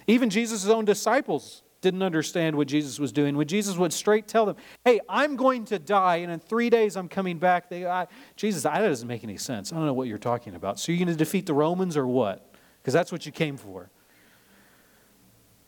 Even 0.06 0.30
Jesus' 0.30 0.66
own 0.66 0.84
disciples 0.84 1.62
didn't 1.80 2.02
understand 2.02 2.56
what 2.56 2.68
Jesus 2.68 2.98
was 2.98 3.12
doing. 3.12 3.36
When 3.36 3.48
Jesus 3.48 3.76
would 3.76 3.92
straight 3.92 4.28
tell 4.28 4.46
them, 4.46 4.56
Hey, 4.84 5.00
I'm 5.08 5.36
going 5.36 5.64
to 5.66 5.78
die, 5.78 6.16
and 6.16 6.32
in 6.32 6.38
three 6.38 6.70
days 6.70 6.96
I'm 6.96 7.08
coming 7.08 7.38
back, 7.38 7.68
they, 7.68 7.86
I, 7.86 8.06
Jesus, 8.36 8.62
that 8.62 8.78
doesn't 8.78 9.08
make 9.08 9.24
any 9.24 9.36
sense. 9.36 9.72
I 9.72 9.76
don't 9.76 9.86
know 9.86 9.92
what 9.92 10.08
you're 10.08 10.18
talking 10.18 10.54
about. 10.54 10.78
So 10.78 10.92
you're 10.92 11.04
going 11.04 11.08
to 11.08 11.16
defeat 11.16 11.46
the 11.46 11.54
Romans 11.54 11.96
or 11.96 12.06
what? 12.06 12.54
Because 12.80 12.94
that's 12.94 13.12
what 13.12 13.26
you 13.26 13.32
came 13.32 13.56
for. 13.56 13.90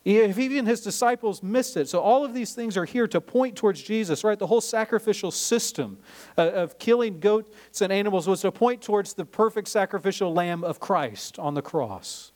If 0.04 0.38
even 0.38 0.66
his 0.66 0.82
disciples 0.82 1.42
missed 1.42 1.78
it. 1.78 1.88
So 1.88 2.00
all 2.00 2.26
of 2.26 2.34
these 2.34 2.52
things 2.52 2.76
are 2.76 2.84
here 2.84 3.06
to 3.08 3.20
point 3.22 3.56
towards 3.56 3.82
Jesus, 3.82 4.22
right? 4.22 4.38
The 4.38 4.46
whole 4.46 4.60
sacrificial 4.60 5.30
system 5.30 5.98
uh, 6.36 6.50
of 6.50 6.78
killing 6.78 7.20
goats 7.20 7.80
and 7.80 7.90
animals 7.90 8.28
was 8.28 8.42
to 8.42 8.52
point 8.52 8.82
towards 8.82 9.14
the 9.14 9.24
perfect 9.24 9.68
sacrificial 9.68 10.34
lamb 10.34 10.62
of 10.62 10.78
Christ 10.78 11.38
on 11.38 11.54
the 11.54 11.62
cross. 11.62 12.32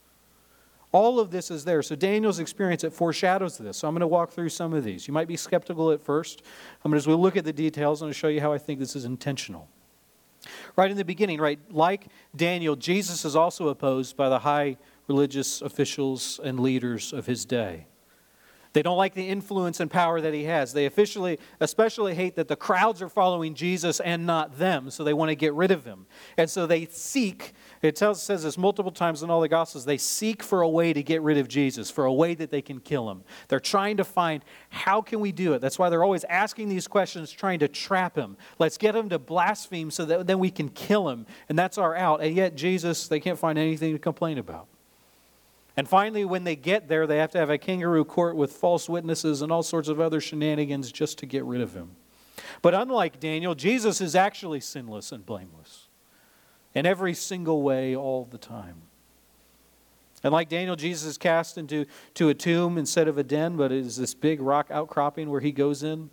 All 0.92 1.20
of 1.20 1.30
this 1.30 1.50
is 1.50 1.66
there. 1.66 1.82
So 1.82 1.94
Daniel's 1.94 2.38
experience, 2.38 2.84
it 2.84 2.94
foreshadows 2.94 3.58
this. 3.58 3.76
So 3.76 3.88
I'm 3.88 3.92
going 3.92 4.00
to 4.00 4.06
walk 4.06 4.30
through 4.30 4.48
some 4.48 4.72
of 4.72 4.84
these. 4.84 5.06
You 5.06 5.12
might 5.12 5.28
be 5.28 5.36
skeptical 5.36 5.90
at 5.90 6.00
first. 6.00 6.42
I'm 6.82 6.94
as 6.94 7.06
we 7.06 7.12
look 7.12 7.36
at 7.36 7.44
the 7.44 7.52
details, 7.52 8.00
I'm 8.00 8.06
going 8.06 8.14
to 8.14 8.18
show 8.18 8.28
you 8.28 8.40
how 8.40 8.54
I 8.54 8.58
think 8.58 8.78
this 8.80 8.96
is 8.96 9.04
intentional. 9.04 9.68
Right 10.76 10.90
in 10.90 10.96
the 10.96 11.04
beginning, 11.04 11.40
right, 11.40 11.58
like 11.70 12.06
Daniel, 12.34 12.76
Jesus 12.76 13.26
is 13.26 13.36
also 13.36 13.68
opposed 13.68 14.16
by 14.16 14.30
the 14.30 14.38
high 14.38 14.78
religious 15.08 15.60
officials 15.62 16.38
and 16.42 16.60
leaders 16.60 17.12
of 17.12 17.26
his 17.26 17.44
day. 17.44 17.86
They 18.74 18.82
don't 18.82 18.98
like 18.98 19.14
the 19.14 19.28
influence 19.28 19.80
and 19.80 19.90
power 19.90 20.20
that 20.20 20.34
he 20.34 20.44
has. 20.44 20.72
They 20.72 20.84
officially, 20.84 21.38
especially 21.58 22.14
hate 22.14 22.36
that 22.36 22.48
the 22.48 22.56
crowds 22.56 23.00
are 23.00 23.08
following 23.08 23.54
Jesus 23.54 23.98
and 23.98 24.26
not 24.26 24.58
them, 24.58 24.90
so 24.90 25.02
they 25.02 25.14
want 25.14 25.30
to 25.30 25.34
get 25.34 25.54
rid 25.54 25.70
of 25.70 25.84
him. 25.84 26.06
And 26.36 26.50
so 26.50 26.66
they 26.66 26.84
seek, 26.86 27.54
it 27.80 27.96
tells, 27.96 28.22
says 28.22 28.42
this 28.42 28.58
multiple 28.58 28.92
times 28.92 29.22
in 29.22 29.30
all 29.30 29.40
the 29.40 29.48
Gospels, 29.48 29.86
they 29.86 29.96
seek 29.96 30.42
for 30.42 30.60
a 30.60 30.68
way 30.68 30.92
to 30.92 31.02
get 31.02 31.22
rid 31.22 31.38
of 31.38 31.48
Jesus, 31.48 31.90
for 31.90 32.04
a 32.04 32.12
way 32.12 32.34
that 32.34 32.50
they 32.50 32.60
can 32.60 32.78
kill 32.78 33.10
him. 33.10 33.24
They're 33.48 33.58
trying 33.58 33.96
to 33.96 34.04
find 34.04 34.44
how 34.68 35.00
can 35.00 35.20
we 35.20 35.32
do 35.32 35.54
it. 35.54 35.60
That's 35.60 35.78
why 35.78 35.88
they're 35.88 36.04
always 36.04 36.24
asking 36.24 36.68
these 36.68 36.86
questions, 36.86 37.32
trying 37.32 37.60
to 37.60 37.68
trap 37.68 38.16
him. 38.16 38.36
Let's 38.58 38.76
get 38.76 38.94
him 38.94 39.08
to 39.08 39.18
blaspheme 39.18 39.90
so 39.90 40.04
that 40.04 40.26
then 40.26 40.38
we 40.38 40.50
can 40.50 40.68
kill 40.68 41.08
him. 41.08 41.26
And 41.48 41.58
that's 41.58 41.78
our 41.78 41.96
out. 41.96 42.20
And 42.20 42.36
yet, 42.36 42.54
Jesus, 42.54 43.08
they 43.08 43.18
can't 43.18 43.38
find 43.38 43.58
anything 43.58 43.94
to 43.94 43.98
complain 43.98 44.36
about. 44.36 44.68
And 45.78 45.88
finally, 45.88 46.24
when 46.24 46.42
they 46.42 46.56
get 46.56 46.88
there, 46.88 47.06
they 47.06 47.18
have 47.18 47.30
to 47.30 47.38
have 47.38 47.50
a 47.50 47.56
kangaroo 47.56 48.04
court 48.04 48.34
with 48.34 48.52
false 48.52 48.88
witnesses 48.88 49.42
and 49.42 49.52
all 49.52 49.62
sorts 49.62 49.86
of 49.88 50.00
other 50.00 50.20
shenanigans 50.20 50.90
just 50.90 51.18
to 51.18 51.26
get 51.26 51.44
rid 51.44 51.60
of 51.60 51.72
him. 51.72 51.92
But 52.62 52.74
unlike 52.74 53.20
Daniel, 53.20 53.54
Jesus 53.54 54.00
is 54.00 54.16
actually 54.16 54.58
sinless 54.58 55.12
and 55.12 55.24
blameless 55.24 55.86
in 56.74 56.84
every 56.84 57.14
single 57.14 57.62
way, 57.62 57.94
all 57.94 58.24
the 58.24 58.38
time. 58.38 58.82
And 60.24 60.32
like 60.32 60.48
Daniel, 60.48 60.74
Jesus 60.74 61.10
is 61.10 61.16
cast 61.16 61.56
into 61.56 61.86
to 62.14 62.28
a 62.28 62.34
tomb 62.34 62.76
instead 62.76 63.06
of 63.06 63.16
a 63.16 63.22
den, 63.22 63.56
but 63.56 63.70
it 63.70 63.86
is 63.86 63.98
this 63.98 64.14
big 64.14 64.40
rock 64.40 64.72
outcropping 64.72 65.30
where 65.30 65.40
he 65.40 65.52
goes 65.52 65.84
in. 65.84 66.10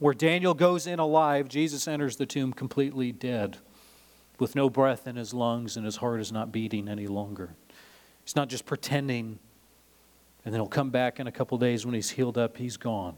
Where 0.00 0.12
Daniel 0.12 0.54
goes 0.54 0.88
in 0.88 0.98
alive, 0.98 1.48
Jesus 1.48 1.86
enters 1.86 2.16
the 2.16 2.26
tomb 2.26 2.52
completely 2.52 3.12
dead, 3.12 3.58
with 4.40 4.56
no 4.56 4.68
breath 4.68 5.06
in 5.06 5.14
his 5.14 5.32
lungs, 5.32 5.76
and 5.76 5.86
his 5.86 5.98
heart 5.98 6.20
is 6.20 6.32
not 6.32 6.50
beating 6.50 6.88
any 6.88 7.06
longer. 7.06 7.54
He's 8.28 8.36
not 8.36 8.50
just 8.50 8.66
pretending, 8.66 9.38
and 10.44 10.52
then 10.52 10.60
he'll 10.60 10.68
come 10.68 10.90
back 10.90 11.18
in 11.18 11.26
a 11.26 11.32
couple 11.32 11.56
days 11.56 11.86
when 11.86 11.94
he's 11.94 12.10
healed 12.10 12.36
up, 12.36 12.58
he's 12.58 12.76
gone. 12.76 13.16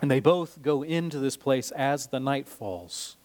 And 0.00 0.10
they 0.10 0.20
both 0.20 0.62
go 0.62 0.82
into 0.82 1.18
this 1.18 1.36
place 1.36 1.70
as 1.72 2.06
the 2.06 2.18
night 2.18 2.48
falls. 2.48 3.18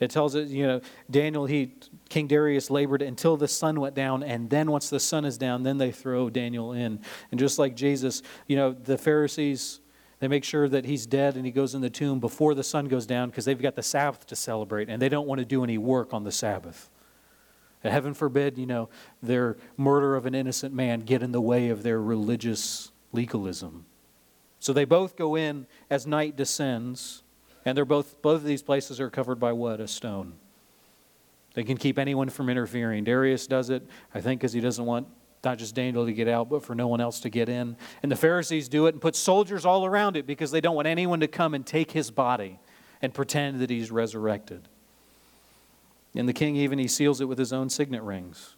It 0.00 0.10
tells 0.10 0.34
us, 0.34 0.48
you 0.48 0.66
know, 0.66 0.80
Daniel, 1.10 1.44
he, 1.44 1.74
King 2.08 2.28
Darius 2.28 2.70
labored 2.70 3.02
until 3.02 3.36
the 3.36 3.46
sun 3.46 3.78
went 3.78 3.94
down, 3.94 4.22
and 4.22 4.48
then 4.48 4.70
once 4.70 4.88
the 4.88 5.00
sun 5.00 5.26
is 5.26 5.36
down, 5.36 5.64
then 5.64 5.76
they 5.76 5.92
throw 5.92 6.30
Daniel 6.30 6.72
in. 6.72 7.00
And 7.30 7.38
just 7.38 7.58
like 7.58 7.76
Jesus, 7.76 8.22
you 8.46 8.56
know, 8.56 8.72
the 8.72 8.96
Pharisees, 8.96 9.80
they 10.20 10.28
make 10.28 10.44
sure 10.44 10.66
that 10.66 10.86
he's 10.86 11.04
dead 11.04 11.36
and 11.36 11.44
he 11.44 11.52
goes 11.52 11.74
in 11.74 11.82
the 11.82 11.90
tomb 11.90 12.20
before 12.20 12.54
the 12.54 12.64
sun 12.64 12.88
goes 12.88 13.04
down 13.04 13.28
because 13.28 13.44
they've 13.44 13.60
got 13.60 13.74
the 13.74 13.82
Sabbath 13.82 14.26
to 14.28 14.34
celebrate, 14.34 14.88
and 14.88 15.02
they 15.02 15.10
don't 15.10 15.26
want 15.26 15.40
to 15.40 15.44
do 15.44 15.62
any 15.62 15.76
work 15.76 16.14
on 16.14 16.24
the 16.24 16.32
Sabbath. 16.32 16.88
Heaven 17.82 18.14
forbid, 18.14 18.58
you 18.58 18.66
know, 18.66 18.88
their 19.22 19.56
murder 19.76 20.16
of 20.16 20.26
an 20.26 20.34
innocent 20.34 20.74
man 20.74 21.00
get 21.00 21.22
in 21.22 21.32
the 21.32 21.40
way 21.40 21.68
of 21.68 21.82
their 21.82 22.00
religious 22.00 22.90
legalism. 23.12 23.86
So 24.60 24.72
they 24.72 24.84
both 24.84 25.16
go 25.16 25.36
in 25.36 25.66
as 25.88 26.06
night 26.06 26.36
descends, 26.36 27.22
and 27.64 27.76
they're 27.76 27.84
both 27.84 28.20
both 28.22 28.36
of 28.36 28.44
these 28.44 28.62
places 28.62 29.00
are 29.00 29.10
covered 29.10 29.38
by 29.38 29.52
what? 29.52 29.80
A 29.80 29.86
stone. 29.86 30.34
They 31.54 31.64
can 31.64 31.76
keep 31.76 31.98
anyone 31.98 32.28
from 32.28 32.48
interfering. 32.48 33.04
Darius 33.04 33.46
does 33.46 33.70
it, 33.70 33.86
I 34.14 34.20
think, 34.20 34.40
because 34.40 34.52
he 34.52 34.60
doesn't 34.60 34.84
want 34.84 35.06
not 35.44 35.58
just 35.58 35.74
Daniel 35.74 36.04
to 36.04 36.12
get 36.12 36.28
out, 36.28 36.48
but 36.48 36.64
for 36.64 36.74
no 36.74 36.88
one 36.88 37.00
else 37.00 37.20
to 37.20 37.30
get 37.30 37.48
in. 37.48 37.76
And 38.02 38.10
the 38.10 38.16
Pharisees 38.16 38.68
do 38.68 38.86
it 38.86 38.94
and 38.94 39.00
put 39.00 39.14
soldiers 39.14 39.64
all 39.64 39.86
around 39.86 40.16
it 40.16 40.26
because 40.26 40.50
they 40.50 40.60
don't 40.60 40.74
want 40.74 40.88
anyone 40.88 41.20
to 41.20 41.28
come 41.28 41.54
and 41.54 41.64
take 41.64 41.92
his 41.92 42.10
body 42.10 42.58
and 43.00 43.14
pretend 43.14 43.60
that 43.60 43.70
he's 43.70 43.90
resurrected. 43.90 44.68
And 46.14 46.28
the 46.28 46.32
king 46.32 46.56
even 46.56 46.78
he 46.78 46.88
seals 46.88 47.20
it 47.20 47.26
with 47.26 47.38
his 47.38 47.52
own 47.52 47.68
signet 47.68 48.02
rings. 48.02 48.56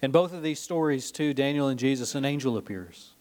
In 0.00 0.10
both 0.10 0.32
of 0.32 0.42
these 0.42 0.58
stories, 0.58 1.12
too, 1.12 1.32
Daniel 1.32 1.68
and 1.68 1.78
Jesus, 1.78 2.14
an 2.14 2.24
angel 2.24 2.56
appears. 2.56 3.12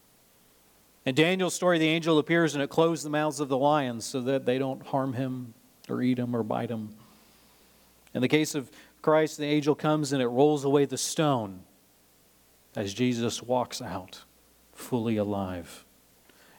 In 1.05 1.15
Daniel's 1.15 1.53
story, 1.53 1.77
the 1.77 1.87
angel 1.87 2.17
appears 2.17 2.55
and 2.55 2.63
it 2.63 2.69
closes 2.69 3.03
the 3.03 3.09
mouths 3.09 3.39
of 3.39 3.49
the 3.49 3.57
lions 3.57 4.05
so 4.05 4.21
that 4.21 4.45
they 4.45 4.57
don't 4.57 4.85
harm 4.87 5.13
him 5.13 5.53
or 5.89 6.01
eat 6.01 6.17
him 6.17 6.35
or 6.35 6.43
bite 6.43 6.69
him. 6.69 6.95
In 8.13 8.21
the 8.21 8.27
case 8.27 8.55
of 8.55 8.71
Christ, 9.01 9.37
the 9.37 9.45
angel 9.45 9.75
comes 9.75 10.13
and 10.13 10.21
it 10.21 10.27
rolls 10.27 10.63
away 10.63 10.85
the 10.85 10.97
stone 10.97 11.61
as 12.75 12.93
Jesus 12.93 13.41
walks 13.41 13.81
out 13.81 14.23
fully 14.73 15.17
alive. 15.17 15.85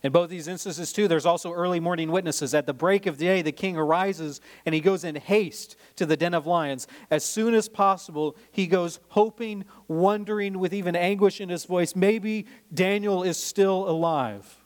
In 0.02 0.10
both 0.10 0.30
these 0.30 0.48
instances, 0.48 0.92
too, 0.92 1.06
there's 1.06 1.26
also 1.26 1.52
early 1.52 1.78
morning 1.78 2.10
witnesses. 2.10 2.54
At 2.54 2.66
the 2.66 2.74
break 2.74 3.06
of 3.06 3.18
day, 3.18 3.40
the 3.40 3.52
king 3.52 3.76
arises 3.76 4.40
and 4.66 4.74
he 4.74 4.80
goes 4.80 5.04
in 5.04 5.14
haste 5.14 5.76
to 5.96 6.06
the 6.06 6.16
den 6.16 6.34
of 6.34 6.44
lions. 6.46 6.88
As 7.10 7.24
soon 7.24 7.54
as 7.54 7.68
possible, 7.68 8.36
he 8.50 8.66
goes 8.66 8.98
hoping, 9.10 9.64
wondering, 9.86 10.58
with 10.58 10.74
even 10.74 10.96
anguish 10.96 11.40
in 11.40 11.48
his 11.48 11.64
voice, 11.64 11.94
maybe 11.94 12.46
Daniel 12.74 13.22
is 13.22 13.36
still 13.36 13.88
alive. 13.88 14.56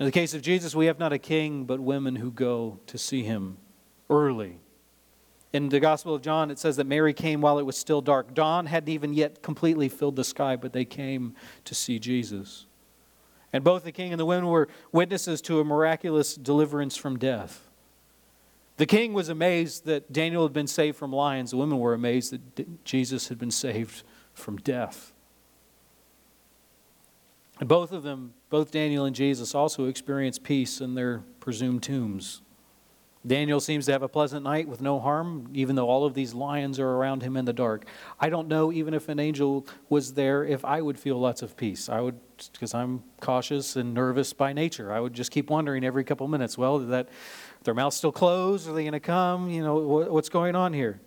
In 0.00 0.06
the 0.06 0.12
case 0.12 0.34
of 0.34 0.42
Jesus, 0.42 0.74
we 0.74 0.86
have 0.86 0.98
not 0.98 1.12
a 1.12 1.18
king, 1.18 1.64
but 1.64 1.80
women 1.80 2.16
who 2.16 2.30
go 2.30 2.80
to 2.86 2.98
see 2.98 3.22
him 3.22 3.58
early. 4.08 4.60
In 5.52 5.70
the 5.70 5.80
Gospel 5.80 6.14
of 6.14 6.22
John, 6.22 6.50
it 6.50 6.58
says 6.58 6.76
that 6.76 6.86
Mary 6.86 7.12
came 7.12 7.40
while 7.40 7.58
it 7.58 7.66
was 7.66 7.76
still 7.76 8.00
dark. 8.00 8.34
Dawn 8.34 8.66
hadn't 8.66 8.90
even 8.90 9.14
yet 9.14 9.42
completely 9.42 9.88
filled 9.88 10.16
the 10.16 10.24
sky, 10.24 10.56
but 10.56 10.72
they 10.72 10.84
came 10.84 11.34
to 11.64 11.74
see 11.74 11.98
Jesus. 11.98 12.67
And 13.52 13.64
both 13.64 13.84
the 13.84 13.92
king 13.92 14.12
and 14.12 14.20
the 14.20 14.26
women 14.26 14.46
were 14.46 14.68
witnesses 14.92 15.40
to 15.42 15.60
a 15.60 15.64
miraculous 15.64 16.34
deliverance 16.34 16.96
from 16.96 17.18
death. 17.18 17.68
The 18.76 18.86
king 18.86 19.12
was 19.12 19.28
amazed 19.28 19.86
that 19.86 20.12
Daniel 20.12 20.44
had 20.44 20.52
been 20.52 20.66
saved 20.66 20.96
from 20.96 21.12
lions. 21.12 21.50
The 21.50 21.56
women 21.56 21.78
were 21.78 21.94
amazed 21.94 22.32
that 22.32 22.84
Jesus 22.84 23.28
had 23.28 23.38
been 23.38 23.50
saved 23.50 24.04
from 24.34 24.56
death. 24.58 25.12
And 27.58 27.68
both 27.68 27.90
of 27.90 28.04
them, 28.04 28.34
both 28.50 28.70
Daniel 28.70 29.04
and 29.04 29.16
Jesus, 29.16 29.54
also 29.54 29.86
experienced 29.86 30.44
peace 30.44 30.80
in 30.80 30.94
their 30.94 31.24
presumed 31.40 31.82
tombs. 31.82 32.40
Daniel 33.26 33.60
seems 33.60 33.86
to 33.86 33.92
have 33.92 34.02
a 34.02 34.08
pleasant 34.08 34.44
night 34.44 34.68
with 34.68 34.80
no 34.80 35.00
harm, 35.00 35.48
even 35.52 35.74
though 35.74 35.88
all 35.88 36.04
of 36.04 36.14
these 36.14 36.34
lions 36.34 36.78
are 36.78 36.88
around 36.88 37.22
him 37.22 37.36
in 37.36 37.44
the 37.44 37.52
dark. 37.52 37.84
I 38.20 38.30
don't 38.30 38.46
know, 38.46 38.72
even 38.72 38.94
if 38.94 39.08
an 39.08 39.18
angel 39.18 39.66
was 39.88 40.14
there, 40.14 40.44
if 40.44 40.64
I 40.64 40.80
would 40.80 40.98
feel 40.98 41.18
lots 41.18 41.42
of 41.42 41.56
peace. 41.56 41.88
I 41.88 42.00
would, 42.00 42.18
because 42.52 42.74
I'm 42.74 43.02
cautious 43.20 43.74
and 43.74 43.92
nervous 43.92 44.32
by 44.32 44.52
nature. 44.52 44.92
I 44.92 45.00
would 45.00 45.14
just 45.14 45.32
keep 45.32 45.50
wondering 45.50 45.84
every 45.84 46.04
couple 46.04 46.28
minutes, 46.28 46.56
well, 46.56 46.78
did 46.78 46.90
that 46.90 47.08
their 47.64 47.74
mouth's 47.74 47.96
still 47.96 48.12
closed? 48.12 48.68
Are 48.68 48.72
they 48.72 48.84
going 48.84 48.92
to 48.92 49.00
come? 49.00 49.50
You 49.50 49.64
know, 49.64 49.76
what's 49.78 50.28
going 50.28 50.54
on 50.54 50.72
here? 50.72 51.00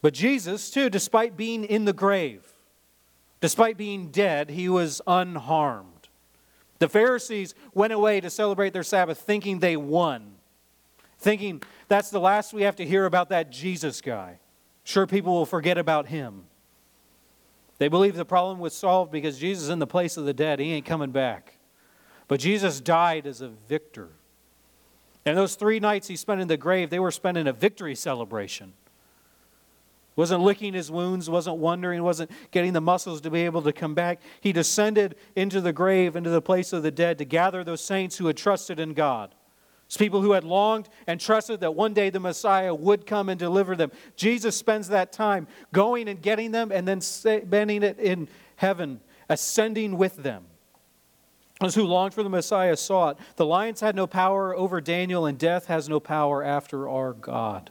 But 0.00 0.14
Jesus, 0.14 0.70
too, 0.70 0.88
despite 0.90 1.36
being 1.36 1.64
in 1.64 1.86
the 1.86 1.92
grave, 1.92 2.52
despite 3.40 3.76
being 3.76 4.10
dead, 4.10 4.50
he 4.50 4.68
was 4.68 5.02
unharmed. 5.06 6.08
The 6.78 6.88
Pharisees 6.88 7.54
went 7.72 7.92
away 7.92 8.20
to 8.20 8.30
celebrate 8.30 8.72
their 8.72 8.82
Sabbath 8.82 9.18
thinking 9.18 9.58
they 9.58 9.76
won 9.76 10.33
thinking 11.24 11.62
that's 11.88 12.10
the 12.10 12.20
last 12.20 12.52
we 12.52 12.62
have 12.62 12.76
to 12.76 12.86
hear 12.86 13.06
about 13.06 13.30
that 13.30 13.50
Jesus 13.50 14.00
guy. 14.00 14.38
Sure, 14.84 15.06
people 15.06 15.32
will 15.32 15.46
forget 15.46 15.78
about 15.78 16.06
him. 16.06 16.44
They 17.78 17.88
believe 17.88 18.14
the 18.14 18.24
problem 18.24 18.60
was 18.60 18.74
solved 18.74 19.10
because 19.10 19.38
Jesus 19.38 19.64
is 19.64 19.70
in 19.70 19.78
the 19.78 19.86
place 19.86 20.16
of 20.16 20.26
the 20.26 20.34
dead. 20.34 20.60
He 20.60 20.72
ain't 20.72 20.86
coming 20.86 21.10
back. 21.10 21.56
But 22.28 22.40
Jesus 22.40 22.80
died 22.80 23.26
as 23.26 23.40
a 23.40 23.48
victor. 23.48 24.10
And 25.26 25.36
those 25.36 25.54
three 25.54 25.80
nights 25.80 26.06
he 26.06 26.16
spent 26.16 26.40
in 26.40 26.48
the 26.48 26.56
grave, 26.56 26.90
they 26.90 27.00
were 27.00 27.10
spent 27.10 27.38
in 27.38 27.46
a 27.46 27.52
victory 27.52 27.94
celebration. 27.94 28.74
Wasn't 30.16 30.42
licking 30.42 30.74
his 30.74 30.90
wounds, 30.90 31.28
wasn't 31.28 31.56
wondering, 31.56 32.02
wasn't 32.02 32.30
getting 32.52 32.72
the 32.72 32.80
muscles 32.80 33.20
to 33.22 33.30
be 33.30 33.40
able 33.40 33.62
to 33.62 33.72
come 33.72 33.94
back. 33.94 34.20
He 34.40 34.52
descended 34.52 35.16
into 35.34 35.60
the 35.60 35.72
grave, 35.72 36.14
into 36.14 36.30
the 36.30 36.42
place 36.42 36.72
of 36.72 36.82
the 36.82 36.92
dead, 36.92 37.18
to 37.18 37.24
gather 37.24 37.64
those 37.64 37.80
saints 37.80 38.18
who 38.18 38.26
had 38.26 38.36
trusted 38.36 38.78
in 38.78 38.92
God. 38.92 39.34
It's 39.86 39.96
people 39.96 40.22
who 40.22 40.32
had 40.32 40.44
longed 40.44 40.88
and 41.06 41.20
trusted 41.20 41.60
that 41.60 41.74
one 41.74 41.92
day 41.92 42.10
the 42.10 42.20
Messiah 42.20 42.74
would 42.74 43.06
come 43.06 43.28
and 43.28 43.38
deliver 43.38 43.76
them. 43.76 43.92
Jesus 44.16 44.56
spends 44.56 44.88
that 44.88 45.12
time 45.12 45.46
going 45.72 46.08
and 46.08 46.20
getting 46.20 46.52
them 46.52 46.72
and 46.72 46.88
then 46.88 47.00
spending 47.00 47.82
it 47.82 47.98
in 47.98 48.28
heaven, 48.56 49.00
ascending 49.28 49.98
with 49.98 50.16
them. 50.16 50.44
Those 51.60 51.74
who 51.74 51.84
longed 51.84 52.14
for 52.14 52.22
the 52.22 52.30
Messiah 52.30 52.76
saw 52.76 53.10
it. 53.10 53.18
The 53.36 53.46
lions 53.46 53.80
had 53.80 53.94
no 53.94 54.06
power 54.06 54.56
over 54.56 54.80
Daniel, 54.80 55.26
and 55.26 55.38
death 55.38 55.66
has 55.66 55.88
no 55.88 56.00
power 56.00 56.42
after 56.42 56.88
our 56.88 57.12
God. 57.12 57.70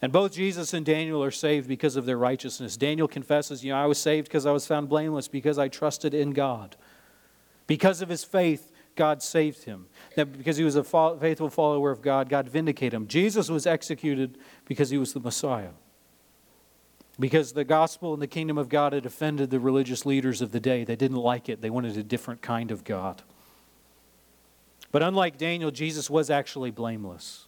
And 0.00 0.12
both 0.12 0.32
Jesus 0.32 0.72
and 0.74 0.86
Daniel 0.86 1.24
are 1.24 1.32
saved 1.32 1.66
because 1.66 1.96
of 1.96 2.06
their 2.06 2.18
righteousness. 2.18 2.76
Daniel 2.76 3.08
confesses, 3.08 3.64
You 3.64 3.72
know, 3.72 3.78
I 3.78 3.86
was 3.86 3.98
saved 3.98 4.28
because 4.28 4.46
I 4.46 4.52
was 4.52 4.66
found 4.66 4.88
blameless, 4.88 5.26
because 5.26 5.58
I 5.58 5.66
trusted 5.66 6.14
in 6.14 6.30
God. 6.30 6.76
Because 7.66 8.00
of 8.00 8.08
his 8.08 8.22
faith, 8.22 8.70
God 8.98 9.22
saved 9.22 9.62
him. 9.62 9.86
That 10.16 10.36
because 10.36 10.56
he 10.56 10.64
was 10.64 10.74
a 10.74 10.82
faithful 10.82 11.48
follower 11.48 11.92
of 11.92 12.02
God, 12.02 12.28
God 12.28 12.48
vindicated 12.48 12.92
him. 12.92 13.06
Jesus 13.06 13.48
was 13.48 13.64
executed 13.64 14.36
because 14.66 14.90
he 14.90 14.98
was 14.98 15.12
the 15.12 15.20
Messiah. 15.20 15.70
Because 17.20 17.52
the 17.52 17.64
gospel 17.64 18.12
and 18.12 18.20
the 18.20 18.26
kingdom 18.26 18.58
of 18.58 18.68
God 18.68 18.92
had 18.92 19.06
offended 19.06 19.50
the 19.50 19.60
religious 19.60 20.04
leaders 20.04 20.42
of 20.42 20.50
the 20.50 20.58
day. 20.58 20.82
They 20.82 20.96
didn't 20.96 21.16
like 21.16 21.48
it, 21.48 21.62
they 21.62 21.70
wanted 21.70 21.96
a 21.96 22.02
different 22.02 22.42
kind 22.42 22.72
of 22.72 22.82
God. 22.82 23.22
But 24.90 25.04
unlike 25.04 25.38
Daniel, 25.38 25.70
Jesus 25.70 26.10
was 26.10 26.28
actually 26.28 26.72
blameless 26.72 27.46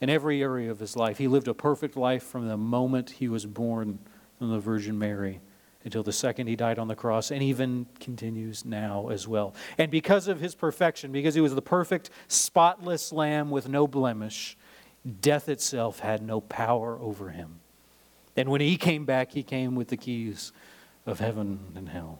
in 0.00 0.08
every 0.08 0.40
area 0.40 0.70
of 0.70 0.78
his 0.78 0.94
life. 0.94 1.18
He 1.18 1.26
lived 1.26 1.48
a 1.48 1.54
perfect 1.54 1.96
life 1.96 2.22
from 2.22 2.46
the 2.46 2.56
moment 2.56 3.10
he 3.10 3.28
was 3.28 3.44
born 3.44 3.98
from 4.38 4.50
the 4.50 4.60
Virgin 4.60 4.98
Mary 4.98 5.40
until 5.88 6.02
the 6.02 6.12
second 6.12 6.48
he 6.48 6.54
died 6.54 6.78
on 6.78 6.86
the 6.86 6.94
cross, 6.94 7.30
and 7.30 7.42
even 7.42 7.86
continues 7.98 8.62
now 8.62 9.08
as 9.08 9.26
well. 9.26 9.54
And 9.78 9.90
because 9.90 10.28
of 10.28 10.38
his 10.38 10.54
perfection, 10.54 11.12
because 11.12 11.34
he 11.34 11.40
was 11.40 11.54
the 11.54 11.62
perfect, 11.62 12.10
spotless 12.28 13.10
lamb 13.10 13.50
with 13.50 13.70
no 13.70 13.86
blemish, 13.86 14.58
death 15.22 15.48
itself 15.48 16.00
had 16.00 16.20
no 16.20 16.42
power 16.42 16.98
over 17.00 17.30
him. 17.30 17.60
And 18.36 18.50
when 18.50 18.60
he 18.60 18.76
came 18.76 19.06
back, 19.06 19.32
he 19.32 19.42
came 19.42 19.74
with 19.74 19.88
the 19.88 19.96
keys 19.96 20.52
of 21.06 21.20
heaven 21.20 21.58
and 21.74 21.88
hell. 21.88 22.18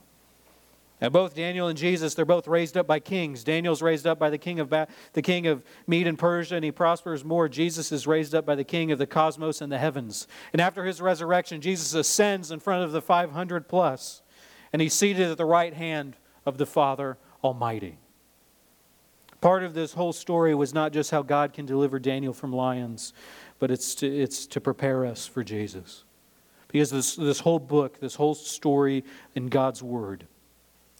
Now, 1.01 1.11
both 1.11 1.35
Daniel 1.37 1.69
and 1.69 1.79
Jesus, 1.79 2.15
they're 2.15 2.25
both 2.25 2.49
raised 2.49 2.77
up 2.77 2.89
by 2.89 2.99
kings. 2.99 3.45
Daniel's 3.45 3.83
raised 3.83 4.07
up 4.07 4.19
by 4.19 4.31
the 4.31 4.39
king 4.39 4.59
of 4.59 4.69
ba- 4.69 4.89
the 5.13 5.23
king 5.23 5.47
of 5.47 5.63
Mede 5.87 6.09
and 6.09 6.19
Persia, 6.19 6.57
and 6.57 6.65
he 6.65 6.73
prospers 6.73 7.25
more. 7.25 7.49
Jesus 7.49 7.93
is 7.93 8.07
raised 8.07 8.35
up 8.35 8.45
by 8.45 8.57
the 8.57 8.65
king 8.65 8.91
of 8.91 8.99
the 8.99 9.07
cosmos 9.07 9.61
and 9.61 9.71
the 9.71 9.79
heavens. 9.79 10.27
And 10.53 10.61
after 10.61 10.85
his 10.85 11.01
resurrection, 11.01 11.61
Jesus 11.61 11.95
ascends 11.95 12.51
in 12.51 12.59
front 12.59 12.83
of 12.83 12.91
the 12.91 13.01
500 13.01 13.69
plus, 13.69 14.23
and 14.73 14.83
he's 14.83 14.95
seated 14.95 15.31
at 15.31 15.37
the 15.37 15.45
right 15.45 15.73
hand 15.73 16.17
of 16.45 16.59
the 16.59 16.67
Father 16.67 17.17
Almighty. 17.45 17.99
Part 19.41 19.63
of 19.63 19.75
this 19.75 19.93
whole 19.93 20.13
story 20.13 20.53
was 20.55 20.75
not 20.75 20.93
just 20.93 21.13
how 21.13 21.23
God 21.23 21.53
can 21.53 21.65
deliver 21.65 22.01
Daniel 22.01 22.33
from 22.33 22.53
lions, 22.53 23.13
but 23.61 23.71
it's 23.71 23.95
to, 23.97 24.07
it's 24.07 24.47
to 24.47 24.61
prepare 24.61 25.07
us 25.07 25.27
for 25.29 25.45
Jesus. 25.45 26.03
Because 26.67 26.91
this, 26.91 27.15
this 27.15 27.41
whole 27.41 27.61
book, 27.61 28.01
this 28.01 28.17
whole 28.17 28.35
story 28.35 29.05
in 29.37 29.47
God's 29.47 29.81
Word, 29.81 30.27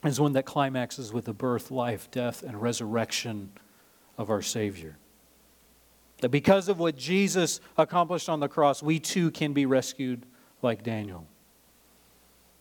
is 0.05 0.21
one 0.21 0.33
that 0.33 0.47
climaxes 0.47 1.13
with 1.13 1.25
the 1.25 1.33
birth, 1.33 1.71
life, 1.71 2.11
death, 2.11 2.43
and 2.43 2.61
resurrection 2.61 3.51
of 4.17 4.31
our 4.31 4.43
Savior. 4.43 4.97
That 6.21 6.31
because 6.31 6.69
of 6.69 6.79
what 6.79 6.97
Jesus 6.97 7.61
accomplished 7.77 8.29
on 8.29 8.41
the 8.41 8.49
cross, 8.49 8.83
we 8.83 8.99
too 8.99 9.31
can 9.31 9.53
be 9.53 9.67
rescued 9.67 10.27
like 10.63 10.83
Daniel. 10.83 11.27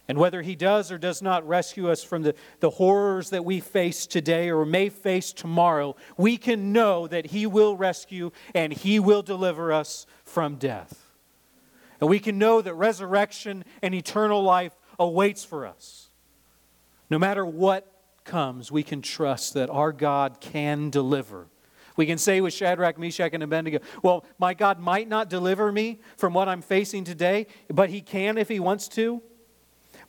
And 0.07 0.17
whether 0.17 0.41
he 0.41 0.55
does 0.55 0.91
or 0.91 0.97
does 0.97 1.21
not 1.21 1.45
rescue 1.47 1.89
us 1.89 2.01
from 2.01 2.21
the, 2.23 2.33
the 2.59 2.69
horrors 2.69 3.31
that 3.31 3.43
we 3.43 3.59
face 3.59 4.05
today 4.05 4.49
or 4.49 4.65
may 4.65 4.89
face 4.89 5.33
tomorrow, 5.33 5.95
we 6.15 6.37
can 6.37 6.71
know 6.71 7.07
that 7.07 7.27
he 7.27 7.45
will 7.45 7.75
rescue 7.75 8.31
and 8.53 8.71
he 8.71 8.99
will 8.99 9.21
deliver 9.21 9.73
us 9.73 10.05
from 10.23 10.55
death. 10.55 11.03
And 11.99 12.09
we 12.09 12.19
can 12.19 12.37
know 12.37 12.61
that 12.61 12.73
resurrection 12.75 13.65
and 13.81 13.93
eternal 13.93 14.41
life 14.41 14.73
awaits 14.97 15.43
for 15.43 15.65
us. 15.65 16.06
No 17.09 17.17
matter 17.17 17.45
what 17.45 17.91
comes, 18.23 18.71
we 18.71 18.83
can 18.83 19.01
trust 19.01 19.53
that 19.53 19.69
our 19.69 19.91
God 19.91 20.39
can 20.39 20.89
deliver. 20.89 21.47
We 21.95 22.05
can 22.05 22.19
say 22.19 22.41
with 22.41 22.53
Shadrach, 22.53 22.99
Meshach, 22.99 23.33
and 23.33 23.41
Abednego, 23.41 23.79
Well, 24.03 24.23
my 24.37 24.53
God 24.53 24.79
might 24.79 25.09
not 25.09 25.29
deliver 25.29 25.71
me 25.71 25.99
from 26.15 26.33
what 26.33 26.47
I'm 26.47 26.61
facing 26.61 27.03
today, 27.03 27.47
but 27.69 27.89
He 27.89 28.01
can 28.01 28.37
if 28.37 28.47
He 28.47 28.59
wants 28.59 28.87
to. 28.89 29.21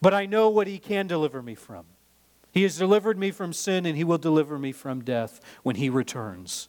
But 0.01 0.13
I 0.13 0.27
know 0.27 0.51
what 0.51 0.67
He 0.67 0.79
can 0.79 1.07
deliver 1.07 1.43
me 1.43 1.55
from. 1.55 1.87
He 2.53 2.63
has 2.65 2.77
delivered 2.77 3.19
me 3.19 3.31
from 3.31 3.53
sin, 3.53 3.87
and 3.87 3.97
He 3.97 4.05
will 4.05 4.19
deliver 4.19 4.59
me 4.59 4.73
from 4.73 5.03
death 5.03 5.41
when 5.63 5.77
He 5.77 5.89
returns. 5.89 6.69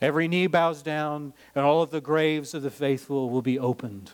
Every 0.00 0.26
knee 0.26 0.46
bows 0.46 0.82
down, 0.82 1.34
and 1.54 1.64
all 1.64 1.82
of 1.82 1.90
the 1.90 2.00
graves 2.00 2.54
of 2.54 2.62
the 2.62 2.70
faithful 2.70 3.28
will 3.30 3.42
be 3.42 3.58
opened, 3.58 4.12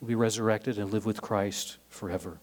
will 0.00 0.08
be 0.08 0.14
resurrected, 0.14 0.78
and 0.78 0.90
live 0.90 1.04
with 1.04 1.20
Christ 1.20 1.78
forever. 1.88 2.40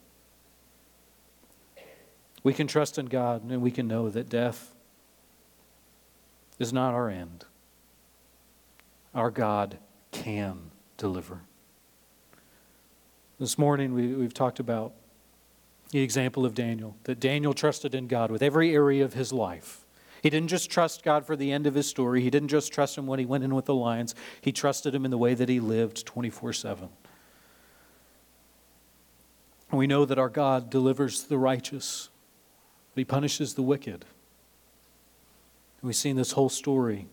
We 2.46 2.54
can 2.54 2.68
trust 2.68 3.00
in 3.00 3.08
God 3.08 3.42
and 3.50 3.60
we 3.60 3.72
can 3.72 3.88
know 3.88 4.08
that 4.12 4.30
death 4.30 4.76
is 6.60 6.72
not 6.72 6.94
our 6.94 7.10
end. 7.10 7.44
Our 9.16 9.32
God 9.32 9.80
can 10.12 10.70
deliver. 10.96 11.42
This 13.40 13.58
morning 13.58 13.96
we, 13.96 14.14
we've 14.14 14.34
talked 14.34 14.60
about 14.60 14.94
the 15.90 16.02
example 16.02 16.46
of 16.46 16.54
Daniel, 16.54 16.96
that 17.06 17.20
Daniel 17.20 17.56
trusted 17.56 17.96
in 17.96 18.06
God 18.06 18.30
with 18.30 18.44
every 18.44 18.76
area 18.76 19.04
of 19.04 19.16
his 19.16 19.34
life. 19.34 19.84
He 20.22 20.30
didn't 20.30 20.50
just 20.50 20.70
trust 20.70 21.04
God 21.04 21.26
for 21.26 21.36
the 21.36 21.52
end 21.52 21.66
of 21.66 21.74
his 21.74 21.88
story. 21.90 22.22
He 22.22 22.30
didn't 22.30 22.50
just 22.50 22.72
trust 22.72 22.96
him 22.96 23.08
when 23.08 23.18
he 23.18 23.26
went 23.26 23.44
in 23.44 23.56
with 23.56 23.66
the 23.66 23.74
lions. 23.74 24.14
He 24.40 24.52
trusted 24.52 24.94
him 24.94 25.04
in 25.04 25.10
the 25.10 25.18
way 25.18 25.34
that 25.34 25.50
he 25.50 25.60
lived 25.60 26.06
24 26.06 26.54
7. 26.54 26.90
We 29.72 29.88
know 29.88 30.06
that 30.06 30.20
our 30.20 30.30
God 30.30 30.70
delivers 30.70 31.24
the 31.24 31.40
righteous 31.40 32.10
but 32.96 33.02
he 33.02 33.06
punishes 33.06 33.56
the 33.56 33.62
wicked. 33.62 34.06
We've 35.82 35.96
seen 35.96 36.16
this 36.16 36.32
whole 36.32 36.50
story 36.50 37.08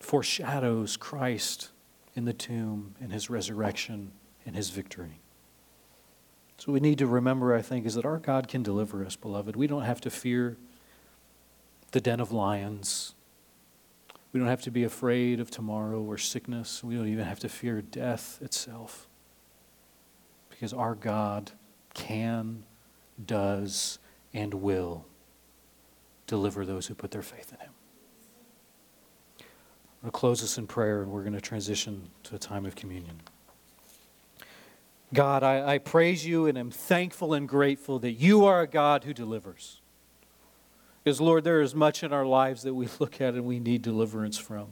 foreshadows 0.00 0.96
Christ 0.96 1.68
in 2.16 2.24
the 2.24 2.32
tomb 2.32 2.94
and 3.00 3.12
his 3.12 3.28
resurrection 3.28 4.12
and 4.46 4.56
his 4.56 4.70
victory. 4.70 5.20
So 6.56 6.72
we 6.72 6.80
need 6.80 6.98
to 6.98 7.06
remember, 7.06 7.54
I 7.54 7.60
think, 7.60 7.84
is 7.84 7.94
that 7.94 8.06
our 8.06 8.18
God 8.18 8.48
can 8.48 8.62
deliver 8.62 9.04
us, 9.04 9.14
beloved. 9.14 9.56
We 9.56 9.66
don't 9.66 9.82
have 9.82 10.00
to 10.00 10.10
fear 10.10 10.56
the 11.92 12.00
den 12.00 12.18
of 12.18 12.32
lions. 12.32 13.14
We 14.32 14.40
don't 14.40 14.48
have 14.48 14.62
to 14.62 14.70
be 14.70 14.84
afraid 14.84 15.38
of 15.38 15.50
tomorrow 15.50 16.00
or 16.00 16.16
sickness. 16.16 16.82
We 16.82 16.96
don't 16.96 17.08
even 17.08 17.26
have 17.26 17.40
to 17.40 17.48
fear 17.48 17.82
death 17.82 18.38
itself. 18.40 19.06
Because 20.48 20.72
our 20.72 20.94
God 20.94 21.52
can, 21.94 22.64
does, 23.24 23.98
and 24.32 24.54
will 24.54 25.04
deliver 26.30 26.64
those 26.64 26.86
who 26.86 26.94
put 26.94 27.10
their 27.10 27.22
faith 27.22 27.52
in 27.52 27.58
him. 27.58 27.72
I'm 29.40 30.06
going 30.06 30.12
to 30.12 30.18
close 30.18 30.40
this 30.40 30.56
in 30.56 30.66
prayer 30.66 31.02
and 31.02 31.10
we're 31.10 31.22
going 31.22 31.34
to 31.34 31.40
transition 31.40 32.08
to 32.22 32.36
a 32.36 32.38
time 32.38 32.64
of 32.64 32.76
communion. 32.76 33.20
God, 35.12 35.42
I, 35.42 35.74
I 35.74 35.78
praise 35.78 36.24
you 36.24 36.46
and 36.46 36.56
am 36.56 36.70
thankful 36.70 37.34
and 37.34 37.48
grateful 37.48 37.98
that 37.98 38.12
you 38.12 38.46
are 38.46 38.62
a 38.62 38.66
God 38.68 39.02
who 39.04 39.12
delivers. 39.12 39.80
Because, 41.02 41.20
Lord, 41.20 41.42
there 41.42 41.60
is 41.60 41.74
much 41.74 42.04
in 42.04 42.12
our 42.12 42.24
lives 42.24 42.62
that 42.62 42.74
we 42.74 42.88
look 43.00 43.20
at 43.20 43.34
and 43.34 43.44
we 43.44 43.58
need 43.58 43.82
deliverance 43.82 44.38
from. 44.38 44.68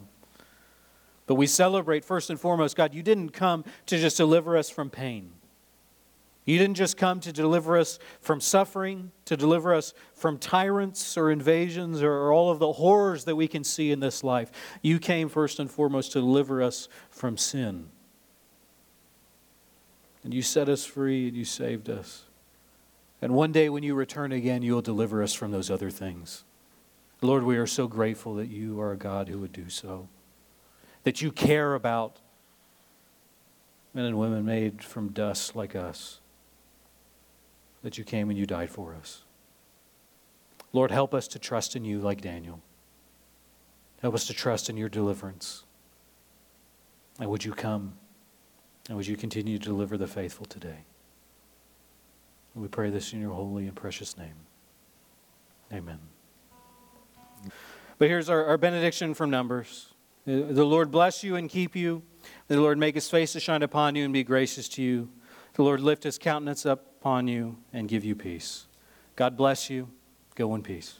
But 1.27 1.35
we 1.35 1.45
celebrate, 1.45 2.05
first 2.05 2.29
and 2.29 2.39
foremost, 2.39 2.75
God, 2.75 2.93
you 2.93 3.03
didn't 3.03 3.29
come 3.29 3.65
to 3.85 3.99
just 3.99 4.17
deliver 4.17 4.57
us 4.57 4.69
from 4.69 4.89
pain. 4.89 5.33
You 6.49 6.57
didn't 6.57 6.77
just 6.77 6.97
come 6.97 7.19
to 7.19 7.31
deliver 7.31 7.77
us 7.77 7.99
from 8.21 8.41
suffering, 8.41 9.11
to 9.25 9.37
deliver 9.37 9.71
us 9.71 9.93
from 10.15 10.39
tyrants 10.39 11.15
or 11.15 11.29
invasions 11.29 12.01
or 12.01 12.33
all 12.33 12.49
of 12.49 12.57
the 12.57 12.73
horrors 12.73 13.25
that 13.25 13.35
we 13.35 13.47
can 13.47 13.63
see 13.63 13.91
in 13.91 13.99
this 13.99 14.23
life. 14.23 14.49
You 14.81 14.97
came 14.97 15.29
first 15.29 15.59
and 15.59 15.69
foremost 15.69 16.13
to 16.13 16.21
deliver 16.21 16.63
us 16.63 16.89
from 17.11 17.37
sin. 17.37 17.89
And 20.23 20.33
you 20.33 20.41
set 20.41 20.69
us 20.69 20.85
free 20.85 21.27
and 21.27 21.37
you 21.37 21.45
saved 21.45 21.87
us. 21.87 22.23
And 23.21 23.35
one 23.35 23.51
day 23.51 23.69
when 23.69 23.83
you 23.83 23.93
return 23.93 24.31
again, 24.31 24.63
you'll 24.63 24.81
deliver 24.81 25.21
us 25.21 25.35
from 25.35 25.51
those 25.51 25.69
other 25.69 25.91
things. 25.91 26.45
Lord, 27.21 27.43
we 27.43 27.57
are 27.57 27.67
so 27.67 27.87
grateful 27.87 28.33
that 28.33 28.49
you 28.49 28.81
are 28.81 28.91
a 28.91 28.97
God 28.97 29.27
who 29.27 29.37
would 29.37 29.53
do 29.53 29.69
so, 29.69 30.09
that 31.03 31.21
you 31.21 31.31
care 31.31 31.75
about 31.75 32.17
men 33.93 34.05
and 34.05 34.17
women 34.17 34.43
made 34.43 34.83
from 34.83 35.09
dust 35.09 35.55
like 35.55 35.75
us 35.75 36.21
that 37.83 37.97
you 37.97 38.03
came 38.03 38.29
and 38.29 38.37
you 38.37 38.45
died 38.45 38.69
for 38.69 38.93
us. 38.93 39.23
Lord, 40.73 40.91
help 40.91 41.13
us 41.13 41.27
to 41.29 41.39
trust 41.39 41.75
in 41.75 41.83
you 41.83 41.99
like 41.99 42.21
Daniel. 42.21 42.61
Help 44.01 44.15
us 44.15 44.27
to 44.27 44.33
trust 44.33 44.69
in 44.69 44.77
your 44.77 44.89
deliverance. 44.89 45.63
And 47.19 47.29
would 47.29 47.43
you 47.43 47.53
come 47.53 47.93
and 48.87 48.97
would 48.97 49.07
you 49.07 49.17
continue 49.17 49.57
to 49.57 49.65
deliver 49.65 49.97
the 49.97 50.07
faithful 50.07 50.45
today? 50.45 50.85
we 52.55 52.67
pray 52.67 52.89
this 52.89 53.13
in 53.13 53.21
your 53.21 53.31
holy 53.31 53.67
and 53.67 53.75
precious 53.75 54.17
name. 54.17 54.33
Amen. 55.71 55.99
But 57.97 58.09
here's 58.09 58.27
our, 58.27 58.45
our 58.45 58.57
benediction 58.57 59.13
from 59.13 59.29
Numbers. 59.29 59.93
Uh, 60.27 60.43
the 60.49 60.65
Lord 60.65 60.91
bless 60.91 61.23
you 61.23 61.35
and 61.35 61.49
keep 61.49 61.75
you. 61.75 62.03
The 62.47 62.59
Lord 62.59 62.77
make 62.77 62.95
his 62.95 63.09
face 63.09 63.31
to 63.33 63.39
shine 63.39 63.63
upon 63.63 63.95
you 63.95 64.03
and 64.03 64.11
be 64.11 64.23
gracious 64.23 64.67
to 64.69 64.81
you. 64.81 65.09
The 65.53 65.63
Lord 65.63 65.81
lift 65.81 66.03
his 66.03 66.17
countenance 66.17 66.65
up 66.65 66.85
upon 66.99 67.27
you 67.27 67.57
and 67.73 67.87
give 67.87 68.03
you 68.03 68.15
peace. 68.15 68.67
God 69.15 69.35
bless 69.35 69.69
you. 69.69 69.89
Go 70.35 70.55
in 70.55 70.63
peace. 70.63 70.98